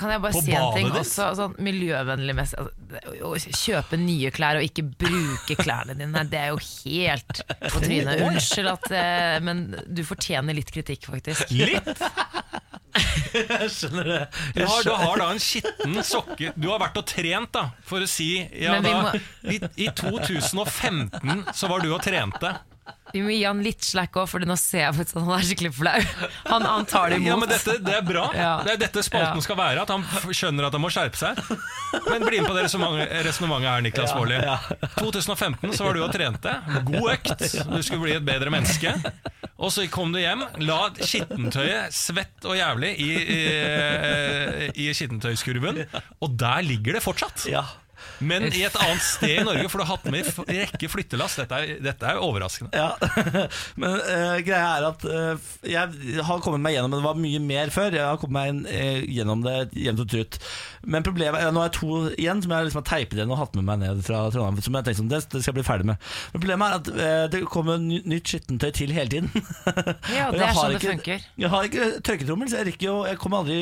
Kan 0.00 0.12
jeg 0.14 0.22
bare 0.24 0.32
På 0.32 0.40
si 0.46 0.54
en 0.56 0.70
ting 0.78 0.88
også, 0.96 1.26
sånn 1.36 1.56
miljøvennlig 1.60 2.36
messig 2.38 2.56
altså, 2.62 3.26
Å 3.28 3.32
kjøpe 3.62 3.98
nye 4.00 4.30
klær 4.32 4.60
og 4.62 4.64
ikke 4.64 4.86
bruke 5.02 5.58
klærne 5.60 5.96
dine, 5.98 6.24
det 6.32 6.40
er 6.40 6.54
jo 6.54 6.60
helt 6.62 7.42
på 7.68 7.82
trynet. 7.84 8.24
Unnskyld 8.30 8.72
at 8.72 8.88
eh, 8.96 9.36
Men 9.44 9.62
du 9.92 10.00
fortjener 10.08 10.56
litt 10.56 10.72
kritikk, 10.72 11.10
faktisk. 11.12 11.52
Litt! 11.52 11.92
Jeg 13.32 13.68
skjønner 13.72 14.08
det. 14.08 14.18
Du 14.56 14.60
har, 14.68 14.82
du 14.84 14.90
har 15.00 15.20
da 15.22 15.28
en 15.32 15.38
skitten 15.40 15.94
sokke 16.04 16.50
Du 16.60 16.66
har 16.68 16.80
vært 16.82 16.98
og 17.00 17.06
trent, 17.08 17.48
da, 17.54 17.62
for 17.88 18.04
å 18.04 18.08
si 18.10 18.34
ja, 18.60 18.74
da, 18.84 18.92
må- 19.12 19.52
i, 19.52 19.60
I 19.86 19.88
2015 19.96 21.46
så 21.56 21.70
var 21.72 21.80
du 21.84 21.88
og 21.94 22.02
trente. 22.04 22.52
Vi 23.12 23.20
må 23.20 23.28
gi 23.30 23.42
han 23.44 23.58
litt 23.62 23.84
slack 23.84 24.16
òg, 24.16 24.24
for 24.30 24.40
nå 24.48 24.54
ser 24.58 24.86
jeg 24.86 24.94
faktisk 24.96 25.18
at 25.18 25.24
han 25.26 25.32
er 25.36 25.44
skikkelig 25.44 25.70
flau. 25.76 25.98
Han, 26.48 26.64
han 26.64 26.86
tar 26.88 27.12
det 27.12 27.18
imot. 27.20 27.28
Ja, 27.28 27.36
men 27.42 27.50
dette, 27.50 27.74
Det 27.84 27.92
er 27.98 28.06
bra. 28.06 28.22
Ja. 28.34 28.52
Det 28.64 28.72
er 28.72 28.80
dette 28.86 29.04
spalten 29.04 29.36
Ja. 29.38 29.44
skal 29.44 29.58
være. 29.60 29.84
At 29.84 29.92
han 29.92 30.06
skjønner 30.32 30.66
at 30.70 30.72
han 30.78 30.82
må 30.82 30.88
skjerpe 30.90 31.20
seg. 31.20 31.38
Men 32.08 32.24
bli 32.24 32.40
med 32.40 32.48
på 32.48 32.56
det 32.56 32.64
resonnementet 32.66 33.68
her, 33.68 33.84
Niklas 33.84 34.14
Baarli. 34.16 34.40
2015 34.96 35.76
så 35.76 35.84
var 35.86 35.98
du 35.98 36.02
og 36.06 36.10
trente. 36.16 36.56
God 36.88 37.10
økt. 37.12 37.44
Du 37.68 37.78
skulle 37.84 38.02
bli 38.06 38.16
et 38.16 38.24
bedre 38.26 38.50
menneske. 38.54 38.94
Og 39.62 39.70
så 39.70 39.84
kom 39.92 40.10
du 40.10 40.18
hjem, 40.18 40.42
la 40.64 40.80
skittentøyet 40.98 41.92
svett 41.94 42.48
og 42.48 42.56
jævlig 42.58 42.96
i, 42.98 43.10
i, 43.36 43.42
i 44.88 44.90
skittentøyskurven, 44.96 45.84
og 46.18 46.34
der 46.40 46.64
ligger 46.66 46.96
det 46.98 47.04
fortsatt. 47.04 47.44
Ja. 47.52 47.62
Men 48.22 48.46
i 48.50 48.62
et 48.66 48.76
annet 48.84 49.02
sted 49.04 49.40
i 49.40 49.44
Norge, 49.46 49.68
for 49.72 49.82
du 49.82 49.84
har 49.86 49.96
hatt 49.96 50.08
med 50.12 50.26
en 50.28 50.48
rekke 50.62 50.90
flyttelass. 50.92 51.36
Dette 51.42 51.58
er, 51.58 51.72
dette 51.82 52.08
er 52.12 52.20
overraskende. 52.22 52.70
Ja, 52.76 52.92
Men 53.80 53.96
uh, 53.98 54.36
greia 54.44 54.68
er 54.78 54.86
at 54.90 55.06
uh, 55.06 55.50
jeg 55.66 56.20
har 56.28 56.42
kommet 56.44 56.62
meg 56.64 56.76
gjennom 56.76 56.92
det. 56.94 57.00
Det 57.02 57.08
var 57.08 57.20
mye 57.22 57.42
mer 57.42 57.72
før. 57.74 57.96
Jeg 57.98 58.06
har 58.06 58.20
kommet 58.22 58.62
meg 58.64 58.70
eh, 58.72 59.02
gjennom 59.16 59.42
det 59.44 59.56
jevnt 59.78 60.04
og 60.04 60.10
trutt. 60.12 60.38
Men 60.86 61.06
problemet 61.06 61.40
er, 61.42 61.52
nå 61.54 61.62
er 61.62 61.70
jeg 61.70 61.76
to 61.78 61.98
igjen 62.16 62.42
som 62.44 62.54
jeg 62.54 62.68
liksom 62.68 62.80
har 62.82 62.88
teipet 62.92 63.18
igjen 63.18 63.32
og 63.34 63.40
hatt 63.42 63.58
med 63.58 63.66
meg 63.68 63.82
ned 63.82 64.02
fra 64.06 64.24
Trondheim. 64.34 64.62
Som 64.64 64.78
jeg 64.78 64.86
tenkte 64.88 65.00
sånn, 65.02 65.10
det, 65.12 65.22
det 65.32 65.42
skal 65.42 65.52
jeg 65.52 65.58
bli 65.60 65.66
ferdig 65.68 65.88
med. 65.92 66.08
Men 66.32 66.42
Problemet 66.42 66.68
er 66.68 66.80
at 66.80 67.30
det 67.34 67.42
kommer 67.52 67.78
ny- 67.82 68.02
nytt 68.10 68.32
skittentøy 68.32 68.70
til 68.80 68.94
hele 68.96 69.12
tiden. 69.12 69.30
Ja, 70.12 70.28
det 70.32 70.42
er 70.44 70.56
sånn 70.56 70.74
det 70.74 70.82
funker. 70.82 71.22
Jeg 71.40 71.50
har 71.52 71.68
ikke 71.68 71.86
tørketrommel, 72.04 72.50
så 72.50 72.60
jeg, 72.60 72.72
rekker 72.72 72.86
jo, 72.88 72.96
jeg 73.08 73.18
kommer 73.22 73.42
aldri 73.42 73.60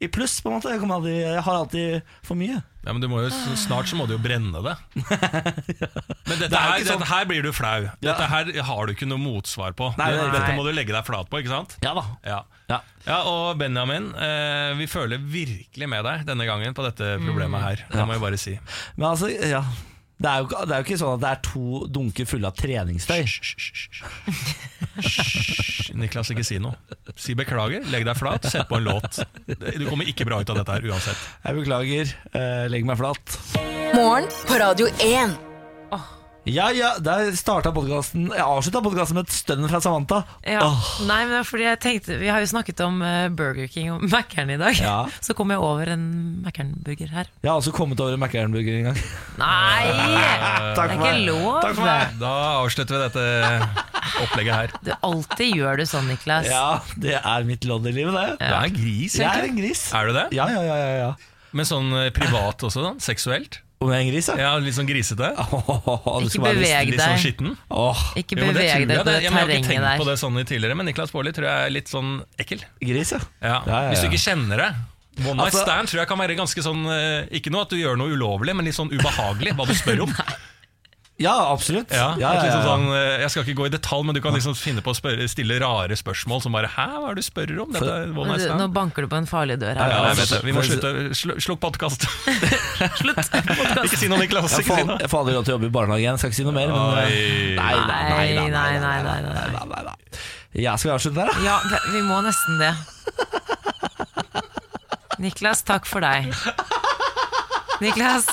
i 0.00 0.08
pluss. 0.08 0.38
på 0.40 0.48
en 0.50 0.56
måte 0.58 0.70
Jeg, 0.72 0.80
aldri, 0.90 1.14
jeg 1.20 1.42
har 1.44 1.54
alltid 1.60 2.02
for 2.24 2.34
mye. 2.40 2.62
Ja, 2.86 2.92
men 2.96 3.02
du 3.02 3.08
må 3.12 3.20
jo, 3.20 3.28
Snart 3.60 3.90
så 3.90 3.96
må 3.98 4.06
du 4.08 4.14
jo 4.14 4.20
brenne 4.24 4.62
det. 4.64 4.72
Men 6.30 6.38
dette 6.40 6.48
Det 6.48 6.56
er 6.56 6.64
her, 6.64 6.78
sånn- 6.86 7.00
dette 7.02 7.08
her 7.10 7.26
blir 7.28 7.42
du 7.44 7.50
flau. 7.52 7.82
Ja. 7.90 7.92
Dette 8.06 8.28
her 8.30 8.48
har 8.70 8.86
du 8.88 8.94
ikke 8.94 9.08
noe 9.10 9.20
motsvar 9.20 9.74
på. 9.76 9.90
Nei, 9.98 10.10
Det- 10.14 10.22
nei, 10.22 10.30
Dette 10.38 10.54
må 10.56 10.64
du 10.64 10.72
legge 10.72 10.94
deg 10.96 11.04
flat 11.04 11.28
på, 11.28 11.42
ikke 11.42 11.52
sant? 11.52 11.76
Ja 11.84 11.92
da. 11.98 12.04
Ja. 12.24 12.38
Ja. 12.70 12.80
Ja, 13.06 13.18
og 13.28 13.58
Benjamin, 13.60 14.14
eh, 14.14 14.72
vi 14.78 14.86
føler 14.86 15.18
virkelig 15.20 15.88
med 15.88 16.04
deg 16.04 16.24
denne 16.28 16.46
gangen 16.48 16.72
på 16.76 16.84
dette 16.86 17.18
problemet 17.20 17.60
her. 17.60 17.84
Det 17.90 18.06
må 18.06 18.12
jeg 18.16 18.20
bare 18.24 18.38
si. 18.40 18.58
Men 18.96 19.10
altså, 19.12 19.28
ja 19.28 19.64
det 20.20 20.28
er, 20.28 20.42
jo, 20.42 20.48
det 20.68 20.74
er 20.74 20.82
jo 20.82 20.84
ikke 20.84 21.00
sånn 21.00 21.14
at 21.16 21.22
det 21.22 21.30
er 21.30 21.38
to 21.46 21.86
dunker 21.88 22.26
fulle 22.28 22.50
av 22.50 22.58
treningstøy. 22.60 23.22
Hysj, 25.00 25.94
Niklas, 25.96 26.32
ikke 26.34 26.44
si 26.44 26.60
noe. 26.60 26.76
Si 27.16 27.32
beklager, 27.38 27.86
legg 27.92 28.04
deg 28.08 28.18
flat, 28.18 28.44
sett 28.52 28.68
på 28.68 28.76
en 28.80 28.88
låt. 28.90 29.22
Du 29.48 29.86
kommer 29.88 30.08
ikke 30.10 30.28
bra 30.28 30.42
ut 30.42 30.52
av 30.52 30.60
dette 30.60 30.76
her 30.76 30.88
uansett. 30.92 31.28
Jeg 31.46 31.60
beklager. 31.62 32.16
Eh, 32.36 32.64
legg 32.72 32.84
meg 32.88 33.00
flat. 33.00 33.38
Morgen 33.96 34.28
på 34.46 34.60
Radio 34.60 34.92
1. 35.00 35.38
Ja, 36.50 36.70
ja, 36.74 36.88
der 36.98 37.28
starta 37.38 37.70
podkasten 37.74 38.30
Jeg 38.32 38.42
avslutta 38.42 38.80
podkasten 38.82 39.18
med 39.18 39.28
et 39.28 39.34
stønn 39.36 39.66
fra 39.70 39.78
Samantha. 39.84 40.22
Ja. 40.42 40.64
Åh. 40.66 40.88
Nei, 41.06 41.18
men 41.28 41.34
det 41.36 41.40
er 41.42 41.46
fordi 41.46 41.66
jeg 41.66 41.78
tenkte 41.84 42.16
Vi 42.18 42.30
har 42.32 42.42
jo 42.42 42.48
snakket 42.50 42.80
om 42.82 42.96
eh, 43.06 43.28
Burger 43.38 43.68
King 43.70 43.92
og 43.94 44.02
Mækkern 44.14 44.50
i 44.54 44.58
dag. 44.60 44.80
Ja. 44.80 44.96
Så 45.26 45.36
kom 45.38 45.52
jeg 45.54 45.62
over 45.62 45.92
en 45.94 46.02
Mækkern-burger 46.46 47.12
her. 47.14 47.30
Jeg 47.44 47.50
har 47.52 47.60
også 47.60 47.74
kommet 47.76 48.00
over 48.02 48.16
en 48.16 48.22
Mækkern-burger 48.24 48.80
en 48.80 48.88
gang. 48.90 49.00
Nei! 49.38 49.86
Det 50.74 50.82
er 50.82 50.96
ikke 50.96 51.14
lov! 51.28 51.48
Takk 51.62 51.78
for 51.78 51.86
meg. 51.86 52.18
Da 52.20 52.34
avslutter 52.64 52.96
vi 52.96 53.02
dette 53.06 53.24
opplegget 54.24 54.54
her. 54.56 54.74
Du 54.84 54.92
alltid 55.06 55.56
gjør 55.60 55.80
det 55.80 55.86
sånn, 55.90 56.08
Niklas. 56.10 56.48
Ja, 56.50 56.80
det 57.00 57.16
er 57.20 57.46
mitt 57.48 57.66
lodd 57.68 57.86
i 57.90 57.94
livet, 57.94 58.16
det. 58.16 58.36
Du 58.40 58.46
er 58.50 58.66
en 58.70 58.74
gris, 58.76 59.16
Jeg 59.20 59.26
er 59.28 59.44
egentlig. 59.44 59.50
en 59.52 59.60
gris. 59.62 59.82
Er 59.96 60.08
du 60.10 60.16
det? 60.18 60.26
Ja, 60.36 60.46
ja, 60.52 60.62
ja, 60.66 60.76
ja, 60.80 60.94
ja. 61.04 61.10
Men 61.56 61.66
sånn 61.68 61.90
eh, 61.98 62.10
privat 62.14 62.62
også, 62.66 62.82
da? 62.84 62.92
Seksuelt? 63.02 63.60
Om 63.80 63.88
jeg 63.88 63.96
er 63.96 64.04
en 64.04 64.08
gris, 64.12 64.26
ja? 64.28 64.34
Ja, 64.36 64.48
Litt 64.60 64.74
sånn 64.76 64.88
grisete? 64.90 65.28
Oh, 65.40 66.18
Ikke 66.20 66.36
beveg 66.42 66.44
være 66.44 66.58
beveg 66.60 66.90
Litt 66.90 67.00
sånn 67.00 67.14
deg. 67.14 67.22
skitten? 67.22 67.52
Åh, 67.72 68.02
Ikke 68.20 68.36
beveg 68.36 68.52
deg 68.52 68.60
på 68.60 68.60
det. 68.60 68.66
terrenget 68.68 68.90
der. 68.90 69.04
men 69.08 69.22
jeg 69.24 69.32
har 69.32 69.40
ikke 69.48 69.54
tenkt 69.56 69.70
tenkt 69.70 70.02
på 70.02 70.06
det 70.10 70.16
sånn 70.20 70.36
i 70.36 70.44
tidligere, 70.50 70.76
men 70.76 70.88
Niklas 70.90 71.14
Baarli 71.14 71.32
tror 71.32 71.46
jeg 71.48 71.64
er 71.70 71.72
litt 71.72 71.88
sånn 71.88 72.10
ekkel. 72.44 72.64
gris, 72.84 73.12
ja. 73.16 73.20
Ja. 73.40 73.46
Ja, 73.48 73.56
ja, 73.64 73.80
ja. 73.86 73.88
Hvis 73.94 74.04
du 74.04 74.08
ikke 74.10 74.20
kjenner 74.26 74.60
det. 74.66 74.68
One 75.24 75.36
night 75.40 75.46
Altså- 75.48 75.64
stand 75.64 75.88
tror 75.88 76.02
jeg 76.02 76.08
kan 76.12 76.20
være 76.20 76.36
ganske 76.38 76.62
sånn 76.64 76.84
eh, 76.92 77.26
Ikke 77.40 77.50
noe 77.50 77.64
at 77.66 77.72
du 77.72 77.76
gjør 77.80 77.96
noe 77.98 78.12
ulovlig, 78.14 78.54
men 78.56 78.64
litt 78.68 78.76
sånn 78.76 78.92
ubehagelig 78.92 79.56
hva 79.56 79.66
du 79.66 79.74
spør 79.74 80.04
om. 80.06 80.12
Ja, 81.20 81.52
absolutt. 81.52 81.90
Ja, 81.92 82.14
ja, 82.16 82.30
ja, 82.32 82.42
liksom 82.46 82.62
sånn, 82.64 82.84
eh, 82.96 83.20
jeg 83.20 83.32
skal 83.32 83.44
ikke 83.44 83.56
gå 83.58 83.66
i 83.68 83.72
detalj, 83.74 84.06
men 84.08 84.16
du 84.16 84.22
kan 84.24 84.32
liksom 84.32 84.54
finne 84.56 84.80
på 84.80 84.94
å 84.94 84.96
spørre, 84.96 85.26
stille 85.28 85.58
rare 85.60 85.92
spørsmål 85.98 86.40
som 86.40 86.56
bare 86.56 86.70
'hæ, 86.72 86.86
hva 86.96 87.10
er 87.10 87.18
det 87.18 87.20
du 87.20 87.26
spør 87.28 87.52
om?' 87.66 87.74
Dette, 87.76 87.96
du, 88.08 88.54
nå 88.56 88.68
banker 88.72 89.04
du 89.04 89.08
på 89.12 89.18
en 89.20 89.28
farlig 89.28 89.58
dør 89.60 89.76
her. 89.76 89.92
Nei, 90.00 90.14
vet, 90.16 90.32
vi 90.48 90.54
må 90.56 90.64
slutte. 90.64 91.12
Slukk 91.44 91.60
podkast. 91.60 92.08
Slutt 93.02 93.20
podcast. 93.60 93.84
Ikke 93.84 94.00
si 94.00 94.08
noe, 94.08 94.16
Niklas. 94.22 94.56
Jeg 94.56 94.64
får, 94.64 94.96
jeg 94.96 95.12
får 95.12 95.20
aldri 95.20 95.36
lov 95.36 95.44
til 95.44 95.52
å 95.52 95.56
jobbe 95.58 95.68
i 95.68 95.76
barnehage 95.76 96.00
igjen, 96.06 96.16
skal 96.22 96.32
ikke 96.32 96.40
si 96.40 96.48
noe 96.48 96.56
mer. 96.56 96.72
Men, 96.72 96.80
nei, 96.96 97.76
nei, 97.84 98.48
nei, 98.48 98.80
nei, 98.80 98.96
nei, 99.04 99.96
Ja, 100.56 100.78
skal 100.80 100.88
vi 100.88 100.96
avslutte 100.96 101.20
der, 101.20 101.28
da? 101.28 101.36
Ja, 101.44 101.80
vi 101.92 102.00
må 102.00 102.24
nesten 102.24 102.56
det. 102.64 102.72
Niklas, 105.28 105.60
takk 105.68 105.84
for 105.84 106.00
deg. 106.00 106.32
Niklas 107.84 108.24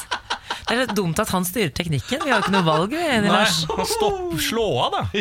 er 0.75 0.79
litt 0.83 0.95
dumt 0.97 1.19
at 1.23 1.29
han 1.31 1.45
styrer 1.47 1.71
teknikken. 1.75 2.19
Vi 2.23 2.29
har 2.31 2.37
jo 2.41 2.45
ikke 2.47 2.55
noe 2.57 2.67
valg, 2.67 2.89
vi. 2.95 3.03
Nei, 3.23 3.31
Lars. 3.31 3.55
stopp, 3.93 4.35
slå 4.43 4.67
av, 4.87 4.91
da. 4.97 5.03